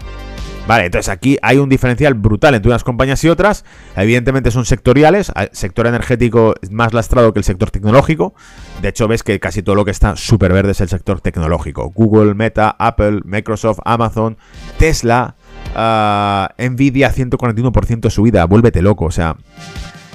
Vale, 0.67 0.85
entonces 0.85 1.09
aquí 1.09 1.37
hay 1.41 1.57
un 1.57 1.67
diferencial 1.67 2.13
brutal 2.13 2.53
entre 2.53 2.69
unas 2.69 2.83
compañías 2.83 3.23
y 3.23 3.29
otras. 3.29 3.65
Evidentemente 3.97 4.49
son 4.51 4.65
sectoriales. 4.65 5.31
El 5.35 5.49
sector 5.51 5.87
energético 5.87 6.53
es 6.61 6.71
más 6.71 6.93
lastrado 6.93 7.33
que 7.33 7.39
el 7.39 7.43
sector 7.43 7.69
tecnológico. 7.69 8.33
De 8.81 8.89
hecho, 8.89 9.09
ves 9.09 9.23
que 9.23 9.39
casi 9.41 9.61
todo 9.61 9.75
lo 9.75 9.83
que 9.83 9.91
está 9.91 10.15
súper 10.15 10.53
verde 10.53 10.71
es 10.71 10.79
el 10.79 10.87
sector 10.87 11.19
tecnológico. 11.19 11.91
Google, 11.93 12.33
Meta, 12.35 12.73
Apple, 12.79 13.21
Microsoft, 13.25 13.79
Amazon, 13.83 14.37
Tesla, 14.77 15.35
uh, 15.75 16.63
Nvidia, 16.63 17.11
141% 17.11 18.09
subida. 18.09 18.45
Vuélvete 18.45 18.81
loco, 18.81 19.05
o 19.05 19.11
sea... 19.11 19.35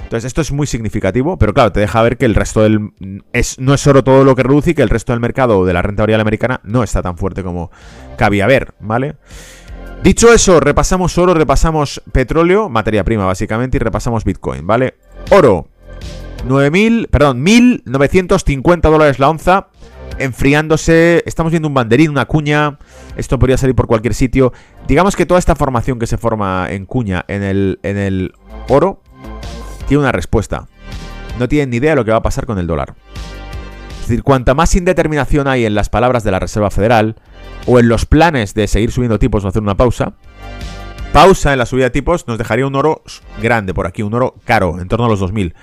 Entonces, 0.09 0.25
esto 0.25 0.41
es 0.41 0.51
muy 0.51 0.65
significativo, 0.65 1.37
pero 1.37 1.53
claro, 1.53 1.71
te 1.71 1.81
deja 1.81 2.01
ver 2.01 2.17
que 2.17 2.25
el 2.25 2.33
resto 2.33 2.63
del. 2.63 2.93
Es, 3.31 3.59
no 3.59 3.75
es 3.75 3.81
solo 3.81 4.03
todo 4.03 4.23
lo 4.23 4.35
que 4.35 4.41
reduce 4.41 4.71
y 4.71 4.73
que 4.73 4.81
el 4.81 4.89
resto 4.89 5.13
del 5.13 5.19
mercado 5.19 5.65
de 5.65 5.71
la 5.71 5.83
renta 5.83 6.01
variable 6.01 6.23
americana 6.23 6.61
no 6.63 6.81
está 6.81 7.03
tan 7.03 7.15
fuerte 7.15 7.43
como 7.43 7.69
cabía 8.17 8.47
ver, 8.47 8.73
¿vale? 8.79 9.17
Dicho 10.01 10.33
eso, 10.33 10.59
repasamos 10.59 11.15
oro, 11.19 11.35
repasamos 11.35 12.01
petróleo, 12.11 12.69
materia 12.69 13.03
prima 13.03 13.27
básicamente, 13.27 13.77
y 13.77 13.81
repasamos 13.81 14.23
Bitcoin, 14.23 14.65
¿vale? 14.65 14.95
Oro, 15.29 15.67
9.000, 16.47 17.07
perdón, 17.09 17.45
1.950 17.45 18.81
dólares 18.89 19.19
la 19.19 19.29
onza, 19.29 19.67
enfriándose, 20.17 21.21
estamos 21.27 21.51
viendo 21.51 21.67
un 21.67 21.75
banderín, 21.75 22.09
una 22.09 22.25
cuña, 22.25 22.79
esto 23.15 23.37
podría 23.37 23.59
salir 23.59 23.75
por 23.75 23.85
cualquier 23.85 24.15
sitio. 24.15 24.53
Digamos 24.87 25.15
que 25.15 25.27
toda 25.27 25.37
esta 25.37 25.55
formación 25.55 25.99
que 25.99 26.07
se 26.07 26.17
forma 26.17 26.65
en 26.71 26.87
cuña 26.87 27.25
en 27.27 27.43
el, 27.43 27.79
en 27.83 27.97
el 27.97 28.33
oro 28.69 29.03
tiene 29.89 30.03
una 30.03 30.11
respuesta. 30.11 30.67
No 31.39 31.49
tienen 31.49 31.71
ni 31.71 31.77
idea 31.77 31.91
de 31.91 31.95
lo 31.97 32.05
que 32.05 32.11
va 32.11 32.17
a 32.17 32.21
pasar 32.21 32.45
con 32.45 32.59
el 32.59 32.67
dólar. 32.67 32.93
Es 34.01 34.07
decir, 34.07 34.23
cuanta 34.23 34.53
más 34.53 34.75
indeterminación 34.75 35.47
hay 35.47 35.65
en 35.65 35.73
las 35.73 35.89
palabras 35.89 36.23
de 36.23 36.31
la 36.31 36.39
Reserva 36.39 36.69
Federal, 36.69 37.15
o 37.65 37.79
en 37.79 37.89
los 37.89 38.05
planes 38.05 38.53
de 38.53 38.67
seguir 38.67 38.91
subiendo 38.91 39.17
tipos 39.17 39.43
o 39.43 39.47
hacer 39.47 39.63
una 39.63 39.75
pausa, 39.75 40.13
pausa 41.11 41.53
en 41.53 41.59
la 41.59 41.65
subida 41.65 41.85
de 41.85 41.89
tipos 41.89 42.27
nos 42.27 42.37
dejaría 42.37 42.67
un 42.67 42.75
oro 42.75 43.01
grande 43.41 43.73
por 43.73 43.87
aquí, 43.87 44.03
un 44.03 44.13
oro 44.13 44.35
caro, 44.45 44.79
en 44.79 44.87
torno 44.87 45.05
a 45.05 45.09
los 45.09 45.19
2000. 45.19 45.55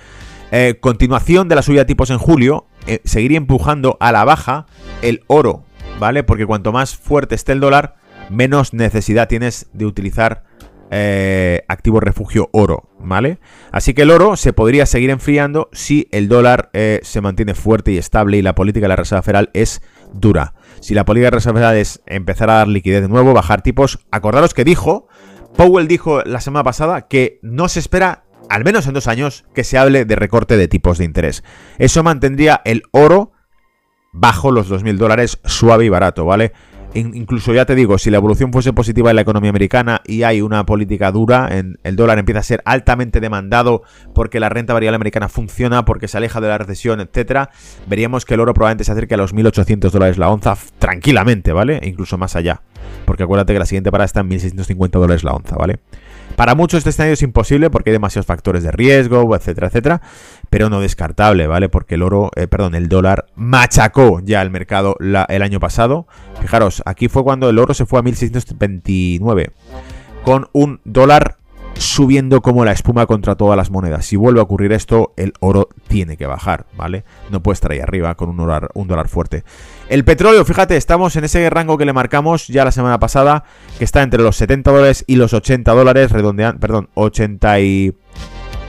Eh, 0.51 0.77
continuación 0.81 1.47
de 1.47 1.55
la 1.55 1.61
subida 1.61 1.81
de 1.81 1.85
tipos 1.85 2.09
en 2.09 2.17
julio, 2.17 2.67
eh, 2.85 3.01
seguiría 3.05 3.37
empujando 3.37 3.97
a 4.01 4.11
la 4.11 4.25
baja 4.25 4.65
el 5.01 5.23
oro, 5.27 5.63
¿vale? 5.99 6.23
Porque 6.23 6.45
cuanto 6.45 6.73
más 6.73 6.97
fuerte 6.97 7.35
esté 7.35 7.53
el 7.53 7.61
dólar, 7.61 7.95
menos 8.29 8.73
necesidad 8.73 9.29
tienes 9.29 9.67
de 9.71 9.85
utilizar 9.85 10.46
eh, 10.89 11.63
activo 11.67 11.99
refugio 11.99 12.49
oro, 12.53 12.89
¿vale? 12.99 13.39
Así 13.71 13.93
que 13.93 14.03
el 14.03 14.11
oro 14.11 14.35
se 14.37 14.53
podría 14.53 14.85
seguir 14.85 15.09
enfriando 15.09 15.69
si 15.73 16.07
el 16.11 16.27
dólar 16.29 16.69
eh, 16.73 16.99
se 17.03 17.21
mantiene 17.21 17.53
fuerte 17.55 17.91
y 17.91 17.97
estable 17.97 18.37
y 18.37 18.41
la 18.41 18.55
política 18.55 18.85
de 18.85 18.89
la 18.89 18.95
Reserva 18.95 19.21
Federal 19.21 19.49
es 19.53 19.81
dura. 20.13 20.53
Si 20.79 20.93
la 20.93 21.05
política 21.05 21.27
de 21.27 21.35
Reserva 21.37 21.59
Federal 21.59 21.77
es 21.77 22.01
empezar 22.05 22.49
a 22.49 22.55
dar 22.55 22.67
liquidez 22.67 23.01
de 23.01 23.09
nuevo, 23.09 23.33
bajar 23.33 23.61
tipos, 23.61 23.99
acordaros 24.11 24.53
que 24.53 24.63
dijo, 24.63 25.07
Powell 25.55 25.87
dijo 25.87 26.21
la 26.23 26.39
semana 26.39 26.63
pasada 26.63 27.07
que 27.07 27.39
no 27.41 27.67
se 27.67 27.79
espera, 27.79 28.23
al 28.49 28.63
menos 28.63 28.87
en 28.87 28.93
dos 28.93 29.07
años, 29.07 29.45
que 29.53 29.63
se 29.63 29.77
hable 29.77 30.05
de 30.05 30.15
recorte 30.15 30.55
de 30.55 30.67
tipos 30.67 30.97
de 30.97 31.05
interés. 31.05 31.43
Eso 31.79 32.03
mantendría 32.03 32.61
el 32.63 32.83
oro 32.91 33.33
bajo 34.13 34.51
los 34.51 34.71
2.000 34.71 34.97
dólares, 34.97 35.39
suave 35.45 35.85
y 35.85 35.89
barato, 35.89 36.25
¿vale? 36.25 36.53
Incluso 36.99 37.53
ya 37.53 37.65
te 37.65 37.75
digo, 37.75 37.97
si 37.97 38.09
la 38.09 38.17
evolución 38.17 38.51
fuese 38.51 38.73
positiva 38.73 39.09
en 39.09 39.15
la 39.15 39.21
economía 39.21 39.49
americana 39.49 40.01
y 40.05 40.23
hay 40.23 40.41
una 40.41 40.65
política 40.65 41.11
dura, 41.11 41.47
en, 41.51 41.79
el 41.83 41.95
dólar 41.95 42.19
empieza 42.19 42.39
a 42.39 42.43
ser 42.43 42.61
altamente 42.65 43.19
demandado 43.19 43.83
porque 44.13 44.39
la 44.39 44.49
renta 44.49 44.73
variable 44.73 44.95
americana 44.95 45.29
funciona, 45.29 45.85
porque 45.85 46.07
se 46.07 46.17
aleja 46.17 46.41
de 46.41 46.47
la 46.47 46.57
recesión, 46.57 46.99
etcétera, 46.99 47.49
veríamos 47.87 48.25
que 48.25 48.33
el 48.33 48.39
oro 48.39 48.53
probablemente 48.53 48.83
se 48.83 48.91
acerque 48.91 49.13
a 49.15 49.17
los 49.17 49.33
1.800 49.33 49.91
dólares 49.91 50.17
la 50.17 50.29
onza 50.29 50.57
tranquilamente, 50.79 51.53
¿vale? 51.53 51.77
E 51.77 51.87
incluso 51.87 52.17
más 52.17 52.35
allá. 52.35 52.61
Porque 53.05 53.23
acuérdate 53.23 53.53
que 53.53 53.59
la 53.59 53.65
siguiente 53.65 53.91
parada 53.91 54.05
está 54.05 54.21
en 54.21 54.29
1.650 54.29 54.89
dólares 54.91 55.23
la 55.23 55.31
onza, 55.33 55.55
¿vale? 55.55 55.79
Para 56.37 56.53
muchos 56.53 56.77
este 56.77 56.91
escenario 56.91 57.15
es 57.15 57.23
imposible 57.23 57.71
porque 57.71 57.89
hay 57.89 57.93
demasiados 57.93 58.27
factores 58.27 58.61
de 58.61 58.71
riesgo, 58.71 59.35
etcétera, 59.35 59.67
etcétera, 59.69 60.01
pero 60.51 60.69
no 60.69 60.79
descartable, 60.79 61.47
¿vale? 61.47 61.67
Porque 61.67 61.95
el 61.95 62.03
oro, 62.03 62.29
eh, 62.35 62.45
perdón, 62.45 62.75
el 62.75 62.89
dólar 62.89 63.25
machacó 63.35 64.21
ya 64.23 64.43
el 64.43 64.51
mercado 64.51 64.95
el 64.99 65.41
año 65.41 65.59
pasado. 65.59 66.05
Fijaros, 66.39 66.83
aquí 66.85 67.07
fue 67.07 67.23
cuando 67.23 67.49
el 67.49 67.57
oro 67.57 67.73
se 67.73 67.87
fue 67.87 67.97
a 67.97 68.03
1629 68.03 69.49
con 70.23 70.47
un 70.53 70.79
dólar 70.83 71.37
subiendo 71.79 72.41
como 72.41 72.65
la 72.65 72.71
espuma 72.71 73.05
contra 73.05 73.35
todas 73.35 73.57
las 73.57 73.71
monedas. 73.71 74.05
Si 74.05 74.15
vuelve 74.15 74.39
a 74.39 74.43
ocurrir 74.43 74.71
esto, 74.71 75.13
el 75.17 75.33
oro 75.39 75.69
tiene 75.87 76.17
que 76.17 76.25
bajar, 76.25 76.65
¿vale? 76.75 77.03
No 77.29 77.41
puede 77.41 77.53
estar 77.53 77.71
ahí 77.71 77.79
arriba 77.79 78.15
con 78.15 78.29
un 78.29 78.37
dólar, 78.37 79.07
fuerte. 79.07 79.43
El 79.89 80.03
petróleo, 80.03 80.43
fíjate, 80.45 80.75
estamos 80.77 81.15
en 81.15 81.23
ese 81.23 81.49
rango 81.49 81.77
que 81.77 81.85
le 81.85 81.93
marcamos 81.93 82.47
ya 82.47 82.65
la 82.65 82.71
semana 82.71 82.99
pasada, 82.99 83.43
que 83.77 83.83
está 83.83 84.03
entre 84.03 84.21
los 84.21 84.35
70 84.37 84.71
dólares 84.71 85.03
y 85.07 85.15
los 85.15 85.33
80 85.33 85.71
dólares, 85.73 86.11
redondean, 86.11 86.59
perdón, 86.59 86.89
80 86.95 87.59
y 87.59 87.95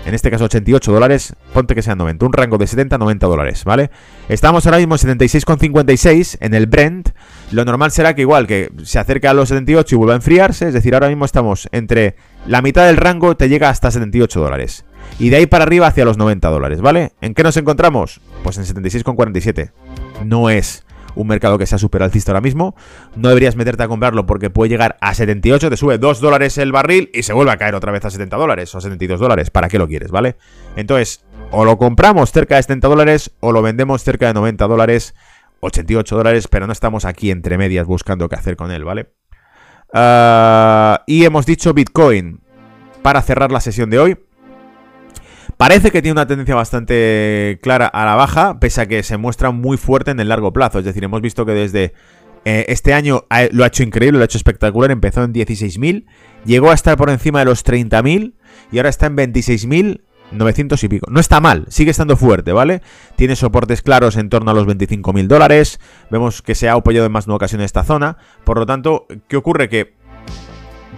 en 0.06 0.14
este 0.14 0.30
caso 0.30 0.44
88 0.44 0.90
dólares, 0.90 1.34
ponte 1.52 1.74
que 1.74 1.82
sean 1.82 1.98
90, 1.98 2.24
un 2.24 2.32
rango 2.32 2.56
de 2.56 2.66
70 2.66 2.96
a 2.96 2.98
90 2.98 3.26
dólares, 3.26 3.64
¿vale? 3.64 3.90
Estamos 4.30 4.64
ahora 4.64 4.78
mismo 4.78 4.94
en 4.94 5.18
76,56 5.18 6.38
en 6.40 6.54
el 6.54 6.66
Brent, 6.66 7.10
lo 7.50 7.64
normal 7.66 7.90
será 7.90 8.14
que 8.14 8.22
igual 8.22 8.46
que 8.46 8.70
se 8.84 8.98
acerca 8.98 9.30
a 9.30 9.34
los 9.34 9.50
78 9.50 9.94
y 9.94 9.98
vuelva 9.98 10.14
a 10.14 10.16
enfriarse, 10.16 10.68
es 10.68 10.74
decir, 10.74 10.94
ahora 10.94 11.08
mismo 11.08 11.26
estamos 11.26 11.68
entre 11.72 12.16
la 12.46 12.62
mitad 12.62 12.86
del 12.86 12.96
rango 12.96 13.36
te 13.36 13.48
llega 13.48 13.68
hasta 13.68 13.90
78 13.90 14.40
dólares. 14.40 14.84
Y 15.18 15.30
de 15.30 15.36
ahí 15.36 15.46
para 15.46 15.64
arriba 15.64 15.86
hacia 15.86 16.04
los 16.04 16.18
90 16.18 16.48
dólares, 16.48 16.80
¿vale? 16.80 17.12
¿En 17.20 17.34
qué 17.34 17.42
nos 17.42 17.56
encontramos? 17.56 18.20
Pues 18.42 18.58
en 18.58 18.64
76,47. 18.64 19.72
No 20.24 20.50
es 20.50 20.84
un 21.14 21.26
mercado 21.26 21.58
que 21.58 21.66
sea 21.66 21.78
super 21.78 22.02
alcista 22.02 22.32
ahora 22.32 22.40
mismo. 22.40 22.74
No 23.16 23.28
deberías 23.28 23.56
meterte 23.56 23.82
a 23.82 23.88
comprarlo 23.88 24.26
porque 24.26 24.50
puede 24.50 24.70
llegar 24.70 24.96
a 25.00 25.14
78, 25.14 25.70
te 25.70 25.76
sube 25.76 25.98
2 25.98 26.20
dólares 26.20 26.58
el 26.58 26.72
barril 26.72 27.10
y 27.12 27.24
se 27.24 27.32
vuelve 27.32 27.52
a 27.52 27.56
caer 27.56 27.74
otra 27.74 27.92
vez 27.92 28.04
a 28.04 28.10
70 28.10 28.36
dólares 28.36 28.74
o 28.74 28.78
a 28.78 28.80
72 28.80 29.18
dólares. 29.18 29.50
¿Para 29.50 29.68
qué 29.68 29.78
lo 29.78 29.88
quieres, 29.88 30.10
vale? 30.10 30.36
Entonces, 30.76 31.24
o 31.50 31.64
lo 31.64 31.78
compramos 31.78 32.30
cerca 32.30 32.56
de 32.56 32.62
70 32.62 32.88
dólares 32.88 33.32
o 33.40 33.52
lo 33.52 33.62
vendemos 33.62 34.02
cerca 34.02 34.28
de 34.28 34.34
90 34.34 34.66
dólares, 34.66 35.14
88 35.60 36.16
dólares, 36.16 36.48
pero 36.48 36.66
no 36.66 36.72
estamos 36.72 37.04
aquí 37.04 37.30
entre 37.30 37.58
medias 37.58 37.86
buscando 37.86 38.28
qué 38.28 38.36
hacer 38.36 38.56
con 38.56 38.70
él, 38.70 38.84
¿vale? 38.84 39.10
Ah, 39.92 41.02
y 41.06 41.24
hemos 41.24 41.46
dicho 41.46 41.72
Bitcoin 41.72 42.40
para 43.02 43.22
cerrar 43.22 43.50
la 43.52 43.60
sesión 43.60 43.90
de 43.90 43.98
hoy. 43.98 44.18
Parece 45.56 45.90
que 45.90 46.02
tiene 46.02 46.12
una 46.12 46.26
tendencia 46.26 46.54
bastante 46.54 47.58
clara 47.62 47.86
a 47.86 48.04
la 48.04 48.14
baja, 48.14 48.60
pese 48.60 48.82
a 48.82 48.86
que 48.86 49.02
se 49.02 49.16
muestra 49.16 49.50
muy 49.50 49.76
fuerte 49.76 50.12
en 50.12 50.20
el 50.20 50.28
largo 50.28 50.52
plazo. 50.52 50.78
Es 50.78 50.84
decir, 50.84 51.02
hemos 51.02 51.20
visto 51.20 51.44
que 51.44 51.52
desde 51.52 51.94
eh, 52.44 52.66
este 52.68 52.94
año 52.94 53.26
lo 53.50 53.64
ha 53.64 53.66
hecho 53.66 53.82
increíble, 53.82 54.18
lo 54.18 54.22
ha 54.22 54.26
hecho 54.26 54.38
espectacular. 54.38 54.90
Empezó 54.90 55.24
en 55.24 55.32
16.000, 55.32 56.06
llegó 56.44 56.70
a 56.70 56.74
estar 56.74 56.96
por 56.96 57.10
encima 57.10 57.40
de 57.40 57.46
los 57.46 57.64
30.000 57.64 58.34
y 58.70 58.78
ahora 58.78 58.88
está 58.88 59.06
en 59.06 59.16
26.900 60.32 60.84
y 60.84 60.88
pico. 60.88 61.10
No 61.10 61.20
está 61.20 61.40
mal, 61.40 61.66
sigue 61.68 61.90
estando 61.90 62.16
fuerte, 62.16 62.52
¿vale? 62.52 62.82
Tiene 63.16 63.36
soportes 63.36 63.82
claros 63.82 64.16
en 64.16 64.28
torno 64.28 64.50
a 64.50 64.54
los 64.54 64.66
25.000 64.66 65.26
dólares. 65.26 65.80
Vemos 66.10 66.42
que 66.42 66.54
se 66.54 66.68
ha 66.68 66.72
apoyado 66.72 67.06
en 67.06 67.12
más 67.12 67.26
de 67.26 67.30
una 67.30 67.36
ocasión 67.36 67.60
esta 67.60 67.84
zona. 67.84 68.18
Por 68.44 68.58
lo 68.58 68.66
tanto, 68.66 69.06
¿qué 69.28 69.36
ocurre? 69.36 69.68
Que 69.68 69.94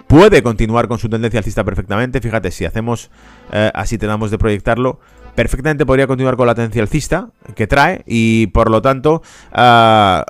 puede 0.07 0.43
continuar 0.43 0.87
con 0.87 0.99
su 0.99 1.09
tendencia 1.09 1.39
alcista 1.39 1.63
perfectamente. 1.63 2.19
Fíjate, 2.19 2.51
si 2.51 2.65
hacemos 2.65 3.09
eh, 3.51 3.71
así, 3.73 3.97
tenemos 3.97 4.29
de 4.31 4.37
proyectarlo, 4.37 4.99
perfectamente 5.35 5.85
podría 5.85 6.07
continuar 6.07 6.35
con 6.35 6.47
la 6.47 6.55
tendencia 6.55 6.81
alcista 6.81 7.29
que 7.55 7.67
trae 7.67 8.03
y 8.05 8.47
por 8.47 8.69
lo 8.69 8.81
tanto 8.81 9.21
ah, 9.53 10.25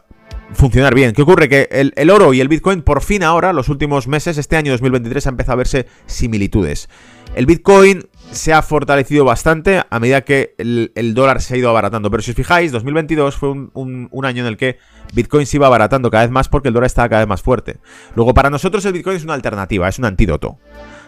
funcionar 0.54 0.93
bien. 0.93 1.14
¿Qué 1.14 1.24
ocurre? 1.24 1.49
Que 1.49 1.68
el, 1.72 1.93
el, 1.95 2.10
oro 2.12 2.34
y 2.34 2.41
el 2.41 2.47
Bitcoin 2.47 2.84
por 2.84 3.02
fin 3.02 3.24
ahora, 3.24 3.54
los 3.54 3.70
últimos 3.70 4.08
meses, 4.08 4.38
este 4.38 4.56
año 4.56 4.72
2023, 4.72 5.26
ha 5.26 5.30
empezado 5.30 5.54
a 5.54 5.58
verse 5.58 5.88
similitudes. 6.06 6.88
El 7.34 7.45
Bitcoin 7.45 8.08
se 8.32 8.54
ha 8.54 8.62
fortalecido 8.62 9.26
bastante 9.26 9.84
a 9.90 10.00
medida 10.00 10.22
que 10.22 10.56
el, 10.58 11.14
dólar 11.14 11.42
se 11.42 11.54
ha 11.54 11.58
ido 11.58 11.70
abaratando. 11.70 12.10
Pero 12.10 12.24
si 12.24 12.32
os 12.32 12.38
fijáis, 12.38 12.72
2022 12.72 13.36
fue 13.36 13.50
un, 13.50 14.10
año 14.24 14.42
en 14.42 14.48
el 14.48 14.58
que 14.58 14.78
Bitcoin 15.14 15.46
se 15.46 15.58
iba 15.58 15.68
abaratando 15.68 16.10
cada 16.10 16.24
vez 16.24 16.32
más 16.32 16.48
porque 16.48 16.70
el 16.70 16.74
dólar 16.74 16.88
estaba 16.88 17.10
cada 17.10 17.22
vez 17.22 17.28
más 17.28 17.42
fuerte. 17.42 17.78
Luego, 18.16 18.34
para 18.34 18.50
nosotros 18.50 18.86
el 18.86 18.94
Bitcoin 18.94 19.18
es 19.18 19.24
una 19.24 19.34
alternativa, 19.34 19.88
es 19.88 20.00
un 20.00 20.06
antídoto. 20.06 20.58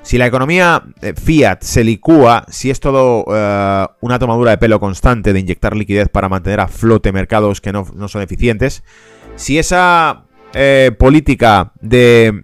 Si 0.02 0.18
la 0.18 0.28
economía 0.28 0.84
eh, 1.02 1.14
fiat 1.14 1.62
se 1.62 1.84
licúa, 1.84 2.46
si 2.50 2.70
es 2.70 2.80
todo 2.80 3.26
eh, 3.34 3.88
una 4.02 4.20
tomadura 4.20 4.52
de 4.52 4.58
pelo 4.58 4.80
constante 4.80 5.32
de 5.32 5.40
inyectar 5.40 5.76
liquidez 5.78 6.10
para 6.10 6.28
mantener 6.28 6.60
a 6.60 6.68
flote 6.68 7.14
mercados 7.14 7.62
que 7.62 7.72
no, 7.72 7.86
son 8.08 8.22
eficientes, 8.22 8.84
si 9.36 9.58
esa 9.58 10.26
eh, 10.54 10.92
política 11.00 11.72
de, 11.80 12.44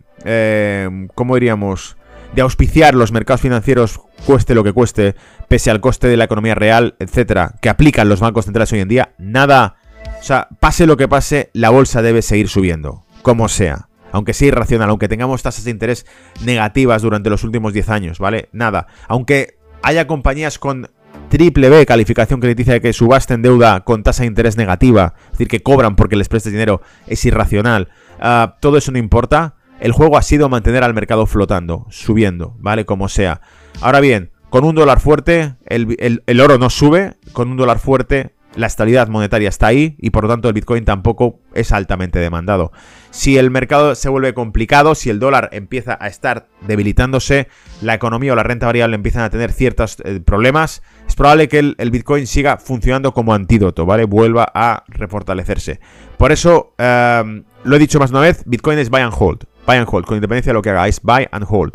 ¿cómo 1.16 1.36
diríamos?, 1.36 1.98
de 2.34 2.42
auspiciar 2.42 2.96
los 2.96 3.12
mercados 3.12 3.42
financieros 3.42 4.02
cueste 4.26 4.56
lo 4.56 4.64
que 4.64 4.74
cueste, 4.74 5.16
pese 5.48 5.72
al 5.72 5.82
coste 5.82 6.08
de 6.08 6.18
la 6.18 6.26
economía 6.26 6.56
real, 6.56 6.96
etcétera, 7.00 7.56
que 7.62 7.70
aplican 7.70 8.10
los 8.10 8.20
bancos 8.20 8.46
centrales 8.46 8.72
hoy 8.74 8.80
en 8.80 8.88
día, 8.88 9.14
nada, 9.18 9.76
o 10.20 10.24
sea, 10.24 10.48
pase 10.60 10.86
lo 10.86 10.98
que 10.98 11.08
pase, 11.08 11.50
la 11.54 11.70
bolsa 11.70 12.02
debe 12.02 12.22
seguir 12.22 12.50
subiendo, 12.50 13.04
como 13.22 13.48
sea. 13.50 13.88
Aunque 14.12 14.34
sea 14.34 14.48
irracional, 14.48 14.90
aunque 14.90 15.08
tengamos 15.08 15.44
tasas 15.44 15.66
de 15.66 15.72
interés 15.72 16.06
negativas 16.44 17.04
durante 17.04 17.30
los 17.30 17.44
últimos 17.44 17.74
10 17.74 17.90
años, 17.90 18.20
¿vale? 18.20 18.50
Nada. 18.52 18.88
Aunque 19.08 19.60
haya 19.84 20.08
compañías 20.08 20.58
con 20.58 20.90
triple 21.30 21.70
B, 21.70 21.86
calificación 21.86 22.40
crediticia 22.40 22.80
que 22.80 22.92
subasten 22.92 23.44
deuda 23.44 23.82
con 23.82 24.02
tasa 24.02 24.24
de 24.24 24.28
interés 24.28 24.58
negativa, 24.58 25.14
es 25.26 25.32
decir, 25.34 25.48
que 25.48 25.62
cobran 25.62 25.96
porque 25.96 26.16
les 26.16 26.28
prestes 26.28 26.52
dinero, 26.52 26.82
es 27.06 27.24
irracional. 27.24 27.90
Ah, 28.20 28.58
todo 28.60 28.78
eso 28.78 28.92
no 28.92 28.98
importa. 28.98 29.56
El 29.80 29.94
juego 29.94 30.18
ha 30.18 30.22
sido 30.22 30.50
mantener 30.50 30.84
al 30.84 30.94
mercado 30.94 31.26
flotando, 31.26 31.86
subiendo, 31.90 32.56
¿vale? 32.60 32.86
Como 32.86 33.08
sea. 33.08 33.42
Ahora 33.82 34.02
bien, 34.02 34.32
con 34.50 34.66
un 34.66 34.76
dólar 34.76 35.00
fuerte, 35.00 35.56
el, 35.68 36.42
oro 36.42 36.58
no 36.58 36.70
sube, 36.70 37.18
con 37.34 37.52
un 37.52 37.58
dólar 37.58 37.80
fuerte, 37.80 38.36
la 38.56 38.66
estabilidad 38.66 39.08
monetaria 39.08 39.48
está 39.48 39.68
ahí 39.68 39.96
y 40.00 40.10
por 40.10 40.24
lo 40.24 40.30
tanto 40.30 40.48
el 40.48 40.56
Bitcoin 40.56 40.84
tampoco 40.84 41.40
es 41.54 41.72
altamente 41.72 42.18
demandado. 42.18 42.72
Si 43.12 43.38
el 43.38 43.52
mercado 43.52 43.94
se 43.94 44.10
vuelve 44.10 44.34
complicado, 44.34 44.96
si 44.96 45.12
el 45.12 45.20
dólar 45.20 45.50
empieza 45.54 45.98
a 46.02 46.08
estar 46.08 46.48
debilitándose, 46.68 47.48
la 47.82 47.94
economía 47.94 48.34
o 48.34 48.36
la 48.36 48.44
renta 48.44 48.66
variable 48.66 48.96
empiezan 48.96 49.22
a 49.22 49.30
tener 49.30 49.54
ciertos 49.54 49.98
eh, 50.04 50.20
problemas, 50.20 50.82
es 51.08 51.16
probable 51.16 51.48
que 51.48 51.60
el, 51.60 51.92
Bitcoin 51.92 52.26
siga 52.26 52.58
funcionando 52.58 53.14
como 53.14 53.34
antídoto, 53.34 53.86
¿vale? 53.86 54.06
Vuelva 54.06 54.52
a 54.54 54.84
refortalecerse. 54.88 55.80
Por 56.18 56.32
eso, 56.32 56.74
eh, 56.80 57.44
lo 57.64 57.76
he 57.76 57.80
dicho 57.80 58.00
más 58.00 58.10
una 58.10 58.22
vez, 58.22 58.44
Bitcoin 58.46 58.80
es 58.80 58.90
buy 58.90 59.02
and 59.02 59.14
hold. 59.16 59.46
Buy 59.70 59.78
and 59.78 59.88
hold, 59.88 60.06
con 60.08 60.18
independencia 60.18 60.50
de 60.50 60.56
lo 60.56 60.64
que 60.64 60.72
haga, 60.72 60.88
es 60.88 61.00
buy 61.00 61.28
and 61.32 61.46
hold. 61.48 61.74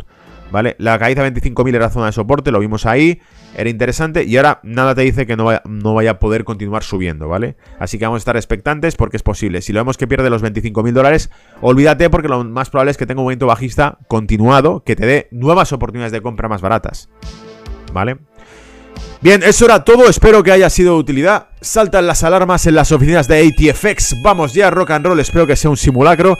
¿Vale? 0.51 0.75
La 0.79 0.99
caída 0.99 1.23
de 1.23 1.33
25.000 1.33 1.75
era 1.75 1.89
zona 1.89 2.07
de 2.07 2.11
soporte, 2.11 2.51
lo 2.51 2.59
vimos 2.59 2.85
ahí, 2.85 3.21
era 3.55 3.69
interesante 3.69 4.25
y 4.25 4.35
ahora 4.35 4.59
nada 4.63 4.93
te 4.93 5.01
dice 5.01 5.25
que 5.25 5.37
no 5.37 5.45
vaya, 5.45 5.61
no 5.65 5.93
vaya, 5.93 6.11
a 6.11 6.19
poder 6.19 6.43
continuar 6.43 6.83
subiendo, 6.83 7.29
¿vale? 7.29 7.55
Así 7.79 7.97
que 7.97 8.03
vamos 8.03 8.17
a 8.17 8.19
estar 8.19 8.35
expectantes 8.35 8.97
porque 8.97 9.15
es 9.15 9.23
posible. 9.23 9.61
Si 9.61 9.71
lo 9.71 9.79
vemos 9.79 9.95
que 9.95 10.07
pierde 10.07 10.29
los 10.29 10.43
25.000 10.43 10.91
dólares, 10.91 11.29
olvídate 11.61 12.09
porque 12.09 12.27
lo 12.27 12.43
más 12.43 12.69
probable 12.69 12.91
es 12.91 12.97
que 12.97 13.05
tenga 13.05 13.21
un 13.21 13.25
movimiento 13.25 13.47
bajista 13.47 13.97
continuado 14.09 14.83
que 14.83 14.97
te 14.97 15.05
dé 15.05 15.27
nuevas 15.31 15.71
oportunidades 15.71 16.11
de 16.11 16.21
compra 16.21 16.49
más 16.49 16.61
baratas, 16.61 17.09
¿vale? 17.93 18.17
Bien, 19.21 19.41
eso 19.41 19.65
era 19.65 19.83
todo, 19.83 20.07
espero 20.07 20.43
que 20.43 20.51
haya 20.51 20.69
sido 20.69 20.93
de 20.93 20.99
utilidad. 20.99 21.47
Saltan 21.61 22.05
las 22.05 22.23
alarmas 22.23 22.67
en 22.67 22.75
las 22.75 22.91
oficinas 22.91 23.27
de 23.27 23.39
ATFX. 23.47 24.21
Vamos 24.21 24.53
ya, 24.53 24.69
rock 24.69 24.91
and 24.91 25.05
roll, 25.05 25.19
espero 25.19 25.47
que 25.47 25.55
sea 25.55 25.71
un 25.71 25.77
simulacro. 25.77 26.37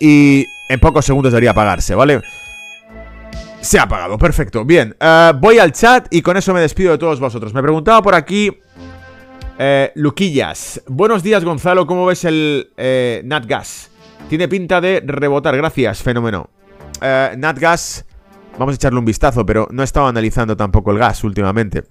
Y 0.00 0.46
en 0.68 0.80
pocos 0.80 1.04
segundos 1.04 1.32
debería 1.32 1.50
apagarse, 1.50 1.94
¿vale? 1.94 2.20
Se 3.60 3.78
ha 3.78 3.82
apagado, 3.82 4.18
perfecto. 4.18 4.64
Bien, 4.64 4.94
eh, 5.00 5.32
voy 5.38 5.58
al 5.58 5.72
chat 5.72 6.06
y 6.10 6.20
con 6.22 6.36
eso 6.36 6.52
me 6.52 6.60
despido 6.60 6.92
de 6.92 6.98
todos 6.98 7.18
vosotros. 7.20 7.54
Me 7.54 7.62
preguntaba 7.62 8.02
por 8.02 8.14
aquí... 8.14 8.50
Eh, 9.56 9.92
Luquillas. 9.94 10.82
Buenos 10.88 11.22
días, 11.22 11.44
Gonzalo. 11.44 11.86
¿Cómo 11.86 12.06
ves 12.06 12.24
el 12.24 12.72
eh, 12.76 13.22
NatGas? 13.24 13.88
Tiene 14.28 14.48
pinta 14.48 14.80
de 14.80 15.00
rebotar. 15.06 15.56
Gracias, 15.56 16.02
fenómeno. 16.02 16.50
eh, 17.00 17.34
NatGas, 17.38 18.04
vamos 18.58 18.72
a 18.72 18.76
echarle 18.76 18.98
un 18.98 19.04
vistazo, 19.04 19.46
pero 19.46 19.68
no 19.70 19.82
he 19.82 19.84
estado 19.84 20.08
analizando 20.08 20.56
tampoco 20.56 20.90
el 20.90 20.98
gas 20.98 21.22
últimamente. 21.22 21.84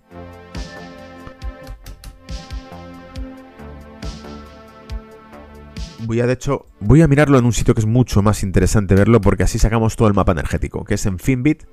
Voy 6.05 6.19
a, 6.19 6.27
de 6.27 6.33
hecho, 6.33 6.65
voy 6.79 7.01
a 7.01 7.07
mirarlo 7.07 7.37
en 7.37 7.45
un 7.45 7.53
sitio 7.53 7.73
que 7.73 7.81
es 7.81 7.87
mucho 7.87 8.21
más 8.21 8.43
interesante 8.43 8.93
verlo 8.93 9.21
porque 9.21 9.43
así 9.43 9.57
sacamos 9.57 9.95
todo 9.95 10.07
el 10.07 10.13
mapa 10.13 10.33
energético, 10.33 10.83
que 10.83 10.95
es 10.95 11.05
en 11.05 11.17
Finbit. 11.17 11.63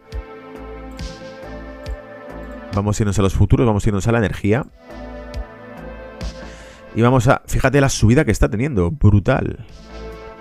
Vamos 2.74 2.99
a 2.99 3.03
irnos 3.03 3.18
a 3.18 3.22
los 3.22 3.35
futuros, 3.35 3.66
vamos 3.66 3.85
a 3.85 3.89
irnos 3.89 4.07
a 4.07 4.12
la 4.12 4.18
energía. 4.18 4.66
Y 6.95 7.03
vamos 7.03 7.26
a... 7.26 7.43
Fíjate 7.47 7.81
la 7.81 7.89
subida 7.89 8.24
que 8.24 8.31
está 8.31 8.49
teniendo, 8.49 8.91
brutal. 8.91 9.66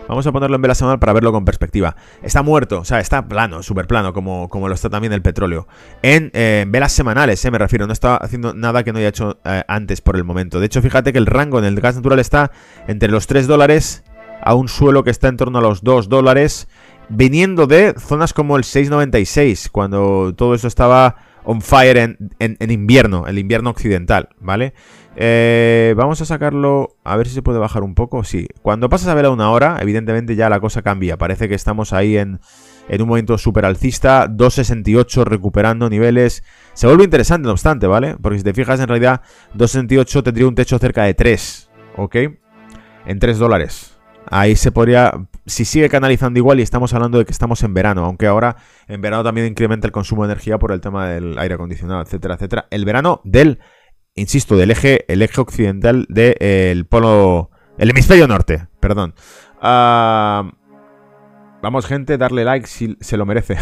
Vamos 0.10 0.26
a 0.26 0.32
ponerlo 0.32 0.55
en 0.55 0.64
vela 0.64 0.74
semanal 0.74 0.97
para 0.97 1.14
verlo 1.14 1.32
con 1.32 1.45
perspectiva. 1.45 1.95
Está 2.24 2.41
muerto, 2.41 2.80
o 2.80 2.84
sea, 2.86 2.99
está 2.99 3.28
plano, 3.28 3.62
súper 3.62 3.86
plano, 3.86 4.12
como, 4.12 4.49
como 4.49 4.68
lo 4.68 4.74
está 4.74 4.89
también 4.89 5.14
el 5.14 5.22
petróleo. 5.22 5.68
En, 6.01 6.32
eh, 6.34 6.66
velas 6.68 6.91
semanales, 6.93 7.45
eh, 7.45 7.51
me 7.51 7.60
refiero. 7.60 7.86
No 7.86 7.93
está 7.93 8.18
haciendo 8.18 8.55
nada 8.55 8.84
que 8.84 8.91
no 8.91 8.97
haya 8.97 9.10
hecho 9.10 9.39
eh, 9.45 9.64
antes 9.68 10.01
por 10.01 10.16
el 10.16 10.24
momento. 10.24 10.60
De 10.60 10.66
hecho, 10.66 10.82
fíjate 10.82 11.14
que 11.14 11.20
el 11.20 11.28
rango 11.28 11.60
en 11.60 11.66
el 11.66 11.80
gas 11.80 11.95
natural 11.95 12.18
está 12.18 12.51
entre 12.88 13.10
los 13.10 13.28
3 13.28 13.45
dólares 13.45 14.03
a 14.41 14.55
un 14.55 14.68
suelo 14.68 15.03
que 15.03 15.12
está 15.12 15.28
en 15.28 15.38
torno 15.38 15.60
a 15.60 15.62
los 15.62 15.84
2 15.84 16.10
dólares. 16.10 16.68
Viniendo 17.10 17.68
de 17.68 17.93
zonas 17.99 18.34
como 18.34 18.57
el 18.57 18.64
6.96, 18.64 19.70
cuando 19.70 20.34
todo 20.36 20.55
eso 20.55 20.68
estaba 20.68 21.18
on 21.49 21.61
fire 21.61 21.97
en, 21.97 22.17
en 22.37 22.71
invierno, 22.71 23.25
el 23.25 23.39
invierno 23.39 23.71
occidental, 23.71 24.29
¿vale? 24.39 24.75
Eh, 25.15 25.95
vamos 25.97 26.21
a 26.21 26.25
sacarlo, 26.25 26.95
a 27.03 27.17
ver 27.17 27.27
si 27.27 27.33
se 27.33 27.41
puede 27.41 27.57
bajar 27.57 27.81
un 27.81 27.95
poco. 27.95 28.23
Sí, 28.23 28.47
cuando 28.61 28.87
pasas 28.87 29.07
a 29.07 29.15
ver 29.15 29.25
a 29.25 29.31
una 29.31 29.49
hora, 29.49 29.79
evidentemente 29.81 30.35
ya 30.35 30.47
la 30.47 30.59
cosa 30.59 30.83
cambia. 30.83 31.17
Parece 31.17 31.49
que 31.49 31.55
estamos 31.55 31.91
ahí 31.91 32.17
en, 32.17 32.39
en 32.87 33.01
un 33.01 33.07
momento 33.07 33.35
súper 33.39 33.65
alcista. 33.65 34.27
2.68 34.27 35.23
recuperando 35.23 35.89
niveles. 35.89 36.43
Se 36.73 36.85
vuelve 36.85 37.03
interesante, 37.03 37.47
no 37.47 37.53
obstante, 37.53 37.87
¿vale? 37.87 38.15
Porque 38.21 38.37
si 38.37 38.43
te 38.43 38.53
fijas, 38.53 38.79
en 38.79 38.87
realidad 38.87 39.21
2.68 39.57 40.21
tendría 40.23 40.47
un 40.47 40.53
techo 40.53 40.77
cerca 40.77 41.03
de 41.03 41.15
3, 41.15 41.71
¿ok? 41.97 42.15
En 43.07 43.17
3 43.17 43.39
dólares. 43.39 43.98
Ahí 44.32 44.55
se 44.55 44.71
podría, 44.71 45.13
si 45.45 45.65
sigue 45.65 45.89
canalizando 45.89 46.38
igual 46.38 46.59
y 46.59 46.63
estamos 46.63 46.93
hablando 46.93 47.17
de 47.17 47.25
que 47.25 47.32
estamos 47.32 47.63
en 47.63 47.73
verano, 47.73 48.05
aunque 48.05 48.27
ahora 48.27 48.57
en 48.88 49.01
verano 49.01 49.23
también 49.23 49.47
incrementa 49.47 49.88
el 49.88 49.91
consumo 49.91 50.25
de 50.25 50.34
energía 50.34 50.59
por 50.59 50.71
el 50.71 50.82
tema 50.82 51.07
del 51.07 51.38
aire 51.39 51.55
acondicionado, 51.55 52.01
etcétera, 52.01 52.36
etcétera. 52.36 52.67
El 52.69 52.86
verano 52.86 53.21
del 53.23 53.59
insisto, 54.15 54.55
del 54.55 54.71
eje, 54.71 55.05
el 55.11 55.21
eje 55.21 55.41
occidental 55.41 56.05
del 56.09 56.86
polo, 56.86 57.49
el 57.77 57.89
hemisferio 57.89 58.27
norte, 58.27 58.67
perdón. 58.80 59.15
Ah, 59.61 60.51
vamos, 61.63 61.88
gente, 61.88 62.17
darle 62.17 62.43
like 62.43 62.67
si 62.67 62.97
se 63.01 63.17
lo 63.17 63.25
merece. 63.25 63.57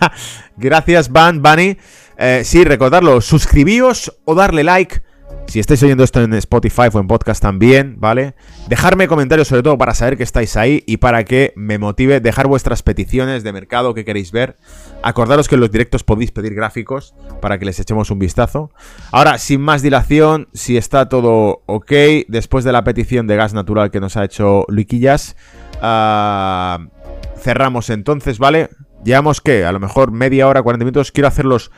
Gracias, 0.56 1.10
Van, 1.10 1.42
Bunny. 1.42 1.76
Eh, 2.16 2.42
sí, 2.44 2.64
recordarlo, 2.64 3.20
suscribíos 3.20 4.16
o 4.24 4.34
darle 4.34 4.64
like 4.64 5.02
si 5.46 5.60
estáis 5.60 5.82
oyendo 5.82 6.04
esto 6.04 6.22
en 6.22 6.34
Spotify 6.34 6.88
o 6.92 6.98
en 6.98 7.06
podcast 7.06 7.40
también, 7.40 7.96
¿vale? 7.98 8.34
Dejarme 8.68 9.08
comentarios 9.08 9.48
sobre 9.48 9.62
todo 9.62 9.78
para 9.78 9.94
saber 9.94 10.16
que 10.16 10.22
estáis 10.22 10.56
ahí 10.56 10.82
y 10.86 10.96
para 10.96 11.24
que 11.24 11.52
me 11.56 11.78
motive 11.78 12.20
dejar 12.20 12.46
vuestras 12.46 12.82
peticiones 12.82 13.44
de 13.44 13.52
mercado 13.52 13.94
que 13.94 14.04
queréis 14.04 14.32
ver. 14.32 14.56
Acordaros 15.02 15.48
que 15.48 15.54
en 15.54 15.60
los 15.60 15.70
directos 15.70 16.04
podéis 16.04 16.32
pedir 16.32 16.54
gráficos 16.54 17.14
para 17.40 17.58
que 17.58 17.64
les 17.64 17.78
echemos 17.78 18.10
un 18.10 18.18
vistazo. 18.18 18.70
Ahora, 19.12 19.38
sin 19.38 19.60
más 19.60 19.82
dilación, 19.82 20.48
si 20.52 20.76
está 20.76 21.08
todo 21.08 21.62
ok, 21.66 21.92
después 22.28 22.64
de 22.64 22.72
la 22.72 22.84
petición 22.84 23.26
de 23.26 23.36
gas 23.36 23.54
natural 23.54 23.90
que 23.90 24.00
nos 24.00 24.16
ha 24.16 24.24
hecho 24.24 24.64
Luiquillas, 24.68 25.36
uh, 25.76 26.86
cerramos 27.38 27.90
entonces, 27.90 28.38
¿vale? 28.38 28.70
Llevamos 29.04 29.40
que 29.40 29.64
a 29.64 29.70
lo 29.70 29.78
mejor 29.78 30.10
media 30.10 30.48
hora, 30.48 30.62
40 30.62 30.84
minutos. 30.84 31.12
Quiero 31.12 31.28
hacerlos 31.28 31.70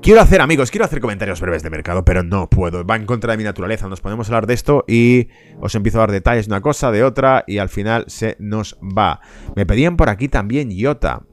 Quiero 0.00 0.20
hacer, 0.20 0.40
amigos, 0.40 0.70
quiero 0.70 0.84
hacer 0.84 1.00
comentarios 1.00 1.40
breves 1.40 1.62
de 1.62 1.70
mercado, 1.70 2.04
pero 2.04 2.22
no 2.22 2.48
puedo. 2.48 2.84
Va 2.84 2.96
en 2.96 3.04
contra 3.04 3.32
de 3.32 3.36
mi 3.36 3.44
naturaleza. 3.44 3.88
Nos 3.88 4.00
podemos 4.00 4.28
hablar 4.28 4.46
de 4.46 4.54
esto 4.54 4.84
y 4.86 5.28
os 5.60 5.74
empiezo 5.74 5.98
a 5.98 6.02
dar 6.02 6.12
detalles 6.12 6.46
de 6.46 6.52
una 6.52 6.60
cosa, 6.60 6.90
de 6.92 7.02
otra, 7.02 7.44
y 7.46 7.58
al 7.58 7.68
final 7.68 8.04
se 8.06 8.36
nos 8.38 8.78
va. 8.80 9.20
Me 9.56 9.66
pedían 9.66 9.96
por 9.96 10.08
aquí 10.08 10.28
también 10.28 10.70
IOTA, 10.70 11.24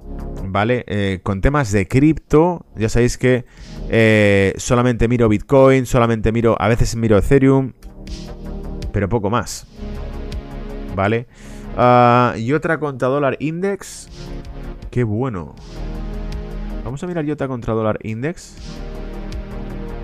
¿vale? 0.47 0.83
Eh, 0.87 1.19
con 1.23 1.41
temas 1.41 1.71
de 1.71 1.87
cripto, 1.87 2.65
ya 2.75 2.89
sabéis 2.89 3.17
que 3.17 3.45
eh, 3.89 4.53
solamente 4.57 5.07
miro 5.07 5.29
Bitcoin, 5.29 5.85
solamente 5.85 6.31
miro, 6.31 6.57
a 6.59 6.67
veces 6.67 6.95
miro 6.95 7.17
Ethereum, 7.17 7.73
pero 8.91 9.07
poco 9.07 9.29
más, 9.29 9.67
¿vale? 10.95 11.27
Ah, 11.77 12.33
y 12.35 12.51
otra 12.51 12.79
contra 12.79 13.07
dólar 13.09 13.37
index, 13.39 14.09
qué 14.89 15.03
bueno. 15.03 15.55
Vamos 16.85 17.01
a 17.01 17.07
mirar 17.07 17.25
IOTA 17.25 17.47
contra 17.47 17.73
dólar 17.73 17.97
index. 18.03 18.55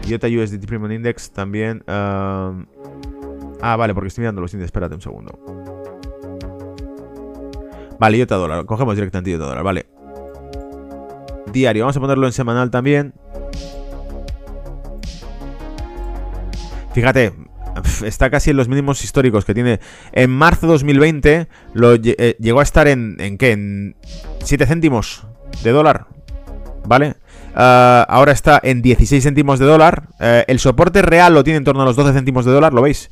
IOTA 0.08 0.28
USDT 0.28 0.66
Premium 0.66 0.92
Index 0.92 1.30
también. 1.30 1.84
Um, 1.88 2.66
ah, 3.62 3.76
vale, 3.78 3.94
porque 3.94 4.08
estoy 4.08 4.24
mirando 4.24 4.42
los 4.42 4.52
índices. 4.52 4.70
Espérate 4.70 4.96
un 4.96 5.02
segundo. 5.02 5.40
Vale, 8.00 8.18
IOTA 8.18 8.36
dólar. 8.36 8.66
Cogemos 8.66 8.96
directamente 8.96 9.30
IOTA 9.30 9.46
dólar, 9.46 9.64
vale. 9.64 9.86
Diario. 11.54 11.84
Vamos 11.84 11.98
a 11.98 12.00
ponerlo 12.00 12.26
en 12.26 12.34
semanal 12.34 12.72
también. 12.72 13.14
Fíjate, 16.96 17.32
está 18.04 18.32
casi 18.32 18.50
en 18.50 18.58
los 18.58 18.68
mínimos 18.68 19.04
históricos 19.04 19.46
que 19.46 19.54
tiene. 19.54 19.80
En 20.14 20.32
marzo 20.32 20.66
de 20.66 20.74
2020 20.74 21.48
lo, 21.76 21.94
eh, 21.94 22.36
llegó 22.40 22.60
a 22.60 22.64
estar 22.64 22.88
en, 22.88 23.18
en 23.20 23.38
qué? 23.38 23.52
En 23.52 23.96
7 24.44 24.66
céntimos 24.66 25.28
de 25.64 25.70
dólar. 25.70 26.08
¿Vale? 26.86 27.16
Ah, 27.54 28.06
ahora 28.10 28.32
está 28.32 28.60
en 28.64 28.82
16 28.82 29.24
céntimos 29.24 29.60
de 29.60 29.66
dólar. 29.66 30.10
Eh, 30.20 30.46
el 30.48 30.60
soporte 30.60 31.02
real 31.02 31.34
lo 31.34 31.44
tiene 31.44 31.58
en 31.58 31.64
torno 31.64 31.82
a 31.82 31.86
los 31.86 31.96
12 31.96 32.14
céntimos 32.14 32.46
de 32.46 32.52
dólar, 32.52 32.74
¿lo 32.74 32.82
veis? 32.82 33.12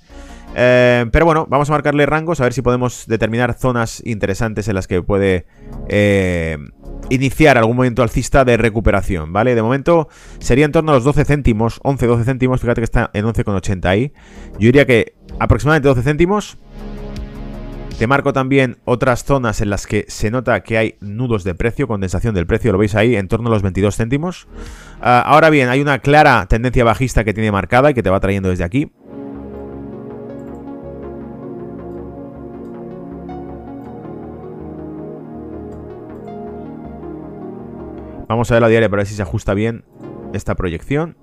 Eh, 0.55 1.05
pero 1.11 1.25
bueno, 1.25 1.45
vamos 1.49 1.69
a 1.69 1.73
marcarle 1.73 2.05
rangos 2.05 2.39
a 2.39 2.43
ver 2.43 2.53
si 2.53 2.61
podemos 2.61 3.05
determinar 3.07 3.53
zonas 3.53 4.01
interesantes 4.05 4.67
en 4.67 4.75
las 4.75 4.87
que 4.87 5.01
puede 5.01 5.45
eh, 5.89 6.57
iniciar 7.09 7.57
algún 7.57 7.75
movimiento 7.75 8.01
alcista 8.01 8.45
de 8.45 8.57
recuperación, 8.57 9.31
¿vale? 9.31 9.55
De 9.55 9.61
momento 9.61 10.09
sería 10.39 10.65
en 10.65 10.71
torno 10.71 10.91
a 10.91 10.95
los 10.95 11.03
12 11.03 11.25
céntimos, 11.25 11.79
11-12 11.81 12.23
céntimos, 12.23 12.61
fíjate 12.61 12.81
que 12.81 12.85
está 12.85 13.11
en 13.13 13.25
11,80 13.25 13.85
ahí. 13.85 14.13
Yo 14.53 14.67
diría 14.67 14.85
que 14.85 15.15
aproximadamente 15.39 15.87
12 15.87 16.01
céntimos 16.01 16.57
te 17.99 18.07
marco 18.07 18.31
también 18.31 18.77
otras 18.85 19.25
zonas 19.25 19.59
en 19.59 19.69
las 19.69 19.85
que 19.85 20.05
se 20.07 20.31
nota 20.31 20.63
que 20.63 20.77
hay 20.77 20.95
nudos 21.01 21.43
de 21.43 21.53
precio, 21.53 21.85
condensación 21.85 22.33
del 22.33 22.47
precio, 22.47 22.71
lo 22.71 22.77
veis 22.77 22.95
ahí, 22.95 23.17
en 23.17 23.27
torno 23.27 23.49
a 23.49 23.51
los 23.51 23.61
22 23.61 23.93
céntimos. 23.97 24.47
Ah, 25.01 25.19
ahora 25.19 25.49
bien, 25.49 25.67
hay 25.67 25.81
una 25.81 25.99
clara 25.99 26.45
tendencia 26.47 26.85
bajista 26.85 27.25
que 27.25 27.33
tiene 27.33 27.51
marcada 27.51 27.91
y 27.91 27.93
que 27.93 28.01
te 28.01 28.09
va 28.09 28.21
trayendo 28.21 28.47
desde 28.51 28.63
aquí. 28.63 28.89
Vamos 38.29 38.49
a 38.49 38.53
ver 38.53 38.61
la 38.61 38.69
diaria 38.69 38.87
para 38.89 39.01
ver 39.01 39.07
si 39.07 39.15
se 39.15 39.23
ajusta 39.23 39.53
bien 39.53 39.83
esta 40.31 40.55
proyección. 40.55 41.17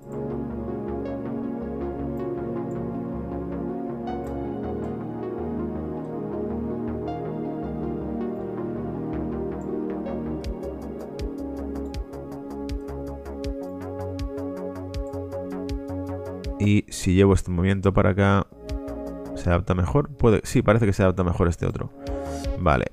Y 16.67 16.83
si 16.89 17.13
llevo 17.13 17.33
este 17.33 17.49
movimiento 17.49 17.93
para 17.93 18.09
acá, 18.09 18.45
¿se 19.35 19.47
adapta 19.47 19.73
mejor? 19.73 20.09
Puede, 20.09 20.41
sí, 20.43 20.61
parece 20.61 20.85
que 20.85 20.91
se 20.91 21.01
adapta 21.01 21.23
mejor 21.23 21.47
este 21.47 21.65
otro. 21.65 21.93
Vale. 22.59 22.87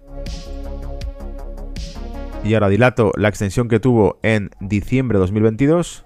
Y 2.45 2.55
ahora 2.55 2.69
dilato 2.69 3.11
la 3.17 3.27
extensión 3.27 3.67
que 3.67 3.81
tuvo 3.81 4.21
en 4.23 4.51
diciembre 4.61 5.19
de 5.19 5.23
2022. 5.23 6.05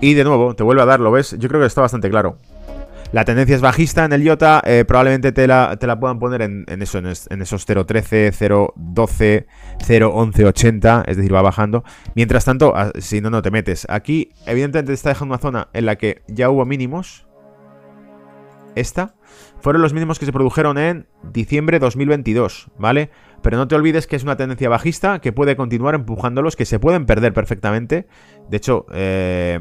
Y 0.00 0.14
de 0.14 0.22
nuevo, 0.22 0.54
te 0.54 0.62
vuelve 0.62 0.82
a 0.82 0.86
dar, 0.86 1.00
¿lo 1.00 1.10
ves? 1.10 1.34
Yo 1.40 1.48
creo 1.48 1.60
que 1.60 1.66
está 1.66 1.80
bastante 1.80 2.10
claro. 2.10 2.38
La 3.10 3.24
tendencia 3.24 3.56
es 3.56 3.62
bajista 3.62 4.04
en 4.04 4.12
el 4.12 4.22
IOTA, 4.22 4.60
eh, 4.66 4.84
probablemente 4.86 5.32
te 5.32 5.46
la, 5.46 5.76
te 5.80 5.86
la, 5.86 5.98
puedan 5.98 6.18
poner 6.18 6.42
en, 6.42 6.66
eso, 6.82 6.98
en, 6.98 7.06
esos 7.06 7.66
0.13, 7.66 8.32
0.12, 8.32 9.46
0.11.80, 9.78 11.04
es 11.06 11.16
decir, 11.16 11.34
va 11.34 11.40
bajando. 11.40 11.84
Mientras 12.14 12.44
tanto, 12.44 12.74
ah, 12.76 12.92
si 12.98 13.22
no, 13.22 13.30
no 13.30 13.40
te 13.40 13.50
metes. 13.50 13.86
Aquí, 13.88 14.32
evidentemente, 14.44 14.90
te 14.90 14.94
está 14.94 15.08
dejando 15.08 15.34
una 15.34 15.40
zona 15.40 15.68
en 15.72 15.86
la 15.86 15.96
que 15.96 16.20
ya 16.28 16.50
hubo 16.50 16.66
mínimos. 16.66 17.26
Esta. 18.74 19.14
Fueron 19.58 19.80
los 19.82 19.94
mínimos 19.94 20.18
que 20.18 20.26
se 20.26 20.32
produjeron 20.32 20.76
en 20.76 21.06
diciembre 21.32 21.76
de 21.76 21.80
2022, 21.80 22.70
¿vale? 22.78 23.10
Pero 23.42 23.56
no 23.56 23.66
te 23.66 23.74
olvides 23.74 24.06
que 24.06 24.16
es 24.16 24.22
una 24.22 24.36
tendencia 24.36 24.68
bajista 24.68 25.20
que 25.20 25.32
puede 25.32 25.56
continuar 25.56 25.94
empujándolos, 25.94 26.54
que 26.54 26.66
se 26.66 26.78
pueden 26.78 27.06
perder 27.06 27.32
perfectamente. 27.32 28.06
De 28.50 28.56
hecho, 28.56 28.86
eh, 28.92 29.58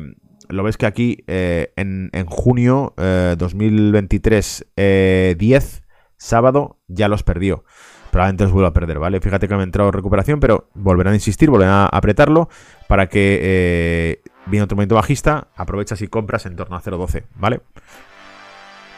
lo 0.49 0.63
ves 0.63 0.77
que 0.77 0.85
aquí 0.85 1.23
eh, 1.27 1.73
en, 1.75 2.25
junio 2.27 2.93
2023, 2.95 4.67
eh, 4.75 5.35
10, 5.37 5.83
sábado, 6.17 6.79
ya 6.87 7.07
los 7.07 7.23
perdió. 7.23 7.63
probablemente 8.11 8.43
los 8.45 8.53
vuelva 8.53 8.69
a 8.69 8.73
perder, 8.73 8.99
¿vale? 8.99 9.19
Fíjate 9.19 9.47
que 9.47 9.55
me 9.55 9.61
ha 9.61 9.63
entrado 9.63 9.91
recuperación, 9.91 10.39
pero 10.39 10.69
volverán 10.73 11.13
a 11.13 11.17
insistir, 11.17 11.49
volverán 11.49 11.73
a 11.73 11.85
apretarlo 11.85 12.49
para 12.87 13.07
que 13.07 13.39
eh, 13.41 14.21
viene 14.45 14.63
otro 14.63 14.75
momento 14.75 14.95
bajista, 14.95 15.49
aprovechas 15.55 16.01
y 16.01 16.07
compras 16.07 16.45
en 16.45 16.55
torno 16.55 16.75
a 16.75 16.81
0.12, 16.81 17.23
¿vale? 17.35 17.61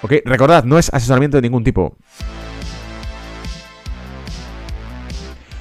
Ok, 0.02 0.14
recordad, 0.26 0.64
no 0.64 0.78
es 0.78 0.94
asesoramiento 0.94 1.38
de 1.38 1.42
ningún 1.42 1.64
tipo. 1.64 1.98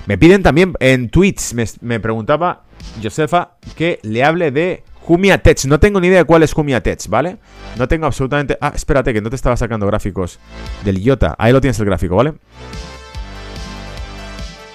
Me 0.08 0.16
piden 0.16 0.42
también 0.42 0.72
en 0.80 1.10
tweets, 1.10 1.54
me, 1.82 2.00
preguntaba 2.00 2.64
Josefa 3.02 3.58
que 3.76 3.98
le 4.02 4.24
hable 4.24 4.50
de 4.50 4.82
Jumia 5.08 5.38
Tech. 5.38 5.64
No 5.64 5.80
tengo 5.80 6.02
ni 6.02 6.08
idea 6.08 6.18
de 6.18 6.24
cuál 6.26 6.42
es 6.42 6.52
Jumia 6.52 6.82
Tech, 6.82 7.08
¿vale? 7.08 7.38
No 7.78 7.88
tengo 7.88 8.04
absolutamente... 8.04 8.58
Ah, 8.60 8.72
espérate, 8.74 9.14
que 9.14 9.22
no 9.22 9.30
te 9.30 9.36
estaba 9.36 9.56
sacando 9.56 9.86
gráficos 9.86 10.38
del 10.84 10.98
IOTA. 10.98 11.34
Ahí 11.38 11.50
lo 11.50 11.62
tienes 11.62 11.80
el 11.80 11.86
gráfico, 11.86 12.14
¿vale? 12.14 12.34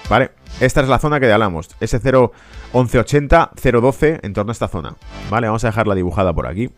Vale, 0.10 0.32
esta 0.60 0.82
es 0.82 0.88
la 0.88 0.98
zona 0.98 1.20
que 1.20 1.32
hablamos. 1.32 1.70
S0 1.80 2.32
1180, 2.74 3.52
012 3.62 4.22
en 4.24 4.34
torno 4.34 4.50
a 4.50 4.54
esta 4.54 4.68
zona. 4.68 4.96
Vale, 5.30 5.46
vamos 5.46 5.64
a 5.66 5.68
dejarla 5.68 5.94
dibujada 5.94 6.34
por 6.34 6.48
aquí. 6.48 6.72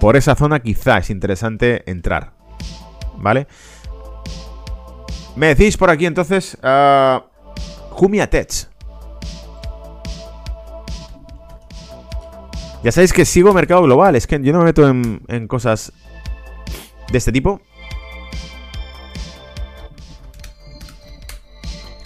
Por 0.00 0.16
esa 0.16 0.36
zona 0.36 0.60
quizá 0.60 0.96
es 0.96 1.10
interesante 1.10 1.82
entrar. 1.84 2.32
¿Vale? 3.18 3.46
Me 5.36 5.48
decís 5.48 5.76
por 5.76 5.90
aquí 5.90 6.06
entonces... 6.06 6.56
Uh, 6.62 7.20
Jumia 7.90 8.30
Ya 12.82 12.92
sabéis 12.92 13.12
que 13.12 13.24
sigo 13.24 13.52
mercado 13.52 13.82
global. 13.82 14.14
Es 14.16 14.26
que 14.26 14.40
yo 14.40 14.52
no 14.52 14.60
me 14.60 14.66
meto 14.66 14.88
en, 14.88 15.48
cosas 15.48 15.92
de 17.10 17.18
este 17.18 17.32
tipo. 17.32 17.60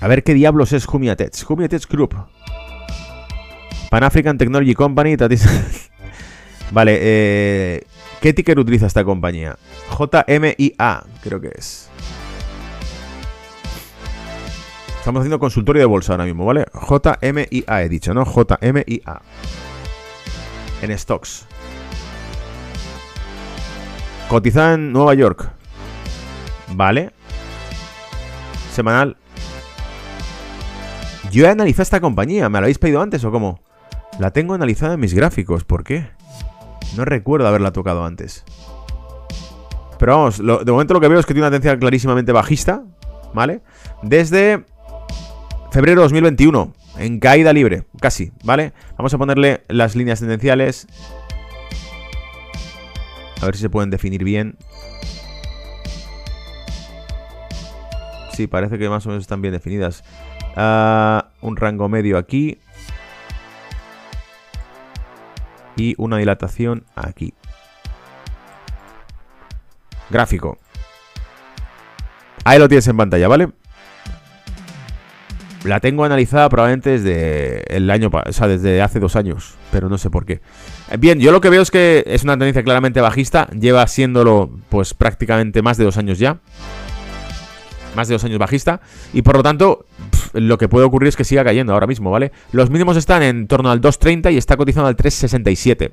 A 0.00 0.08
ver 0.08 0.24
qué 0.24 0.34
diablos 0.34 0.72
es 0.72 0.86
Jumia 0.86 1.14
Tech. 1.14 1.32
Jumia 1.44 1.68
Tech 1.68 1.86
Group. 1.88 2.16
Pan 3.90 4.04
African 4.04 4.38
Technology 4.38 4.74
Company. 4.74 5.16
vale, 6.72 6.98
eh, 7.00 7.82
¿qué 8.20 8.32
ticker 8.32 8.58
utiliza 8.58 8.86
esta 8.86 9.04
compañía? 9.04 9.58
JMIA, 9.90 11.04
creo 11.22 11.40
que 11.40 11.52
es. 11.54 11.90
Estamos 14.98 15.20
haciendo 15.20 15.38
consultorio 15.38 15.80
de 15.80 15.86
bolsa 15.86 16.12
ahora 16.12 16.24
mismo, 16.24 16.46
¿vale? 16.46 16.64
JMIA 16.72 17.82
he 17.82 17.88
dicho, 17.88 18.14
¿no? 18.14 18.24
JMIA. 18.24 19.20
En 20.83 20.99
stocks. 20.99 21.47
Cotizada 24.28 24.74
en 24.74 24.93
Nueva 24.93 25.14
York. 25.14 25.51
Vale. 26.74 27.12
Semanal 28.74 29.16
yo 31.33 31.47
he 31.47 31.49
analizado 31.49 31.83
esta 31.83 32.01
compañía. 32.01 32.49
¿Me 32.51 32.61
la 32.61 32.66
habéis 32.66 32.78
pedido 32.78 33.01
antes 33.01 33.24
o 33.24 33.33
cómo? 33.33 33.61
La 34.18 34.33
tengo 34.33 34.53
analizada 34.53 34.95
en 34.95 35.01
mis 35.01 35.14
gráficos. 35.14 35.64
¿Por 35.64 35.83
qué? 35.83 36.11
No 36.95 37.07
recuerdo 37.07 37.49
haberla 37.49 37.72
tocado 37.72 38.05
antes. 38.05 38.45
Pero 39.99 40.18
vamos, 40.18 40.39
de 40.39 40.72
momento 40.72 40.93
lo 40.93 41.01
que 41.01 41.09
veo 41.09 41.18
es 41.18 41.24
que 41.24 41.33
tiene 41.33 41.47
una 41.47 41.51
tendencia 41.51 41.78
clarísimamente 41.78 42.33
bajista. 42.33 42.85
¿Vale? 43.33 43.62
Desde 44.03 44.66
febrero 45.70 46.03
de 46.03 46.05
2021. 46.05 46.74
En 46.99 47.20
caída 47.20 47.53
libre, 47.53 47.84
casi, 48.01 48.32
¿vale? 48.45 48.72
Vamos 48.97 49.14
a 49.14 49.18
ponerle 49.18 49.64
las 49.68 49.97
líneas 49.97 50.20
tendenciales. 50.20 50.86
A 53.40 53.47
ver 53.47 53.57
si 53.57 53.62
se 53.62 53.70
pueden 53.70 53.90
definir 53.90 54.22
bien. 54.24 54.57
Sí, 58.34 58.47
parece 58.47 58.78
que 58.78 58.88
más 58.88 59.05
o 59.07 59.09
menos 59.09 59.22
están 59.22 59.43
bien 59.43 59.53
definidas. 59.53 60.05
Ah, 60.55 61.30
un 61.40 61.57
rango 61.57 61.88
medio 61.88 62.18
aquí. 62.18 62.59
Y 65.76 65.95
una 65.99 66.18
dilatación 66.18 66.84
aquí. 66.95 67.34
Gráfico. 70.11 70.59
Ahí 72.45 72.59
lo 72.59 72.68
tienes 72.68 72.86
en 72.86 72.97
pantalla, 72.97 73.28
¿vale? 73.28 73.49
La 75.64 75.78
tengo 75.78 76.04
analizada 76.04 76.48
probablemente 76.48 76.90
desde 76.90 77.76
el 77.76 77.88
año, 77.90 78.10
o 78.12 78.32
sea, 78.32 78.48
desde 78.48 78.82
hace 78.82 78.98
dos 78.98 79.14
años, 79.14 79.54
pero 79.70 79.88
no 79.88 79.96
sé 79.96 80.10
por 80.10 80.26
qué. 80.26 80.40
Bien, 80.98 81.20
yo 81.20 81.30
lo 81.30 81.40
que 81.40 81.50
veo 81.50 81.62
es 81.62 81.70
que 81.70 82.02
es 82.06 82.24
una 82.24 82.32
tendencia 82.32 82.64
claramente 82.64 83.00
bajista, 83.00 83.48
lleva 83.50 83.86
siéndolo 83.86 84.50
pues 84.70 84.92
prácticamente 84.92 85.62
más 85.62 85.76
de 85.76 85.84
dos 85.84 85.98
años 85.98 86.18
ya 86.18 86.40
más 87.94 88.08
de 88.08 88.14
dos 88.14 88.24
años 88.24 88.38
bajista. 88.38 88.80
Y 89.12 89.22
por 89.22 89.36
lo 89.36 89.42
tanto, 89.42 89.86
lo 90.32 90.58
que 90.58 90.68
puede 90.68 90.84
ocurrir 90.84 91.08
es 91.08 91.16
que 91.16 91.24
siga 91.24 91.44
cayendo 91.44 91.72
ahora 91.72 91.86
mismo, 91.86 92.10
¿vale? 92.10 92.32
Los 92.52 92.70
mínimos 92.70 92.96
están 92.96 93.22
en 93.22 93.46
torno 93.46 93.70
al 93.70 93.80
2.30 93.80 94.32
y 94.32 94.36
está 94.36 94.56
cotizando 94.56 94.88
al 94.88 94.96
3.67. 94.96 95.90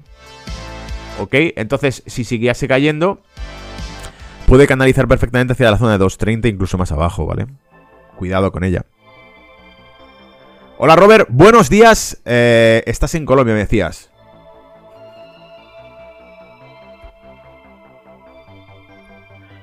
¿Ok? 1.19 1.33
Entonces, 1.55 2.03
si 2.05 2.23
siguiese 2.23 2.67
cayendo, 2.67 3.21
puede 4.47 4.67
canalizar 4.67 5.07
perfectamente 5.07 5.53
hacia 5.53 5.71
la 5.71 5.77
zona 5.77 5.97
de 5.97 6.05
2.30, 6.05 6.49
incluso 6.49 6.77
más 6.77 6.91
abajo, 6.91 7.25
¿vale? 7.25 7.47
Cuidado 8.17 8.51
con 8.51 8.63
ella. 8.63 8.85
Hola 10.81 10.95
Robert, 10.95 11.27
buenos 11.29 11.69
días. 11.69 12.21
Eh, 12.23 12.83
estás 12.85 13.13
en 13.13 13.25
Colombia, 13.25 13.53
me 13.53 13.59
decías. 13.59 14.09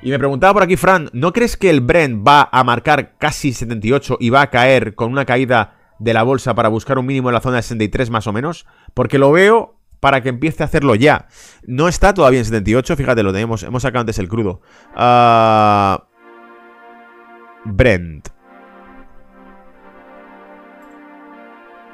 Y 0.02 0.10
me 0.10 0.18
preguntaba 0.18 0.52
por 0.52 0.62
aquí, 0.62 0.76
Fran, 0.76 1.08
¿no 1.14 1.32
crees 1.32 1.56
que 1.56 1.70
el 1.70 1.80
Brent 1.80 2.22
va 2.22 2.50
a 2.52 2.62
marcar 2.64 3.16
casi 3.16 3.54
78 3.54 4.18
y 4.20 4.28
va 4.28 4.42
a 4.42 4.50
caer 4.50 4.94
con 4.94 5.10
una 5.10 5.24
caída 5.24 5.78
de 5.98 6.12
la 6.12 6.22
bolsa 6.22 6.54
para 6.54 6.68
buscar 6.68 6.98
un 6.98 7.06
mínimo 7.06 7.30
en 7.30 7.34
la 7.34 7.40
zona 7.40 7.56
de 7.56 7.62
63 7.62 8.10
más 8.10 8.26
o 8.26 8.34
menos? 8.34 8.66
Porque 8.92 9.16
lo 9.16 9.32
veo 9.32 9.80
para 10.00 10.20
que 10.20 10.28
empiece 10.28 10.64
a 10.64 10.66
hacerlo 10.66 10.96
ya. 10.96 11.28
No 11.66 11.88
está 11.88 12.12
todavía 12.12 12.40
en 12.40 12.44
78, 12.44 12.94
fíjate, 12.94 13.22
lo 13.22 13.32
tenemos, 13.32 13.62
hemos 13.62 13.80
sacado 13.80 14.00
antes 14.00 14.18
el 14.18 14.28
crudo. 14.28 14.60
Uh, 14.94 15.96
Brent. 17.64 18.35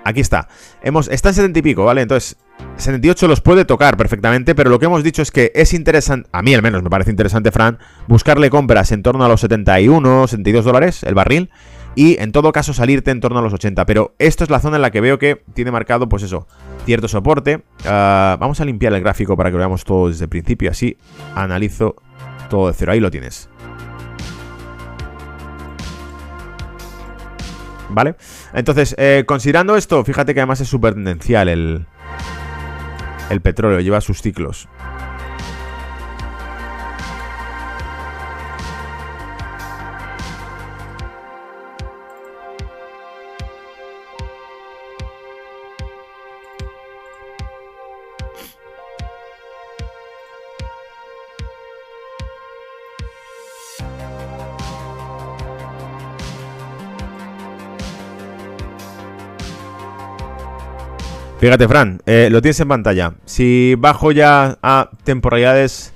Aquí 0.04 0.20
está. 0.20 0.48
Hemos, 0.82 1.08
está 1.08 1.28
en 1.30 1.34
70 1.34 1.58
y 1.58 1.62
pico, 1.62 1.84
¿vale? 1.84 2.02
Entonces, 2.02 2.36
78 2.76 3.28
los 3.28 3.40
puede 3.40 3.64
tocar 3.64 3.96
perfectamente, 3.96 4.54
pero 4.54 4.70
lo 4.70 4.78
que 4.78 4.86
hemos 4.86 5.02
dicho 5.02 5.22
es 5.22 5.30
que 5.30 5.52
es 5.54 5.72
interesante, 5.74 6.28
a 6.32 6.42
mí 6.42 6.54
al 6.54 6.62
menos 6.62 6.82
me 6.82 6.90
parece 6.90 7.10
interesante, 7.10 7.50
Fran, 7.50 7.78
buscarle 8.08 8.50
compras 8.50 8.92
en 8.92 9.02
torno 9.02 9.24
a 9.24 9.28
los 9.28 9.40
71, 9.40 10.26
72 10.26 10.64
dólares 10.64 11.02
el 11.04 11.14
barril 11.14 11.50
y 11.94 12.20
en 12.20 12.32
todo 12.32 12.52
caso 12.52 12.72
salirte 12.72 13.10
en 13.10 13.20
torno 13.20 13.38
a 13.38 13.42
los 13.42 13.52
80. 13.52 13.84
Pero 13.86 14.14
esto 14.18 14.44
es 14.44 14.50
la 14.50 14.60
zona 14.60 14.76
en 14.76 14.82
la 14.82 14.90
que 14.90 15.00
veo 15.00 15.18
que 15.18 15.42
tiene 15.54 15.70
marcado, 15.70 16.08
pues 16.08 16.22
eso, 16.22 16.46
cierto 16.84 17.08
soporte. 17.08 17.62
Ah, 17.84 18.36
vamos 18.40 18.60
a 18.60 18.64
limpiar 18.64 18.92
el 18.94 19.02
gráfico 19.02 19.36
para 19.36 19.50
que 19.50 19.54
lo 19.54 19.58
veamos 19.58 19.84
todo 19.84 20.08
desde 20.08 20.24
el 20.24 20.30
principio, 20.30 20.70
así 20.70 20.96
analizo 21.34 21.96
todo 22.48 22.68
de 22.68 22.74
cero. 22.74 22.92
Ahí 22.92 23.00
lo 23.00 23.10
tienes. 23.10 23.48
¿Vale? 27.92 28.14
Entonces, 28.54 28.94
eh, 28.98 29.24
considerando 29.26 29.76
esto, 29.76 30.04
fíjate 30.04 30.34
que 30.34 30.40
además 30.40 30.60
es 30.60 30.68
súper 30.68 30.94
tendencial 30.94 31.48
el, 31.48 31.86
el 33.30 33.40
petróleo, 33.40 33.80
lleva 33.80 34.00
sus 34.00 34.22
ciclos. 34.22 34.68
Fíjate, 61.42 61.66
Fran, 61.66 62.00
eh, 62.06 62.28
lo 62.30 62.40
tienes 62.40 62.60
en 62.60 62.68
pantalla. 62.68 63.14
Si 63.24 63.74
bajo 63.76 64.12
ya 64.12 64.58
a 64.62 64.90
temporalidades 65.02 65.92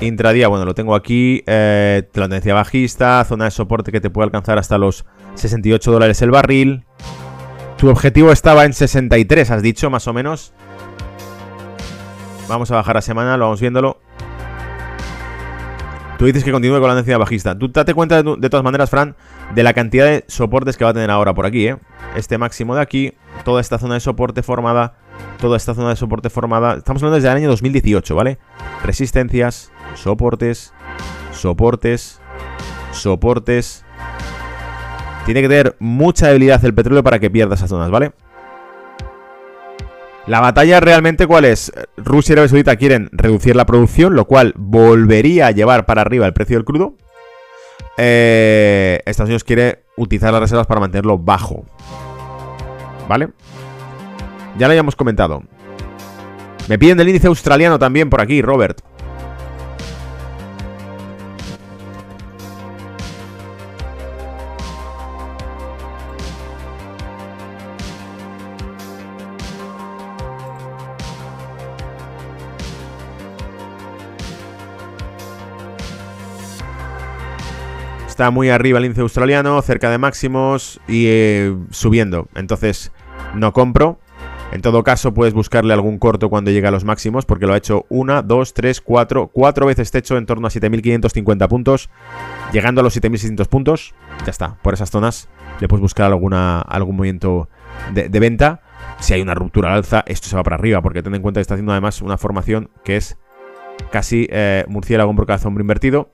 intradía, 0.00 0.46
bueno, 0.46 0.64
lo 0.64 0.72
tengo 0.72 0.94
aquí. 0.94 1.42
Eh, 1.48 2.08
tendencia 2.12 2.54
bajista, 2.54 3.24
zona 3.24 3.46
de 3.46 3.50
soporte 3.50 3.90
que 3.90 4.00
te 4.00 4.08
puede 4.08 4.26
alcanzar 4.26 4.58
hasta 4.58 4.78
los 4.78 5.04
68 5.34 5.90
dólares 5.90 6.22
el 6.22 6.30
barril. 6.30 6.84
Tu 7.76 7.88
objetivo 7.88 8.30
estaba 8.30 8.64
en 8.64 8.72
63, 8.72 9.50
has 9.50 9.62
dicho, 9.62 9.90
más 9.90 10.06
o 10.06 10.12
menos. 10.12 10.52
Vamos 12.48 12.70
a 12.70 12.76
bajar 12.76 12.98
a 12.98 13.02
semana, 13.02 13.36
lo 13.36 13.46
vamos 13.46 13.60
viéndolo. 13.60 13.98
Tú 16.22 16.26
dices 16.26 16.44
que 16.44 16.52
continúe 16.52 16.78
con 16.78 16.82
la 16.82 16.90
tendencia 16.90 17.18
bajista. 17.18 17.58
Tú 17.58 17.66
date 17.66 17.94
cuenta, 17.94 18.22
de, 18.22 18.36
de, 18.38 18.48
todas 18.48 18.62
maneras, 18.62 18.88
Fran, 18.88 19.16
de 19.56 19.64
la 19.64 19.72
cantidad 19.74 20.06
de 20.06 20.24
soportes 20.28 20.76
que 20.76 20.84
va 20.84 20.90
a 20.90 20.94
tener 20.94 21.10
ahora 21.10 21.34
por 21.34 21.46
aquí, 21.46 21.66
¿eh? 21.66 21.78
Este 22.14 22.38
máximo 22.38 22.76
de 22.76 22.80
aquí, 22.80 23.14
toda 23.44 23.60
esta 23.60 23.76
zona 23.76 23.94
de 23.94 24.00
soporte 24.00 24.44
formada, 24.44 24.94
toda 25.40 25.56
esta 25.56 25.74
zona 25.74 25.88
de 25.88 25.96
soporte 25.96 26.30
formada. 26.30 26.74
Estamos 26.74 27.02
hablando 27.02 27.16
desde 27.16 27.28
el 27.28 27.38
año 27.38 27.48
2018, 27.48 28.14
¿vale? 28.14 28.38
Resistencias, 28.84 29.72
soportes, 29.96 30.72
soportes, 31.32 32.20
soportes. 32.92 33.84
Tiene 35.24 35.42
que 35.42 35.48
tener 35.48 35.76
mucha 35.80 36.28
debilidad 36.28 36.64
el 36.64 36.72
petróleo 36.72 37.02
para 37.02 37.18
que 37.18 37.30
pierda 37.30 37.56
esas 37.56 37.68
zonas, 37.68 37.90
¿vale? 37.90 38.12
La 40.26 40.40
batalla 40.40 40.78
realmente 40.80 41.26
cuál 41.26 41.44
es? 41.44 41.72
Rusia 41.96 42.32
y 42.32 42.34
Arabia 42.34 42.48
Saudita 42.48 42.76
quieren 42.76 43.08
reducir 43.12 43.56
la 43.56 43.66
producción, 43.66 44.14
lo 44.14 44.26
cual 44.26 44.54
volvería 44.56 45.48
a 45.48 45.50
llevar 45.50 45.84
para 45.84 46.02
arriba 46.02 46.26
el 46.26 46.32
precio 46.32 46.56
del 46.56 46.64
crudo. 46.64 46.94
Eh, 47.98 49.00
Estados 49.04 49.28
Unidos 49.28 49.44
quiere 49.44 49.82
utilizar 49.96 50.32
las 50.32 50.42
reservas 50.42 50.66
para 50.66 50.80
mantenerlo 50.80 51.18
bajo. 51.18 51.64
¿Vale? 53.08 53.30
Ya 54.58 54.68
lo 54.68 54.72
habíamos 54.72 54.94
comentado. 54.94 55.42
Me 56.68 56.78
piden 56.78 57.00
el 57.00 57.08
índice 57.08 57.26
australiano 57.26 57.78
también 57.78 58.08
por 58.08 58.20
aquí, 58.20 58.42
Robert. 58.42 58.80
Está 78.12 78.30
muy 78.30 78.50
arriba 78.50 78.78
el 78.78 78.84
índice 78.84 79.00
australiano, 79.00 79.62
cerca 79.62 79.88
de 79.88 79.96
máximos 79.96 80.82
y 80.86 81.06
eh, 81.06 81.56
subiendo. 81.70 82.28
Entonces, 82.34 82.92
no 83.34 83.54
compro. 83.54 84.00
En 84.52 84.60
todo 84.60 84.84
caso, 84.84 85.14
puedes 85.14 85.32
buscarle 85.32 85.72
algún 85.72 85.98
corto 85.98 86.28
cuando 86.28 86.50
llegue 86.50 86.66
a 86.66 86.70
los 86.70 86.84
máximos, 86.84 87.24
porque 87.24 87.46
lo 87.46 87.54
ha 87.54 87.56
hecho 87.56 87.86
una, 87.88 88.20
dos, 88.20 88.52
tres, 88.52 88.82
cuatro, 88.82 89.28
cuatro 89.28 89.64
veces 89.64 89.90
techo 89.90 90.18
en 90.18 90.26
torno 90.26 90.46
a 90.46 90.50
7.550 90.50 91.48
puntos, 91.48 91.88
llegando 92.52 92.82
a 92.82 92.84
los 92.84 92.94
7.600 92.94 93.48
puntos. 93.48 93.94
Ya 94.26 94.30
está, 94.30 94.58
por 94.60 94.74
esas 94.74 94.90
zonas 94.90 95.30
le 95.58 95.66
puedes 95.66 95.80
buscar 95.80 96.12
alguna, 96.12 96.60
algún 96.60 96.96
movimiento 96.96 97.48
de, 97.94 98.20
venta. 98.20 98.60
Si 99.00 99.14
hay 99.14 99.22
una 99.22 99.34
ruptura 99.34 99.70
al 99.70 99.78
alza, 99.78 100.04
esto 100.06 100.28
se 100.28 100.36
va 100.36 100.42
para 100.42 100.56
arriba, 100.56 100.82
porque 100.82 101.02
ten 101.02 101.14
en 101.14 101.22
cuenta 101.22 101.38
que 101.38 101.42
está 101.42 101.54
haciendo 101.54 101.72
además 101.72 102.02
una 102.02 102.18
formación 102.18 102.68
que 102.84 102.98
es 102.98 103.16
casi 103.90 104.26
eh, 104.30 104.66
murciélago 104.68 105.08
en 105.08 105.16
brocazo 105.16 105.48
hombro 105.48 105.62
invertido. 105.62 106.12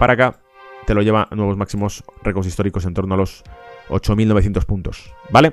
Para 0.00 0.14
acá, 0.14 0.40
te 0.88 0.94
lo 0.94 1.02
lleva 1.02 1.28
a 1.30 1.34
nuevos 1.34 1.58
máximos 1.58 2.02
récords 2.22 2.48
históricos 2.48 2.86
en 2.86 2.94
torno 2.94 3.12
a 3.12 3.18
los 3.18 3.44
8.900 3.90 4.64
puntos, 4.64 5.12
¿vale? 5.28 5.52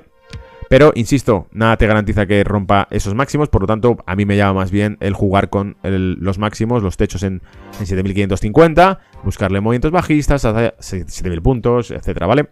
Pero, 0.70 0.92
insisto, 0.94 1.46
nada 1.52 1.76
te 1.76 1.86
garantiza 1.86 2.24
que 2.24 2.42
rompa 2.42 2.88
esos 2.90 3.14
máximos, 3.14 3.50
por 3.50 3.60
lo 3.60 3.66
tanto, 3.66 3.98
a 4.06 4.16
mí 4.16 4.24
me 4.24 4.38
llama 4.38 4.60
más 4.60 4.70
bien 4.70 4.96
el 5.00 5.12
jugar 5.12 5.50
con 5.50 5.76
los 5.82 6.38
máximos, 6.38 6.82
los 6.82 6.96
techos 6.96 7.22
en, 7.22 7.42
7.550, 7.78 8.98
buscarle 9.24 9.60
movimientos 9.60 9.90
bajistas, 9.90 10.46
hasta 10.46 10.74
7.000 10.78 11.42
puntos, 11.42 11.90
etcétera, 11.90 12.26
¿vale? 12.26 12.48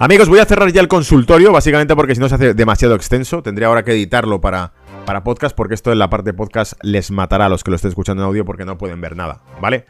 Amigos, 0.00 0.28
voy 0.28 0.40
a 0.40 0.46
cerrar 0.46 0.72
ya 0.72 0.80
el 0.80 0.88
consultorio, 0.88 1.52
básicamente 1.52 1.94
porque 1.94 2.16
si 2.16 2.20
no 2.20 2.28
se 2.28 2.34
hace 2.34 2.52
demasiado 2.52 2.96
extenso, 2.96 3.44
tendría 3.44 3.68
ahora 3.68 3.84
que 3.84 3.92
editarlo 3.92 4.40
para, 4.40 4.72
para 5.06 5.22
podcast, 5.22 5.54
porque 5.54 5.74
esto 5.74 5.92
en 5.92 6.00
la 6.00 6.10
parte 6.10 6.30
de 6.30 6.34
podcast 6.34 6.72
les 6.82 7.12
matará 7.12 7.46
a 7.46 7.48
los 7.48 7.62
que 7.62 7.70
lo 7.70 7.76
estén 7.76 7.90
escuchando 7.90 8.24
en 8.24 8.26
audio 8.26 8.44
porque 8.44 8.64
no 8.64 8.76
pueden 8.76 9.00
ver 9.00 9.14
nada, 9.14 9.40
¿vale? 9.60 9.86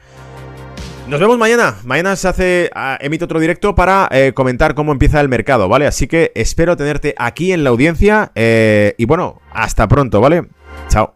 Nos 1.10 1.18
vemos 1.18 1.38
mañana. 1.38 1.74
Mañana 1.84 2.14
se 2.14 2.28
hace, 2.28 2.70
ah, 2.72 2.96
emite 3.00 3.24
otro 3.24 3.40
directo 3.40 3.74
para 3.74 4.08
eh, 4.12 4.32
comentar 4.32 4.76
cómo 4.76 4.92
empieza 4.92 5.20
el 5.20 5.28
mercado, 5.28 5.68
¿vale? 5.68 5.88
Así 5.88 6.06
que 6.06 6.30
espero 6.36 6.76
tenerte 6.76 7.16
aquí 7.18 7.52
en 7.52 7.64
la 7.64 7.70
audiencia. 7.70 8.30
Eh, 8.36 8.94
y 8.96 9.06
bueno, 9.06 9.40
hasta 9.52 9.88
pronto, 9.88 10.20
¿vale? 10.20 10.46
Chao. 10.88 11.14